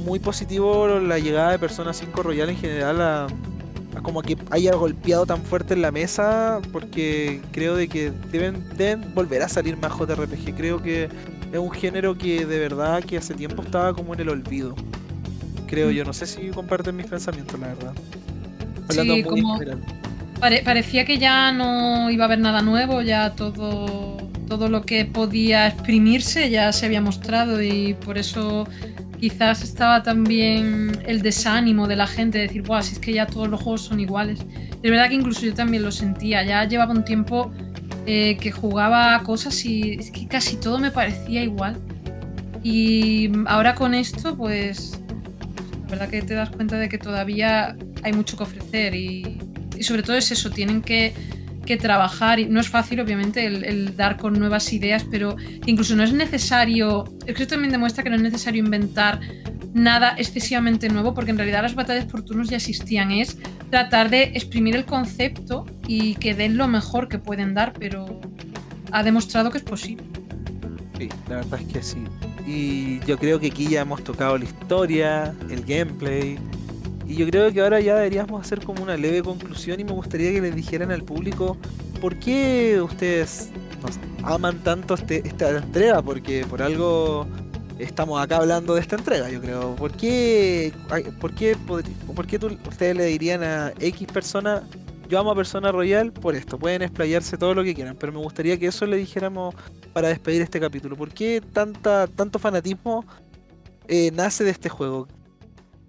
muy 0.05 0.19
positivo 0.21 1.01
la 1.01 1.19
llegada 1.19 1.51
de 1.51 1.59
Persona 1.59 1.93
5 1.93 2.23
Royal 2.23 2.49
en 2.51 2.57
general 2.57 3.01
a, 3.01 3.27
a 3.97 4.01
como 4.03 4.23
que 4.23 4.37
haya 4.51 4.73
golpeado 4.75 5.27
tan 5.27 5.43
fuerte 5.43 5.75
en 5.75 5.83
la 5.83 5.91
mesa 5.91 6.61
porque 6.73 7.41
creo 7.53 7.75
de 7.75 7.89
que 7.89 8.13
deben, 8.31 8.65
deben 8.77 9.13
volver 9.15 9.43
a 9.43 9.49
salir 9.49 9.77
más 9.77 9.93
JRPG. 9.99 10.55
Creo 10.57 10.81
que 10.83 11.09
es 11.53 11.59
un 11.59 11.71
género 11.73 12.17
que 12.17 12.47
de 12.47 12.59
verdad 12.61 13.03
que 13.03 13.17
hace 13.17 13.35
tiempo 13.35 13.63
estaba 13.63 13.95
como 13.95 14.15
en 14.15 14.21
el 14.21 14.29
olvido. 14.29 14.75
Creo 15.67 15.91
yo, 15.91 16.05
no 16.05 16.13
sé 16.13 16.27
si 16.27 16.49
comparten 16.51 16.95
mis 16.95 17.07
pensamientos, 17.07 17.59
la 17.59 17.69
verdad. 17.69 17.93
Hablando 18.89 19.15
Sí, 19.15 19.23
muy 19.25 19.41
como- 19.41 19.55
general. 19.59 19.83
Pare- 20.39 20.63
parecía 20.63 21.05
que 21.05 21.19
ya 21.19 21.53
no 21.53 22.11
iba 22.11 22.25
a 22.25 22.27
haber 22.27 22.39
nada 22.39 22.61
nuevo, 22.61 23.01
ya 23.03 23.35
todo, 23.35 24.19
todo 24.47 24.69
lo 24.69 24.83
que 24.83 25.05
podía 25.05 25.67
exprimirse 25.67 26.51
ya 26.51 26.73
se 26.73 26.87
había 26.87 27.01
mostrado 27.01 27.63
y 27.63 27.95
por 27.95 28.19
eso 28.19 28.67
quizás 29.19 29.63
estaba 29.63 30.03
también 30.03 30.93
el 31.07 31.23
desánimo 31.23 31.89
de 31.89 31.97
la 31.97 32.07
gente 32.07 32.39
de 32.39 32.47
decir, 32.49 32.63
Buah, 32.63 32.83
si 32.83 32.95
es 32.95 32.99
que 32.99 33.13
ya 33.13 33.27
todos 33.27 33.49
los 33.49 33.61
juegos 33.61 33.83
son 33.83 34.01
iguales. 34.01 34.41
Es 34.83 34.91
verdad 34.91 35.09
que 35.09 35.15
incluso 35.15 35.47
yo 35.47 35.55
también 35.55 35.83
lo 35.83 35.91
sentía, 35.91 36.45
ya 36.45 36.65
llevaba 36.67 36.93
un 36.93 37.05
tiempo 37.05 37.51
eh, 38.07 38.37
que 38.39 38.53
jugaba 38.53 39.23
cosas 39.23 39.65
y 39.65 39.93
es 39.93 40.11
que 40.11 40.27
casi 40.27 40.57
todo 40.57 40.79
me 40.79 40.91
parecía 40.91 41.43
igual. 41.43 41.79
Y 42.63 43.31
ahora 43.47 43.75
con 43.75 43.95
esto, 43.95 44.37
pues 44.37 45.01
la 45.85 45.91
verdad 45.91 46.09
que 46.09 46.23
te 46.23 46.35
das 46.35 46.51
cuenta 46.51 46.79
de 46.79 46.89
que 46.89 46.99
todavía 46.99 47.77
hay 48.03 48.13
mucho 48.13 48.37
que 48.37 48.43
ofrecer 48.43 48.95
y, 48.95 49.39
sobre 49.81 50.03
todo 50.03 50.17
es 50.17 50.31
eso, 50.31 50.51
tienen 50.51 50.83
que, 50.83 51.15
trabajar 51.77 52.39
y 52.39 52.47
no 52.47 52.61
es 52.61 52.69
fácil 52.69 53.01
obviamente 53.01 53.47
el, 53.47 53.97
dar 53.97 54.17
con 54.17 54.35
nuevas 54.35 54.73
ideas, 54.73 55.05
pero 55.11 55.37
incluso 55.67 55.97
no 55.97 56.03
es 56.03 56.13
necesario, 56.13 57.05
esto 57.27 57.47
también 57.47 57.73
demuestra 57.73 58.05
que 58.05 58.11
no 58.11 58.17
es 58.17 58.23
necesario 58.23 58.63
inventar 58.63 59.21
nada 59.73 60.15
excesivamente 60.17 60.89
nuevo 60.89 61.15
porque 61.15 61.33
en 61.33 61.39
realidad 61.39 61.63
las 61.63 61.75
batallas 61.75 62.05
por 62.05 62.25
turnos 62.25 62.49
ya 62.49 62.57
existían, 62.57 63.11
es 63.11 63.39
tratar 63.71 64.09
de 64.11 64.25
exprimir 64.35 64.77
el 64.77 64.85
concepto 64.85 65.67
y 65.89 66.15
que 66.17 66.35
den 66.35 66.57
lo 66.57 66.69
mejor 66.69 67.09
que 67.09 67.19
pueden 67.19 67.55
dar, 67.55 67.73
pero 67.73 68.21
ha 68.93 69.03
demostrado 69.03 69.51
que 69.51 69.59
es 69.59 69.65
posible. 69.65 70.05
Sí, 70.97 71.09
la 71.29 71.37
verdad 71.37 71.61
es 71.61 71.73
que 71.73 71.83
sí. 71.83 72.05
Y 72.47 73.01
yo 73.01 73.19
creo 73.19 73.41
que 73.41 73.49
aquí 73.49 73.69
ya 73.69 73.81
hemos 73.81 74.05
tocado 74.05 74.39
la 74.39 74.45
historia, 74.45 75.35
el 75.51 75.65
gameplay. 75.65 76.39
Y 77.07 77.17
yo 77.17 77.27
creo 77.27 77.53
que 77.53 77.61
ahora 77.61 77.81
ya 77.81 77.97
deberíamos 77.97 78.41
hacer 78.41 78.65
como 78.65 78.83
una 78.83 78.97
leve 78.97 79.23
conclusión 79.23 79.79
y 79.81 79.85
me 79.85 79.93
gustaría 79.93 80.33
que 80.33 80.41
les 80.41 80.55
dijeran 80.55 80.91
al 80.91 81.03
público 81.03 81.57
por 82.01 82.19
qué 82.19 82.81
ustedes 82.83 83.51
aman 84.23 84.63
tanto 84.63 84.95
este, 84.95 85.27
esta 85.27 85.51
entrega, 85.51 86.03
porque 86.03 86.47
por 86.49 86.63
algo 86.63 87.27
estamos 87.79 88.23
acá 88.23 88.37
hablando 88.37 88.75
de 88.75 88.81
esta 88.81 88.97
entrega, 88.97 89.29
yo 89.29 89.41
creo. 89.41 89.75
¿Por 89.77 89.93
qué, 89.93 90.73
por 91.21 91.35
qué, 91.35 91.57
por 91.57 92.27
qué 92.27 92.37
ustedes 92.37 92.97
le 92.97 93.07
dirían 93.07 93.43
a 93.43 93.73
X 93.79 94.09
persona, 94.13 94.63
yo 95.09 95.19
amo 95.19 95.31
a 95.33 95.35
Persona 95.35 95.73
Royal 95.73 96.13
por 96.13 96.35
esto? 96.35 96.59
Pueden 96.59 96.83
explayarse 96.83 97.37
todo 97.37 97.55
lo 97.55 97.65
que 97.65 97.75
quieran, 97.75 97.97
pero 97.99 98.13
me 98.13 98.19
gustaría 98.19 98.59
que 98.59 98.67
eso 98.67 98.87
le 98.87 98.97
dijéramos 98.97 99.55
para 99.93 100.09
despedir 100.09 100.43
este 100.43 100.61
capítulo. 100.61 100.97
¿Por 100.97 101.11
qué 101.11 101.43
tanta, 101.53 102.07
tanto 102.07 102.39
fanatismo 102.39 103.05
eh, 103.89 104.11
nace 104.13 104.45
de 104.45 104.51
este 104.51 104.69
juego? 104.69 105.07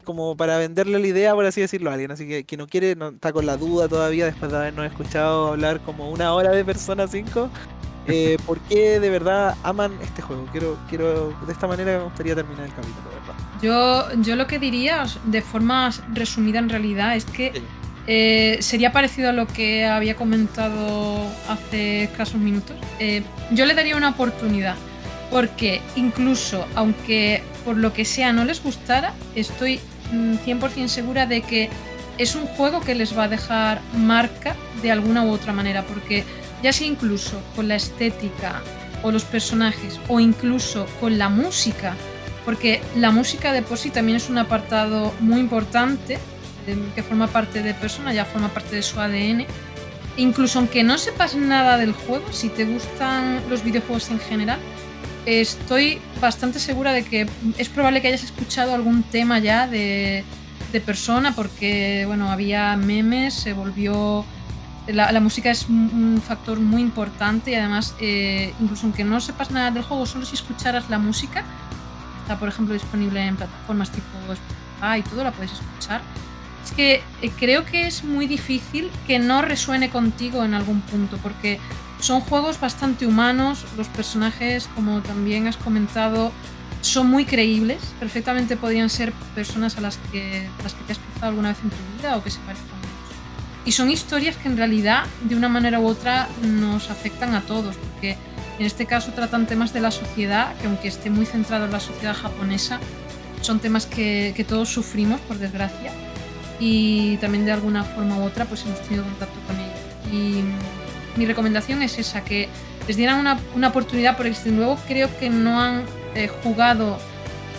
Como 0.06 0.38
para 0.38 0.58
venderle 0.58 0.99
la 0.99 1.08
idea, 1.08 1.34
por 1.34 1.45
así 1.45 1.62
decirlo, 1.62 1.89
a 1.89 1.93
alguien. 1.93 2.12
Así 2.12 2.28
que 2.28 2.43
que 2.43 2.58
no 2.58 2.68
quiere, 2.68 2.95
no, 2.95 3.10
está 3.10 3.34
con 3.34 3.45
la 3.45 3.58
duda 3.58 3.88
todavía 3.88 4.26
después 4.26 4.51
de 4.51 4.58
habernos 4.58 4.86
escuchado 4.86 5.47
hablar 5.49 5.82
como 5.82 6.10
una 6.10 6.34
hora 6.34 6.51
de 6.51 6.64
Persona 6.64 7.08
5. 7.08 7.49
Eh, 8.08 8.38
¿Por 8.45 8.60
qué 8.62 8.99
de 8.99 9.10
verdad 9.10 9.56
aman 9.64 9.91
este 10.01 10.22
juego? 10.22 10.47
Quiero, 10.51 10.78
quiero, 10.89 11.34
de 11.45 11.51
esta 11.51 11.68
manera 11.68 11.97
me 11.97 12.03
gustaría 12.06 12.36
terminar 12.36 12.66
el 12.66 12.74
capítulo, 12.74 13.10
¿verdad? 13.10 13.36
Yo, 13.62 14.22
yo 14.22 14.36
lo 14.36 14.47
que 14.47 14.60
diría, 14.60 15.06
de 15.26 15.41
forma 15.41 15.89
resumida 16.14 16.60
en 16.60 16.70
realidad, 16.70 17.16
es 17.16 17.26
que 17.26 17.51
eh, 18.08 18.58
sería 18.62 18.91
parecido 18.91 19.30
a 19.30 19.34
lo 19.34 19.47
que 19.47 19.86
había 19.86 20.16
comentado 20.16 21.26
hace 21.49 22.03
escasos 22.03 22.39
minutos. 22.39 22.78
Eh, 22.99 23.24
yo 23.51 23.66
le 23.66 23.74
daría 23.74 23.97
una 23.97 24.10
oportunidad, 24.10 24.76
porque 25.32 25.82
incluso 25.95 26.66
aunque 26.76 27.41
por 27.64 27.78
lo 27.78 27.93
que 27.93 28.06
sea 28.06 28.32
no 28.32 28.45
les 28.45 28.64
gustara, 28.64 29.14
estoy 29.34 29.80
100% 30.12 30.86
mm, 30.86 30.88
segura 30.88 31.26
de 31.26 31.41
que 31.41 31.70
es 32.18 32.36
un 32.36 32.45
juego 32.45 32.82
que 32.82 32.95
les 32.95 33.18
va 33.18 33.24
a 33.24 33.28
dejar 33.28 33.82
marca 33.95 34.56
de 34.82 34.91
alguna 34.91 35.24
u 35.24 35.32
otra 35.32 35.53
manera, 35.53 35.84
porque 35.84 36.24
ya 36.64 36.72
sea 36.72 36.88
incluso 36.88 37.41
con 37.56 37.68
la 37.68 37.76
estética 37.76 38.62
o 39.03 39.12
los 39.12 39.24
personajes 39.24 39.99
o 40.08 40.20
incluso 40.20 40.86
con 40.99 41.18
la 41.18 41.30
música, 41.30 41.95
porque 42.45 42.82
la 42.95 43.12
música 43.12 43.51
de 43.51 43.62
por 43.62 43.78
sí 43.78 43.89
también 43.89 44.18
es 44.18 44.30
un 44.30 44.38
apartado 44.38 45.14
muy 45.20 45.39
importante 45.39 46.18
que 46.95 47.03
forma 47.03 47.28
parte 47.28 47.62
de 47.62 47.74
persona, 47.74 48.14
ya 48.14 48.26
forma 48.26 48.49
parte 48.49 48.76
de 48.76 48.82
su 48.82 48.99
ADN. 48.99 49.45
Incluso 50.18 50.60
aunque 50.60 50.84
no 50.84 50.97
sepas 50.97 51.36
nada 51.36 51.78
del 51.78 51.91
juego, 51.91 52.32
si 52.32 52.49
te 52.49 52.66
gustan 52.66 53.41
los 53.49 53.64
videojuegos 53.64 54.10
en 54.10 54.20
general, 54.20 54.60
estoy 55.26 55.99
bastante 56.21 56.59
segura 56.59 56.93
de 56.93 57.03
que 57.03 57.28
es 57.57 57.69
probable 57.69 58.01
que 58.01 58.09
hayas 58.09 58.23
escuchado 58.23 58.73
algún 58.73 59.03
tema 59.03 59.39
ya 59.39 59.67
de, 59.67 60.23
de 60.71 60.82
persona, 60.82 61.36
porque 61.36 62.03
bueno, 62.07 62.32
había 62.32 62.76
memes, 62.78 63.34
se 63.34 63.53
volvió 63.53 64.26
la, 64.88 65.19
música 65.19 65.49
es 65.49 65.67
un 65.67 66.21
factor 66.26 66.59
muy 66.59 66.82
importante 66.82 67.51
y 67.51 67.55
además, 67.55 67.95
eh, 67.99 68.53
incluso 68.59 68.86
aunque 68.86 69.03
no 69.03 69.19
sepas 69.19 69.51
nada 69.51 69.71
del 69.71 69.84
juego, 69.84 70.05
solo 70.05 70.26
si 70.26 70.36
escucharas 70.36 70.89
la 70.89 70.99
música, 70.99 71.43
está 72.21 72.38
por 72.38 72.49
ejemplo 72.49 72.73
disponible 72.73 73.26
en 73.26 73.36
plataformas 73.36 73.91
tipo 73.91 74.05
Spotify 74.19 74.99
y 74.99 75.01
todo, 75.01 75.23
la 75.23 75.32
puedes 75.32 75.53
escuchar. 75.53 76.01
Es 76.63 76.71
que 76.71 77.01
eh, 77.21 77.32
creo 77.38 77.65
que 77.65 77.88
es 77.88 78.03
muy 78.03 78.28
difícil 78.28 78.91
que 79.07 79.17
no 79.17 79.41
resuene 79.41 79.89
contigo 79.89 80.43
en 80.43 80.53
algún 80.53 80.82
punto, 80.82 81.17
porque 81.17 81.59
son 81.99 82.21
juegos 82.21 82.59
bastante 82.59 83.05
humanos, 83.07 83.65
los 83.77 83.87
personajes, 83.87 84.69
como 84.75 85.01
también 85.01 85.47
has 85.47 85.57
comentado, 85.57 86.31
son 86.81 87.07
muy 87.07 87.25
creíbles, 87.25 87.81
perfectamente 87.99 88.57
podrían 88.57 88.89
ser 88.89 89.11
personas 89.33 89.77
a 89.77 89.81
las 89.81 89.97
que, 90.11 90.47
las 90.63 90.73
que 90.73 90.83
te 90.83 90.91
has 90.93 90.99
cruzado 90.99 91.27
alguna 91.29 91.49
vez 91.49 91.57
en 91.63 91.69
tu 91.69 91.77
vida 91.97 92.15
o 92.15 92.23
que 92.23 92.29
se 92.29 92.39
parecen 92.39 92.75
y 93.65 93.71
son 93.71 93.89
historias 93.89 94.37
que 94.37 94.47
en 94.47 94.57
realidad, 94.57 95.05
de 95.21 95.35
una 95.35 95.49
manera 95.49 95.79
u 95.79 95.87
otra, 95.87 96.29
nos 96.43 96.91
afectan 96.91 97.33
a 97.33 97.41
todos, 97.41 97.75
porque 97.75 98.15
en 98.59 98.65
este 98.65 98.85
caso 98.85 99.11
tratan 99.11 99.47
temas 99.47 99.73
de 99.73 99.81
la 99.81 99.89
sociedad, 99.89 100.55
que 100.57 100.67
aunque 100.67 100.87
esté 100.87 101.09
muy 101.09 101.25
centrado 101.25 101.65
en 101.65 101.71
la 101.71 101.79
sociedad 101.79 102.15
japonesa, 102.15 102.79
son 103.41 103.59
temas 103.59 103.87
que, 103.87 104.45
todos 104.47 104.69
sufrimos, 104.69 105.19
por 105.21 105.39
desgracia, 105.39 105.91
y 106.59 107.17
también 107.17 107.45
de 107.45 107.53
alguna 107.53 107.83
forma 107.83 108.17
u 108.17 108.23
otra 108.23 108.45
pues 108.45 108.63
hemos 108.65 108.79
tenido 108.81 109.03
contacto 109.03 109.39
con 109.47 109.59
ellos. 109.59 110.74
Mi 111.16 111.26
recomendación 111.26 111.82
es 111.82 111.97
esa, 111.97 112.24
que 112.24 112.49
les 112.88 112.97
dieran 112.97 113.20
una, 113.20 113.39
una 113.55 113.70
oportunidad, 113.70 114.16
porque 114.16 114.32
desde 114.32 114.51
luego 114.51 114.78
creo 114.88 115.09
que 115.20 115.30
no 115.30 115.59
han 115.59 115.84
eh, 116.13 116.28
jugado 116.43 116.97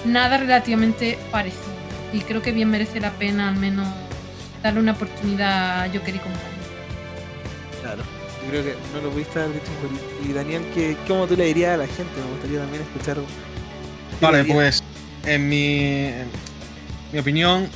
nada 0.04 0.38
relativamente 0.38 1.18
parecido. 1.30 1.64
Y 2.12 2.20
creo 2.20 2.42
que 2.42 2.52
bien 2.52 2.70
merece 2.70 3.00
la 3.00 3.10
pena 3.12 3.48
al 3.48 3.56
menos 3.56 3.88
darle 4.62 4.80
una 4.80 4.92
oportunidad 4.92 5.82
a 5.82 5.88
Joker 5.88 6.14
y 6.14 6.18
compañía. 6.18 6.40
Claro, 7.82 8.02
yo 8.42 8.50
creo 8.50 8.64
que 8.64 8.74
no 8.94 9.02
lo 9.02 9.10
pudiste 9.10 9.40
haber 9.40 9.54
dicho 9.54 9.70
Y 10.28 10.32
Daniel, 10.32 10.62
¿qué, 10.74 10.96
¿cómo 11.06 11.26
tú 11.26 11.36
le 11.36 11.46
dirías 11.46 11.74
a 11.74 11.76
la 11.78 11.86
gente? 11.86 12.12
Me 12.20 12.30
gustaría 12.32 12.60
también 12.60 12.82
escuchar. 12.82 13.18
Vale, 14.20 14.44
pues 14.44 14.82
en 15.24 15.48
mi, 15.48 16.10
mi 17.12 17.18
opinión, 17.18 17.68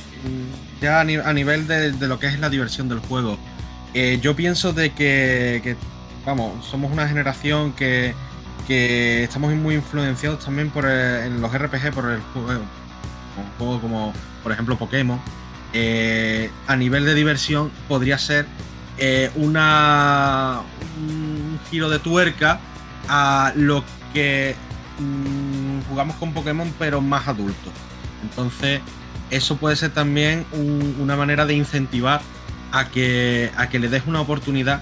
ya 0.81 1.01
a, 1.01 1.33
nivel 1.33 1.67
de, 1.67 1.91
lo 2.07 2.19
que 2.19 2.27
es 2.27 2.39
la 2.39 2.49
diversión 2.49 2.89
del 2.89 2.99
juego, 2.99 3.37
eh, 3.93 4.19
yo 4.21 4.35
pienso 4.35 4.73
de 4.73 4.91
que, 4.91 5.75
vamos, 6.25 6.65
somos 6.65 6.91
una 6.91 7.07
generación 7.07 7.73
que, 7.73 8.13
que 8.67 9.23
estamos 9.23 9.53
muy 9.53 9.75
influenciados 9.75 10.45
también 10.45 10.69
por 10.69 10.85
en 10.85 11.41
los 11.41 11.51
RPG 11.51 11.93
por 11.93 12.11
el 12.11 12.21
juego, 12.33 12.61
un 13.37 13.57
juego 13.57 13.81
como 13.81 14.13
por 14.43 14.51
ejemplo 14.51 14.77
Pokémon 14.77 15.19
eh, 15.73 16.49
a 16.67 16.75
nivel 16.75 17.05
de 17.05 17.15
diversión 17.15 17.71
podría 17.87 18.17
ser 18.17 18.45
eh, 18.97 19.31
una, 19.35 20.61
un 20.97 21.59
giro 21.69 21.89
de 21.89 21.99
tuerca 21.99 22.59
a 23.07 23.53
lo 23.55 23.83
que 24.13 24.55
mm, 24.99 25.89
jugamos 25.89 26.17
con 26.17 26.33
Pokémon 26.33 26.73
pero 26.77 26.99
más 26.99 27.27
adultos. 27.27 27.71
Entonces 28.21 28.81
eso 29.29 29.55
puede 29.55 29.77
ser 29.77 29.91
también 29.91 30.45
una 30.99 31.15
manera 31.15 31.45
de 31.45 31.53
incentivar 31.53 32.21
a 32.71 32.89
que, 32.89 33.51
a 33.57 33.69
que 33.69 33.79
le 33.79 33.89
des 33.89 34.03
una 34.07 34.21
oportunidad 34.21 34.81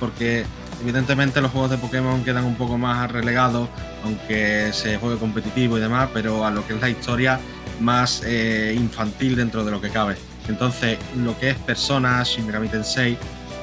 porque 0.00 0.44
evidentemente 0.82 1.40
los 1.40 1.50
juegos 1.50 1.70
de 1.70 1.78
Pokémon 1.78 2.22
quedan 2.24 2.44
un 2.44 2.56
poco 2.56 2.78
más 2.78 3.10
relegados, 3.10 3.68
aunque 4.04 4.70
se 4.72 4.98
juegue 4.98 5.18
competitivo 5.18 5.78
y 5.78 5.80
demás, 5.80 6.10
pero 6.12 6.44
a 6.44 6.50
lo 6.50 6.66
que 6.66 6.74
es 6.74 6.80
la 6.80 6.90
historia 6.90 7.40
más 7.80 8.22
eh, 8.24 8.74
infantil 8.76 9.36
dentro 9.36 9.64
de 9.64 9.70
lo 9.70 9.80
que 9.80 9.90
cabe. 9.90 10.16
Entonces, 10.48 10.98
lo 11.16 11.38
que 11.38 11.50
es 11.50 11.56
personas, 11.56 12.28
Shin 12.28 12.46
Megami 12.46 12.68
Tensei, 12.68 13.16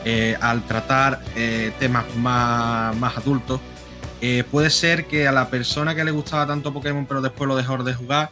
eh, 0.04 0.36
al 0.42 0.64
tratar 0.64 1.22
eh, 1.36 1.72
temas 1.80 2.06
más, 2.18 2.96
más 2.96 3.18
adultos, 3.18 3.60
puede 4.52 4.70
ser 4.70 5.06
que 5.06 5.28
a 5.28 5.32
la 5.32 5.50
persona 5.50 5.96
que 5.96 6.04
le 6.04 6.12
gustaba 6.12 6.46
tanto 6.46 6.72
Pokémon 6.72 7.08
pero 7.08 7.24
después 7.24 7.48
lo 7.48 7.56
dejó 7.56 7.78
de 7.84 7.96
jugar, 7.96 8.30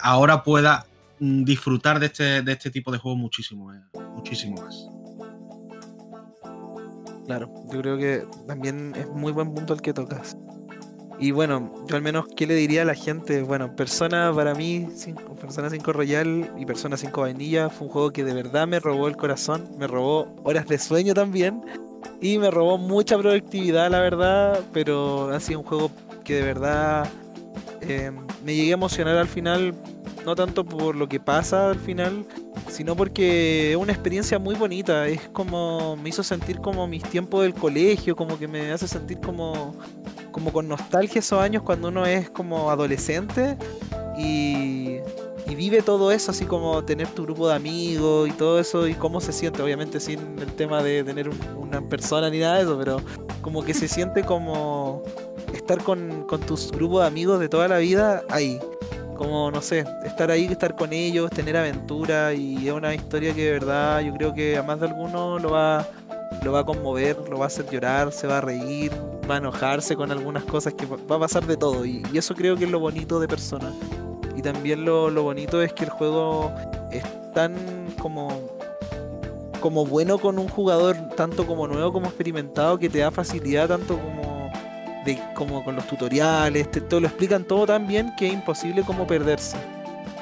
ahora 0.00 0.42
pueda 0.42 0.86
disfrutar 1.20 2.00
de 2.00 2.06
este, 2.06 2.42
de 2.42 2.52
este 2.52 2.70
tipo 2.70 2.90
de 2.90 2.98
juegos 2.98 3.20
muchísimo, 3.20 3.72
muchísimo 4.14 4.56
más. 4.62 4.88
Claro, 7.26 7.52
yo 7.70 7.80
creo 7.80 7.98
que 7.98 8.26
también 8.46 8.94
es 8.96 9.06
muy 9.08 9.30
buen 9.30 9.54
punto 9.54 9.74
el 9.74 9.82
que 9.82 9.92
tocas. 9.92 10.36
Y 11.20 11.32
bueno, 11.32 11.70
yo 11.86 11.96
al 11.96 12.02
menos, 12.02 12.24
¿qué 12.34 12.46
le 12.46 12.54
diría 12.54 12.82
a 12.82 12.84
la 12.86 12.94
gente? 12.94 13.42
Bueno, 13.42 13.76
Persona 13.76 14.32
para 14.34 14.54
mí, 14.54 14.88
Persona 15.38 15.68
5 15.68 15.92
Royal 15.92 16.50
y 16.58 16.64
Persona 16.64 16.96
5 16.96 17.20
Vainilla 17.20 17.68
fue 17.68 17.88
un 17.88 17.92
juego 17.92 18.10
que 18.10 18.24
de 18.24 18.32
verdad 18.32 18.66
me 18.66 18.80
robó 18.80 19.06
el 19.06 19.16
corazón, 19.16 19.68
me 19.78 19.86
robó 19.86 20.34
horas 20.44 20.66
de 20.66 20.78
sueño 20.78 21.12
también 21.12 21.60
y 22.22 22.38
me 22.38 22.50
robó 22.50 22.78
mucha 22.78 23.18
productividad, 23.18 23.90
la 23.90 24.00
verdad, 24.00 24.60
pero 24.72 25.28
ha 25.28 25.40
sido 25.40 25.60
un 25.60 25.66
juego 25.66 25.90
que 26.24 26.36
de 26.36 26.42
verdad 26.42 27.06
em, 27.82 28.16
me 28.42 28.54
llegué 28.54 28.70
a 28.70 28.74
emocionar 28.74 29.18
al 29.18 29.28
final 29.28 29.74
no 30.24 30.34
tanto 30.34 30.64
por 30.64 30.94
lo 30.96 31.08
que 31.08 31.18
pasa 31.20 31.70
al 31.70 31.78
final, 31.78 32.24
sino 32.68 32.94
porque 32.96 33.70
es 33.72 33.76
una 33.76 33.92
experiencia 33.92 34.38
muy 34.38 34.54
bonita. 34.54 35.06
Es 35.08 35.28
como 35.30 35.96
me 35.96 36.08
hizo 36.10 36.22
sentir 36.22 36.60
como 36.60 36.86
mis 36.86 37.02
tiempos 37.02 37.42
del 37.42 37.54
colegio, 37.54 38.14
como 38.16 38.38
que 38.38 38.46
me 38.48 38.70
hace 38.72 38.86
sentir 38.86 39.20
como, 39.20 39.74
como 40.32 40.52
con 40.52 40.68
nostalgia 40.68 41.18
esos 41.20 41.40
años 41.40 41.62
cuando 41.62 41.88
uno 41.88 42.06
es 42.06 42.30
como 42.30 42.70
adolescente 42.70 43.56
y, 44.18 44.98
vive 45.56 45.82
todo 45.82 46.10
eso, 46.12 46.30
así 46.30 46.46
como 46.46 46.82
tener 46.84 47.08
tu 47.08 47.24
grupo 47.24 47.48
de 47.48 47.54
amigos 47.54 48.28
y 48.28 48.32
todo 48.32 48.58
eso 48.60 48.86
y 48.86 48.94
cómo 48.94 49.20
se 49.20 49.32
siente, 49.32 49.60
obviamente 49.60 50.00
sin 50.00 50.20
el 50.38 50.52
tema 50.54 50.82
de 50.82 51.04
tener 51.04 51.28
un- 51.28 51.38
una 51.58 51.82
persona 51.82 52.30
ni 52.30 52.38
nada 52.38 52.56
de 52.56 52.62
eso, 52.62 52.78
pero 52.78 53.02
como 53.42 53.62
que 53.62 53.74
se 53.74 53.86
siente 53.88 54.22
como 54.22 55.02
estar 55.52 55.82
con, 55.82 56.24
con 56.28 56.40
tus 56.40 56.70
grupos 56.70 57.02
de 57.02 57.08
amigos 57.08 57.40
de 57.40 57.48
toda 57.50 57.68
la 57.68 57.76
vida 57.78 58.22
ahí. 58.30 58.58
Como, 59.20 59.50
no 59.50 59.60
sé, 59.60 59.84
estar 60.02 60.30
ahí, 60.30 60.46
estar 60.46 60.74
con 60.74 60.94
ellos, 60.94 61.28
tener 61.28 61.54
aventura 61.54 62.32
y 62.32 62.66
es 62.66 62.72
una 62.72 62.94
historia 62.94 63.34
que 63.34 63.44
de 63.44 63.52
verdad 63.52 64.00
yo 64.00 64.14
creo 64.14 64.32
que 64.32 64.56
a 64.56 64.62
más 64.62 64.80
de 64.80 64.86
alguno 64.86 65.38
lo 65.38 65.50
va, 65.50 65.86
lo 66.42 66.52
va 66.52 66.60
a 66.60 66.64
conmover, 66.64 67.18
lo 67.28 67.36
va 67.36 67.44
a 67.44 67.48
hacer 67.48 67.68
llorar, 67.68 68.12
se 68.12 68.26
va 68.26 68.38
a 68.38 68.40
reír, 68.40 68.90
va 69.30 69.34
a 69.34 69.36
enojarse 69.36 69.94
con 69.94 70.10
algunas 70.10 70.44
cosas 70.44 70.72
que 70.72 70.86
va 70.86 71.16
a 71.16 71.18
pasar 71.18 71.46
de 71.46 71.58
todo 71.58 71.84
y, 71.84 72.02
y 72.10 72.16
eso 72.16 72.34
creo 72.34 72.56
que 72.56 72.64
es 72.64 72.70
lo 72.70 72.80
bonito 72.80 73.20
de 73.20 73.28
Persona. 73.28 73.70
Y 74.34 74.40
también 74.40 74.86
lo, 74.86 75.10
lo 75.10 75.22
bonito 75.22 75.60
es 75.60 75.74
que 75.74 75.84
el 75.84 75.90
juego 75.90 76.50
es 76.90 77.04
tan 77.34 77.54
como 78.00 78.30
como 79.60 79.84
bueno 79.84 80.16
con 80.16 80.38
un 80.38 80.48
jugador 80.48 80.96
tanto 81.14 81.46
como 81.46 81.68
nuevo 81.68 81.92
como 81.92 82.06
experimentado 82.06 82.78
que 82.78 82.88
te 82.88 83.00
da 83.00 83.10
facilidad 83.10 83.68
tanto 83.68 83.98
como 83.98 84.29
como 85.34 85.64
con 85.64 85.76
los 85.76 85.86
tutoriales 85.86 86.70
todo 86.70 87.00
lo 87.00 87.06
explican 87.06 87.44
todo 87.44 87.66
tan 87.66 87.86
bien 87.86 88.14
que 88.16 88.26
es 88.26 88.32
imposible 88.32 88.82
como 88.82 89.06
perderse. 89.06 89.56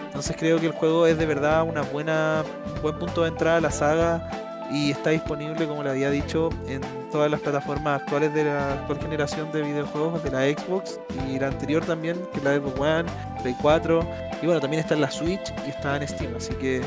Entonces 0.07 0.36
creo 0.39 0.59
que 0.59 0.66
el 0.66 0.72
juego 0.72 1.07
es 1.07 1.18
de 1.18 1.26
verdad 1.26 1.62
una 1.62 1.82
buena 1.82 2.45
un 2.74 2.82
buen 2.82 2.99
punto 2.99 3.22
de 3.22 3.28
entrada 3.28 3.59
a 3.59 3.61
la 3.61 3.70
saga 3.70 4.30
y 4.70 4.91
está 4.91 5.11
disponible 5.11 5.66
como 5.66 5.82
le 5.82 5.91
había 5.91 6.11
dicho 6.11 6.51
en 6.66 6.82
todas 7.11 7.30
las 7.30 7.41
plataformas 7.41 8.03
actuales 8.03 8.34
de 8.34 8.45
la 8.45 8.74
actual 8.74 9.01
generación 9.01 9.51
de 9.53 9.62
videojuegos 9.62 10.22
de 10.22 10.30
la 10.30 10.43
Xbox 10.43 11.01
y 11.26 11.39
la 11.39 11.49
anterior 11.49 11.84
también 11.84 12.18
que 12.32 12.39
es 12.39 12.45
la 12.45 12.57
Xbox 12.57 12.80
One 12.80 13.05
Play 13.43 13.57
4 13.62 14.09
y 14.43 14.47
bueno 14.47 14.61
también 14.61 14.82
está 14.82 14.95
en 14.95 15.01
la 15.01 15.11
Switch 15.11 15.53
y 15.66 15.70
está 15.70 15.97
en 15.97 16.07
Steam 16.07 16.34
así 16.36 16.53
que 16.55 16.82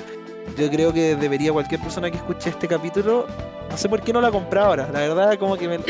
yo 0.58 0.70
creo 0.70 0.92
que 0.94 1.16
debería 1.16 1.52
cualquier 1.52 1.82
persona 1.82 2.10
que 2.12 2.18
escuche 2.18 2.50
este 2.50 2.68
capítulo, 2.68 3.28
no 3.70 3.78
sé 3.78 3.88
por 3.90 4.02
qué 4.02 4.12
no 4.14 4.22
la 4.22 4.32
comprado 4.32 4.68
ahora, 4.68 4.90
la 4.92 5.00
verdad 5.00 5.38
como 5.38 5.56
que 5.58 5.68
me, 5.68 5.78
me- 5.78 5.86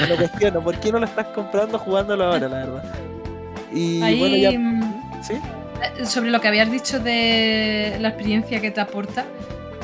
me 0.00 0.06
lo 0.06 0.16
cuestiono, 0.16 0.60
¿por 0.62 0.78
qué 0.78 0.92
no 0.92 0.98
la 0.98 1.06
estás 1.06 1.26
comprando 1.28 1.78
jugándolo 1.78 2.24
ahora, 2.24 2.48
la 2.48 2.56
verdad? 2.58 2.84
Y 3.72 4.02
Ahí, 4.02 4.18
bueno, 4.18 4.36
ya, 4.36 4.50
mm, 4.52 5.22
¿sí? 5.22 5.34
eh, 5.34 6.04
sobre 6.04 6.30
lo 6.30 6.40
que 6.40 6.48
habías 6.48 6.70
dicho 6.70 7.00
de 7.00 7.96
la 8.00 8.08
experiencia 8.08 8.60
que 8.60 8.70
te 8.70 8.80
aporta, 8.80 9.24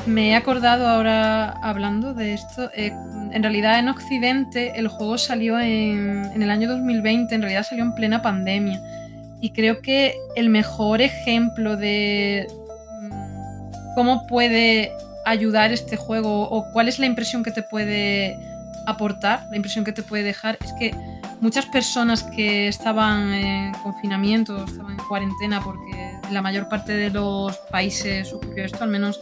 me 0.05 0.29
he 0.29 0.35
acordado 0.35 0.87
ahora 0.87 1.49
hablando 1.63 2.13
de 2.13 2.33
esto. 2.33 2.69
eh, 2.75 2.91
en 3.31 3.43
realidad 3.43 3.79
en 3.79 3.89
Occidente 3.89 4.73
el 4.75 4.87
juego 4.87 5.17
salió 5.17 5.59
en, 5.59 6.25
en 6.33 6.41
el 6.41 6.49
año 6.49 6.67
2020, 6.69 7.33
en 7.35 7.41
realidad 7.41 7.63
salió 7.63 7.83
en 7.83 7.93
plena 7.93 8.21
pandemia. 8.21 8.79
Y 9.41 9.51
creo 9.51 9.81
que 9.81 10.15
el 10.35 10.49
mejor 10.49 11.01
ejemplo 11.01 11.77
de 11.77 12.47
cómo 13.95 14.27
puede 14.27 14.91
ayudar 15.25 15.71
este 15.71 15.97
juego 15.97 16.49
o 16.49 16.71
cuál 16.71 16.87
es 16.87 16.99
la 16.99 17.05
impresión 17.05 17.43
que 17.43 17.51
te 17.51 17.63
puede 17.63 18.37
aportar, 18.85 19.45
la 19.49 19.55
impresión 19.55 19.85
que 19.85 19.91
te 19.91 20.03
puede 20.03 20.23
dejar, 20.23 20.57
es 20.63 20.73
que 20.73 20.91
muchas 21.41 21.65
personas 21.65 22.23
que 22.23 22.67
estaban 22.67 23.33
en 23.33 23.73
confinamiento, 23.83 24.65
estaban 24.65 24.93
en 24.93 25.05
cuarentena, 25.07 25.61
porque 25.63 26.19
en 26.27 26.33
la 26.33 26.41
mayor 26.41 26.67
parte 26.67 26.93
de 26.93 27.09
los 27.09 27.57
países 27.71 28.33
ocurrió 28.33 28.65
esto, 28.65 28.83
al 28.83 28.89
menos 28.89 29.19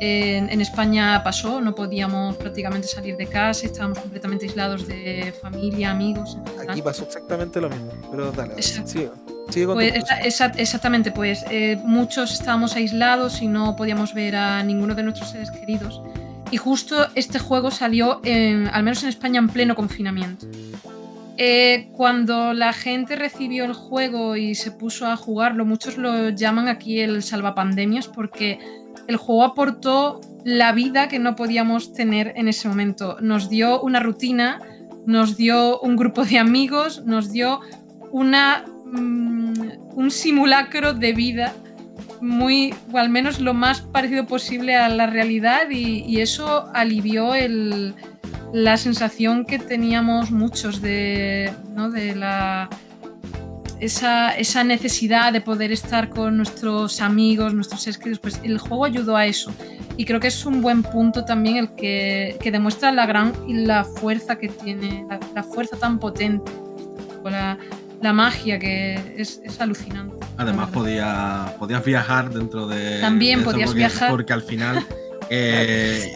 en, 0.00 0.48
en 0.48 0.60
España 0.60 1.22
pasó, 1.22 1.60
no 1.60 1.74
podíamos 1.74 2.36
prácticamente 2.36 2.88
salir 2.88 3.16
de 3.16 3.26
casa, 3.26 3.66
estábamos 3.66 3.98
completamente 3.98 4.46
aislados 4.46 4.86
de 4.86 5.34
familia, 5.40 5.90
amigos. 5.90 6.38
general. 6.46 6.70
Aquí 6.70 6.82
pasó 6.82 7.04
exactamente 7.04 7.60
lo 7.60 7.68
mismo, 7.68 7.92
pero 8.10 8.32
dale, 8.32 8.54
Exacto. 8.54 9.14
Sigue, 9.52 9.64
sigue 9.64 9.66
con 9.66 9.74
Pues, 9.76 9.92
esa- 10.24 10.46
exactamente, 10.56 11.12
pues 11.12 11.44
eh, 11.50 11.78
muchos 11.84 12.32
estábamos 12.32 12.74
aislados 12.76 13.42
y 13.42 13.46
no 13.48 13.76
podíamos 13.76 14.14
ver 14.14 14.36
a 14.36 14.62
ninguno 14.62 14.94
de 14.94 15.02
nuestros 15.02 15.30
seres 15.30 15.50
queridos. 15.50 16.00
Y 16.50 16.56
justo 16.58 17.06
este 17.14 17.38
juego 17.38 17.70
salió, 17.70 18.20
en- 18.24 18.68
al 18.68 18.82
menos 18.82 19.02
en 19.02 19.08
España, 19.08 19.38
en 19.38 19.48
pleno 19.48 19.74
confinamiento. 19.74 20.46
Eh, 21.38 21.88
cuando 21.96 22.52
la 22.52 22.72
gente 22.74 23.16
recibió 23.16 23.64
el 23.64 23.72
juego 23.72 24.36
y 24.36 24.54
se 24.54 24.70
puso 24.70 25.06
a 25.06 25.16
jugarlo, 25.16 25.64
muchos 25.64 25.96
lo 25.96 26.28
llaman 26.28 26.68
aquí 26.68 27.00
el 27.00 27.22
salvapandemias 27.22 28.06
porque 28.06 28.58
el 29.08 29.16
juego 29.16 29.44
aportó 29.44 30.20
la 30.44 30.72
vida 30.72 31.08
que 31.08 31.18
no 31.18 31.34
podíamos 31.34 31.94
tener 31.94 32.34
en 32.36 32.48
ese 32.48 32.68
momento. 32.68 33.16
Nos 33.20 33.48
dio 33.48 33.80
una 33.80 33.98
rutina, 34.00 34.60
nos 35.06 35.36
dio 35.36 35.80
un 35.80 35.96
grupo 35.96 36.24
de 36.24 36.38
amigos, 36.38 37.02
nos 37.06 37.32
dio 37.32 37.60
una, 38.10 38.64
mm, 38.92 39.52
un 39.94 40.10
simulacro 40.10 40.94
de 40.94 41.12
vida 41.12 41.54
muy, 42.20 42.72
o 42.92 42.98
al 42.98 43.10
menos 43.10 43.40
lo 43.40 43.52
más 43.52 43.80
parecido 43.80 44.26
posible 44.26 44.76
a 44.76 44.88
la 44.88 45.06
realidad 45.08 45.70
y, 45.70 46.20
eso 46.20 46.70
alivió 46.72 47.32
la 48.52 48.76
sensación 48.76 49.44
que 49.44 49.58
teníamos 49.58 50.30
muchos 50.30 50.80
de, 50.80 51.52
¿no? 51.74 51.90
de 51.90 52.14
la, 52.14 52.68
esa, 53.82 54.64
necesidad 54.64 55.32
de 55.32 55.40
poder 55.40 55.72
estar 55.72 56.08
con 56.08 56.36
nuestros 56.36 57.00
amigos, 57.00 57.52
nuestros 57.52 57.82
seres 57.82 57.98
queridos, 57.98 58.20
pues 58.20 58.40
el 58.44 58.58
juego 58.58 58.84
ayudó 58.84 59.16
a 59.16 59.26
eso. 59.26 59.52
Y 59.96 60.04
creo 60.04 60.20
que 60.20 60.28
es 60.28 60.46
un 60.46 60.62
buen 60.62 60.82
punto 60.84 61.24
también 61.24 61.56
el 61.56 61.74
que, 61.74 62.38
demuestra 62.44 62.92
la 62.92 63.06
gran 63.06 63.32
y 63.48 63.54
la 63.54 63.82
fuerza 63.82 64.36
que 64.36 64.48
tiene, 64.48 65.04
la, 65.34 65.42
fuerza 65.42 65.76
tan 65.76 65.98
potente, 65.98 66.52
la 68.02 68.12
magia 68.12 68.58
que 68.58 69.14
es, 69.16 69.40
es 69.44 69.60
alucinante. 69.60 70.14
Además 70.36 70.66
verdad. 70.66 70.72
podía, 70.72 71.54
podías 71.58 71.84
viajar 71.84 72.30
dentro 72.30 72.66
de... 72.66 73.00
También 73.00 73.40
de 73.40 73.44
podías 73.44 73.66
porque, 73.68 73.78
viajar. 73.78 74.10
Porque 74.10 74.32
al 74.32 74.42
final 74.42 74.84
eh, 75.30 76.12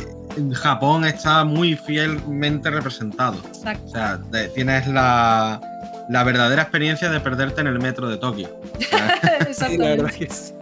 Japón 0.55 1.05
está 1.05 1.45
muy 1.45 1.77
fielmente 1.77 2.71
representado. 2.71 3.39
Exacto. 3.47 3.85
O 3.87 3.91
sea, 3.91 4.17
de- 4.17 4.49
tienes 4.49 4.87
la, 4.89 5.61
la 6.09 6.25
verdadera 6.25 6.63
experiencia 6.63 7.09
de 7.09 7.21
perderte 7.21 7.61
en 7.61 7.69
el 7.69 7.79
metro 7.79 8.09
de 8.09 8.17
Tokio. 8.19 8.49
Sí, 9.53 9.77
la 9.79 9.89
verdad 9.89 10.11
que 10.11 10.29
sí. 10.29 10.53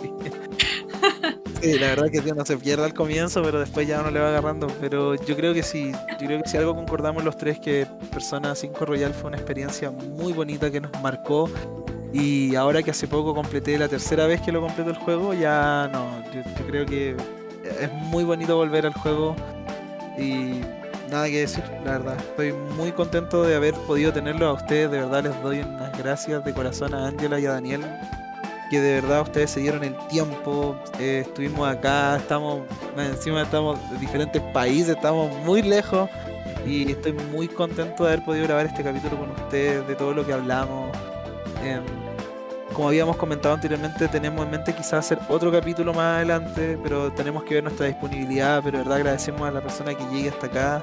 Sí, 1.65 1.79
la 1.79 1.87
verdad 1.89 2.11
que 2.11 2.21
tío, 2.21 2.35
no 2.35 2.45
se 2.45 2.59
pierde 2.59 2.85
al 2.85 2.93
comienzo, 2.93 3.43
pero 3.43 3.59
después 3.59 3.89
ya 3.89 4.01
uno 4.01 4.11
le 4.11 4.21
va 4.21 4.29
agarrando. 4.29 4.67
Pero 4.81 5.15
yo 5.15 5.35
creo 5.35 5.55
que 5.55 5.63
sí, 5.63 5.93
yo 6.21 6.27
creo 6.27 6.43
que 6.43 6.49
si 6.49 6.59
algo 6.59 6.75
concordamos 6.75 7.25
los 7.25 7.39
tres, 7.39 7.59
que 7.59 7.87
Persona 8.13 8.55
5 8.55 8.85
Royal 8.85 9.15
fue 9.15 9.29
una 9.29 9.39
experiencia 9.39 9.91
muy 9.91 10.35
bonita 10.35 10.71
que 10.71 10.83
nos 10.83 10.93
marcó. 11.01 11.49
Y 12.13 12.55
ahora 12.55 12.83
que 12.83 12.91
hace 12.91 13.09
poco 13.09 13.35
completé 13.35 13.79
la 13.79 13.89
tercera 13.89 14.27
vez 14.27 14.43
que 14.43 14.53
lo 14.53 14.61
completo 14.61 14.91
el 14.91 14.97
juego, 14.97 15.33
ya 15.33 15.89
no, 15.91 16.23
yo, 16.33 16.43
yo 16.43 16.67
creo 16.67 16.85
que 16.87 17.17
es 17.81 17.93
muy 17.93 18.25
bonito 18.25 18.57
volver 18.57 18.85
al 18.85 18.93
juego. 18.93 19.35
Y 20.19 20.61
nada 21.11 21.27
que 21.29 21.41
decir, 21.41 21.65
la 21.83 21.93
verdad. 21.93 22.19
Estoy 22.19 22.53
muy 22.53 22.93
contento 22.93 23.43
de 23.43 23.55
haber 23.55 23.75
podido 23.87 24.13
tenerlo 24.13 24.49
a 24.49 24.53
ustedes. 24.53 24.91
De 24.91 24.99
verdad 24.99 25.25
les 25.25 25.43
doy 25.43 25.61
unas 25.61 25.97
gracias 25.97 26.45
de 26.45 26.53
corazón 26.53 26.95
a 26.95 27.07
Ángela 27.07 27.41
y 27.41 27.47
a 27.47 27.53
Daniel 27.53 27.87
que 28.71 28.81
de 28.81 29.01
verdad 29.01 29.23
ustedes 29.23 29.51
se 29.51 29.61
dieron 29.61 29.85
el 29.85 29.97
tiempo, 30.09 30.77
eh, 30.99 31.25
estuvimos 31.27 31.69
acá, 31.69 32.17
estamos, 32.17 32.63
encima 32.97 33.43
estamos 33.43 33.79
de 33.91 33.99
diferentes 33.99 34.41
países, 34.53 34.97
estamos 34.97 35.35
muy 35.45 35.63
lejos 35.63 36.09
y 36.67 36.91
estoy 36.91 37.13
muy 37.13 37.49
contento 37.49 38.05
de 38.05 38.13
haber 38.13 38.25
podido 38.25 38.47
grabar 38.47 38.67
este 38.67 38.83
capítulo 38.83 39.19
con 39.19 39.31
ustedes, 39.31 39.87
de 39.87 39.95
todo 39.95 40.15
lo 40.15 40.25
que 40.25 40.33
hablamos. 40.33 40.91
Em, 41.63 41.83
como 42.73 42.89
habíamos 42.89 43.17
comentado 43.17 43.55
anteriormente, 43.55 44.09
tenemos 44.09 44.45
en 44.45 44.51
mente 44.51 44.75
quizás 44.75 44.95
hacer 44.95 45.19
otro 45.29 45.53
capítulo 45.53 45.93
más 45.93 46.17
adelante, 46.17 46.79
pero 46.83 47.13
tenemos 47.13 47.45
que 47.45 47.55
ver 47.55 47.65
nuestra 47.65 47.87
disponibilidad, 47.87 48.63
pero 48.65 48.79
de 48.79 48.85
verdad 48.85 48.99
agradecemos 48.99 49.43
a 49.43 49.51
la 49.53 49.61
persona 49.61 49.95
que 49.95 50.05
llegue 50.07 50.31
hasta 50.31 50.47
acá. 50.47 50.83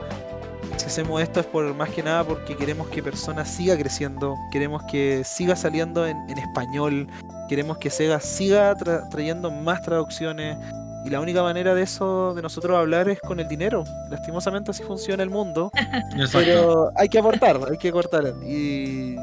Si 0.78 0.86
hacemos 0.86 1.22
esto 1.22 1.42
es 1.42 1.46
por 1.46 1.74
más 1.76 1.90
que 1.90 2.02
nada 2.02 2.24
porque 2.24 2.56
queremos 2.56 2.88
que 2.88 3.04
Persona 3.04 3.44
siga 3.44 3.78
creciendo, 3.78 4.36
queremos 4.52 4.84
que 4.90 5.24
siga 5.26 5.56
saliendo 5.56 6.08
en, 6.08 6.18
en 6.30 6.38
español, 6.38 7.08
queremos 7.52 7.78
que 7.80 7.90
Sega 7.90 8.22
siga 8.22 8.74
tra- 8.78 9.10
trayendo 9.10 9.52
más 9.52 9.82
traducciones 9.82 10.58
y 11.04 11.10
la 11.10 11.20
única 11.20 11.44
manera 11.44 11.76
de 11.76 11.82
eso, 11.82 12.34
de 12.34 12.42
nosotros 12.42 12.78
hablar, 12.78 13.10
es 13.10 13.20
con 13.20 13.42
el 13.42 13.48
dinero. 13.50 13.84
Lastimosamente 14.10 14.72
así 14.72 14.84
funciona 14.84 15.22
el 15.22 15.30
mundo, 15.30 15.70
Exacto. 16.16 16.40
pero 16.46 16.92
hay 16.96 17.10
que 17.10 17.20
aportar, 17.20 17.60
hay 17.70 17.78
que 17.78 17.90
aportar. 17.90 18.24
Y, 18.48 19.18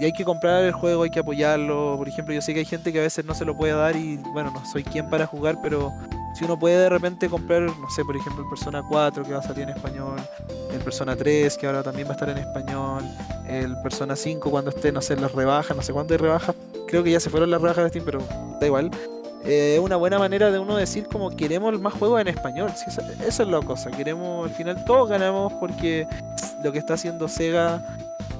y 0.00 0.04
hay 0.04 0.12
que 0.12 0.24
comprar 0.24 0.64
el 0.64 0.72
juego, 0.72 1.02
hay 1.02 1.10
que 1.10 1.20
apoyarlo. 1.20 1.94
Por 1.96 2.08
ejemplo, 2.08 2.32
yo 2.34 2.40
sé 2.40 2.52
que 2.52 2.60
hay 2.60 2.64
gente 2.64 2.92
que 2.92 3.00
a 3.00 3.02
veces 3.02 3.24
no 3.24 3.34
se 3.34 3.44
lo 3.44 3.56
puede 3.56 3.72
dar 3.72 3.96
y 3.96 4.16
bueno, 4.32 4.50
no 4.50 4.64
soy 4.64 4.84
quien 4.84 5.10
para 5.10 5.26
jugar, 5.26 5.58
pero 5.62 5.92
si 6.34 6.44
uno 6.44 6.58
puede 6.58 6.76
de 6.76 6.88
repente 6.88 7.28
comprar, 7.28 7.62
no 7.62 7.90
sé, 7.90 8.04
por 8.04 8.16
ejemplo, 8.16 8.44
el 8.44 8.48
Persona 8.48 8.82
4 8.88 9.24
que 9.24 9.32
va 9.32 9.38
a 9.40 9.42
salir 9.42 9.64
en 9.64 9.70
español, 9.70 10.16
el 10.72 10.80
Persona 10.80 11.16
3 11.16 11.56
que 11.56 11.66
ahora 11.66 11.82
también 11.82 12.06
va 12.06 12.12
a 12.12 12.14
estar 12.14 12.28
en 12.28 12.38
español, 12.38 13.02
el 13.48 13.76
Persona 13.82 14.14
5 14.14 14.50
cuando 14.50 14.70
esté, 14.70 14.92
no 14.92 15.00
sé, 15.02 15.16
las 15.16 15.32
rebajas, 15.32 15.76
no 15.76 15.82
sé 15.82 15.92
cuándo 15.92 16.14
hay 16.14 16.18
rebajas, 16.18 16.54
creo 16.86 17.02
que 17.02 17.10
ya 17.10 17.18
se 17.20 17.28
fueron 17.28 17.50
las 17.50 17.60
rebajas 17.60 17.84
de 17.84 17.90
Steam, 17.90 18.04
pero 18.04 18.20
da 18.60 18.66
igual. 18.66 18.90
eh, 19.44 19.74
es 19.76 19.80
una 19.80 19.96
buena 19.96 20.18
manera 20.18 20.50
de 20.50 20.58
uno 20.58 20.76
decir 20.76 21.06
como 21.08 21.30
queremos 21.30 21.80
más 21.80 21.94
juegos 21.94 22.20
en 22.20 22.28
español. 22.28 22.70
Sí, 22.76 22.84
esa, 22.88 23.02
esa 23.24 23.42
es 23.42 23.48
la 23.48 23.60
cosa. 23.62 23.90
Queremos, 23.90 24.48
al 24.48 24.54
final 24.54 24.84
todos 24.84 25.08
ganamos 25.08 25.52
porque 25.54 26.06
lo 26.62 26.72
que 26.72 26.78
está 26.78 26.94
haciendo 26.94 27.28
Sega 27.28 27.82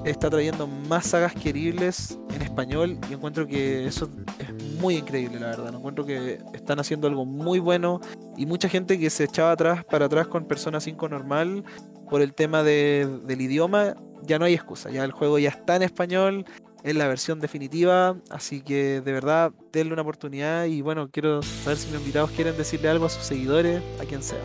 está 0.05 0.31
trayendo 0.31 0.67
más 0.67 1.07
sagas 1.07 1.35
queribles 1.35 2.19
en 2.35 2.43
español 2.43 2.99
y 3.11 3.15
encuentro 3.15 3.47
que 3.47 3.87
eso 3.87 4.09
es 4.39 4.81
muy 4.81 4.97
increíble, 4.97 5.39
la 5.41 5.47
verdad. 5.49 5.75
Encuentro 5.75 6.07
que 6.07 6.39
están 6.55 6.79
haciendo 6.81 7.07
algo 7.09 7.25
muy 7.25 7.59
bueno 7.59 8.01
y 8.37 8.47
mucha 8.47 8.69
gente 8.69 8.99
que 8.99 9.11
se 9.11 9.25
echaba 9.25 9.53
atrás 9.53 9.85
para 9.85 10.07
atrás 10.07 10.27
con 10.29 10.47
Persona 10.47 10.81
5 10.81 11.09
normal 11.09 11.65
por 12.09 12.23
el 12.23 12.33
tema 12.35 12.63
de- 12.63 13.07
del 13.27 13.41
idioma, 13.41 13.95
ya 14.23 14.39
no 14.39 14.45
hay 14.47 14.55
excusa. 14.55 14.91
Ya 14.91 15.05
el 15.05 15.13
juego 15.13 15.39
ya 15.39 15.51
está 15.51 15.77
en 15.77 15.83
español, 15.83 16.45
es 16.85 16.95
la 16.95 17.07
versión 17.09 17.41
definitiva, 17.41 18.17
así 18.31 18.61
que 18.63 19.01
de 19.01 19.13
verdad 19.13 19.53
denle 19.73 19.93
una 19.93 20.03
oportunidad 20.03 20.65
y 20.67 20.81
bueno, 20.81 21.11
quiero 21.11 21.43
saber 21.43 21.77
si 21.77 21.89
mis 21.91 22.01
invitados 22.01 22.31
quieren 22.31 22.57
decirle 22.57 22.89
algo 22.89 23.07
a 23.07 23.09
sus 23.11 23.25
seguidores, 23.25 23.83
a 24.01 24.05
quien 24.05 24.23
sea. 24.23 24.39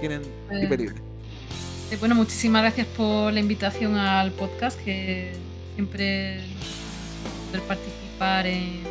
Tienen 0.00 0.22
Eh, 0.50 0.66
libre. 0.68 0.94
Eh, 1.90 1.96
Bueno, 2.00 2.14
muchísimas 2.14 2.62
gracias 2.62 2.86
por 2.96 3.32
la 3.32 3.40
invitación 3.40 3.96
al 3.96 4.32
podcast, 4.32 4.78
que 4.82 5.32
siempre 5.74 6.40
poder 7.48 7.62
participar 7.62 8.46
en 8.46 8.82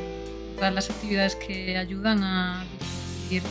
todas 0.56 0.74
las 0.74 0.90
actividades 0.90 1.36
que 1.36 1.78
ayudan 1.78 2.24
a 2.24 2.64
difundir 2.80 3.44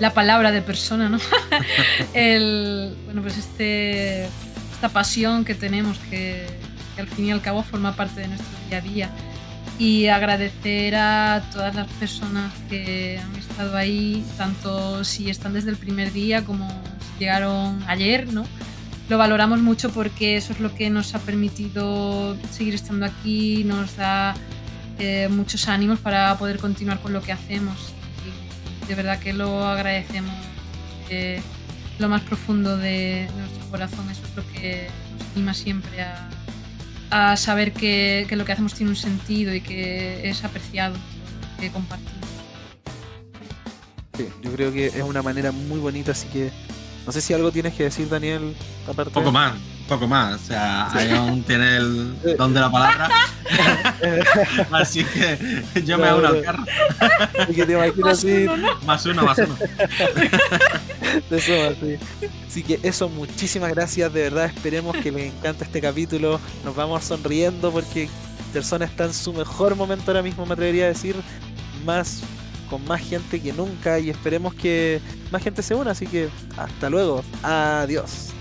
la 0.00 0.14
palabra 0.14 0.50
de 0.50 0.62
persona, 0.62 1.08
¿no? 1.08 1.18
El, 2.14 2.96
bueno, 3.04 3.22
pues 3.22 3.36
este, 3.36 4.24
esta 4.72 4.88
pasión 4.88 5.44
que 5.44 5.54
tenemos 5.54 5.98
que, 6.10 6.46
que 6.94 7.00
al 7.02 7.08
fin 7.08 7.26
y 7.26 7.32
al 7.32 7.42
cabo 7.42 7.62
forma 7.62 7.94
parte 7.96 8.22
de 8.22 8.28
nuestro 8.28 8.48
día 8.68 8.78
a 8.78 8.80
día. 8.80 9.10
Y 9.78 10.06
agradecer 10.06 10.94
a 10.96 11.42
todas 11.52 11.74
las 11.74 11.86
personas 11.94 12.50
que 12.70 13.20
han 13.22 13.36
estado 13.36 13.76
ahí, 13.76 14.24
tanto 14.38 15.04
si 15.04 15.28
están 15.28 15.52
desde 15.52 15.68
el 15.68 15.76
primer 15.76 16.14
día 16.14 16.44
como 16.46 16.66
si 16.70 17.20
llegaron 17.20 17.84
ayer, 17.86 18.32
¿no? 18.32 18.46
Lo 19.08 19.18
valoramos 19.18 19.60
mucho 19.60 19.90
porque 19.90 20.36
eso 20.36 20.52
es 20.52 20.60
lo 20.60 20.74
que 20.74 20.90
nos 20.90 21.14
ha 21.14 21.20
permitido 21.20 22.36
seguir 22.50 22.74
estando 22.74 23.06
aquí, 23.06 23.62
nos 23.64 23.96
da 23.96 24.34
eh, 24.98 25.28
muchos 25.30 25.68
ánimos 25.68 26.00
para 26.00 26.36
poder 26.38 26.58
continuar 26.58 27.00
con 27.00 27.12
lo 27.12 27.22
que 27.22 27.32
hacemos. 27.32 27.92
Y 28.82 28.88
de 28.88 28.94
verdad 28.94 29.18
que 29.18 29.32
lo 29.32 29.64
agradecemos 29.64 30.34
eh, 31.08 31.40
lo 31.98 32.08
más 32.08 32.22
profundo 32.22 32.76
de, 32.76 33.28
nuestro 33.36 33.70
corazón. 33.70 34.10
Eso 34.10 34.22
es 34.24 34.36
lo 34.36 34.52
que 34.52 34.88
nos 35.18 35.28
anima 35.34 35.54
siempre 35.54 36.02
a, 36.02 36.28
a 37.10 37.36
saber 37.36 37.72
que, 37.72 38.26
que 38.28 38.34
lo 38.34 38.44
que 38.44 38.52
hacemos 38.52 38.74
tiene 38.74 38.90
un 38.90 38.96
sentido 38.96 39.54
y 39.54 39.60
que 39.60 40.28
es 40.28 40.42
apreciado, 40.44 40.96
que 41.60 41.70
compartimos. 41.70 42.12
Sí, 44.16 44.28
yo 44.42 44.50
creo 44.52 44.72
que 44.72 44.86
es 44.86 45.02
una 45.02 45.22
manera 45.22 45.52
muy 45.52 45.78
bonita, 45.78 46.12
así 46.12 46.26
que 46.28 46.50
no 47.06 47.12
sé 47.12 47.20
si 47.20 47.32
algo 47.32 47.52
tienes 47.52 47.74
que 47.74 47.84
decir, 47.84 48.08
Daniel, 48.08 48.52
aparte. 48.84 49.12
Poco 49.12 49.30
más, 49.30 49.54
poco 49.88 50.08
más. 50.08 50.42
O 50.42 50.44
sea, 50.44 50.90
Ion 51.08 51.44
tiene 51.44 51.76
el 51.76 52.36
don 52.36 52.52
de 52.52 52.60
la 52.60 52.70
palabra. 52.70 53.08
Así 54.72 55.04
que 55.04 55.38
yo 55.84 55.98
me 55.98 56.08
que 57.54 57.64
te 57.64 57.72
imaginas 57.72 57.96
Más 57.98 58.18
así, 58.18 58.42
uno, 58.42 58.56
¿no? 58.56 58.80
Más 58.84 59.06
uno, 59.06 59.22
más 59.22 59.38
uno. 59.38 59.56
de 61.30 61.40
sí. 61.40 62.26
Así 62.48 62.62
que 62.64 62.80
eso, 62.82 63.08
muchísimas 63.08 63.70
gracias, 63.70 64.12
de 64.12 64.22
verdad, 64.22 64.46
esperemos 64.46 64.96
que 64.96 65.12
les 65.12 65.32
encante 65.32 65.62
este 65.62 65.80
capítulo. 65.80 66.40
Nos 66.64 66.74
vamos 66.74 67.04
sonriendo 67.04 67.70
porque 67.70 68.08
Persona 68.52 68.84
está 68.84 69.04
en 69.04 69.14
su 69.14 69.32
mejor 69.32 69.76
momento 69.76 70.10
ahora 70.10 70.22
mismo, 70.22 70.44
me 70.44 70.54
atrevería 70.54 70.86
a 70.86 70.88
decir, 70.88 71.14
más 71.84 72.22
con 72.68 72.84
más 72.84 73.00
gente 73.00 73.40
que 73.40 73.52
nunca 73.52 73.98
y 73.98 74.10
esperemos 74.10 74.54
que 74.54 75.00
más 75.30 75.42
gente 75.42 75.62
se 75.62 75.74
una, 75.74 75.92
así 75.92 76.06
que 76.06 76.28
hasta 76.56 76.90
luego, 76.90 77.22
adiós. 77.42 78.35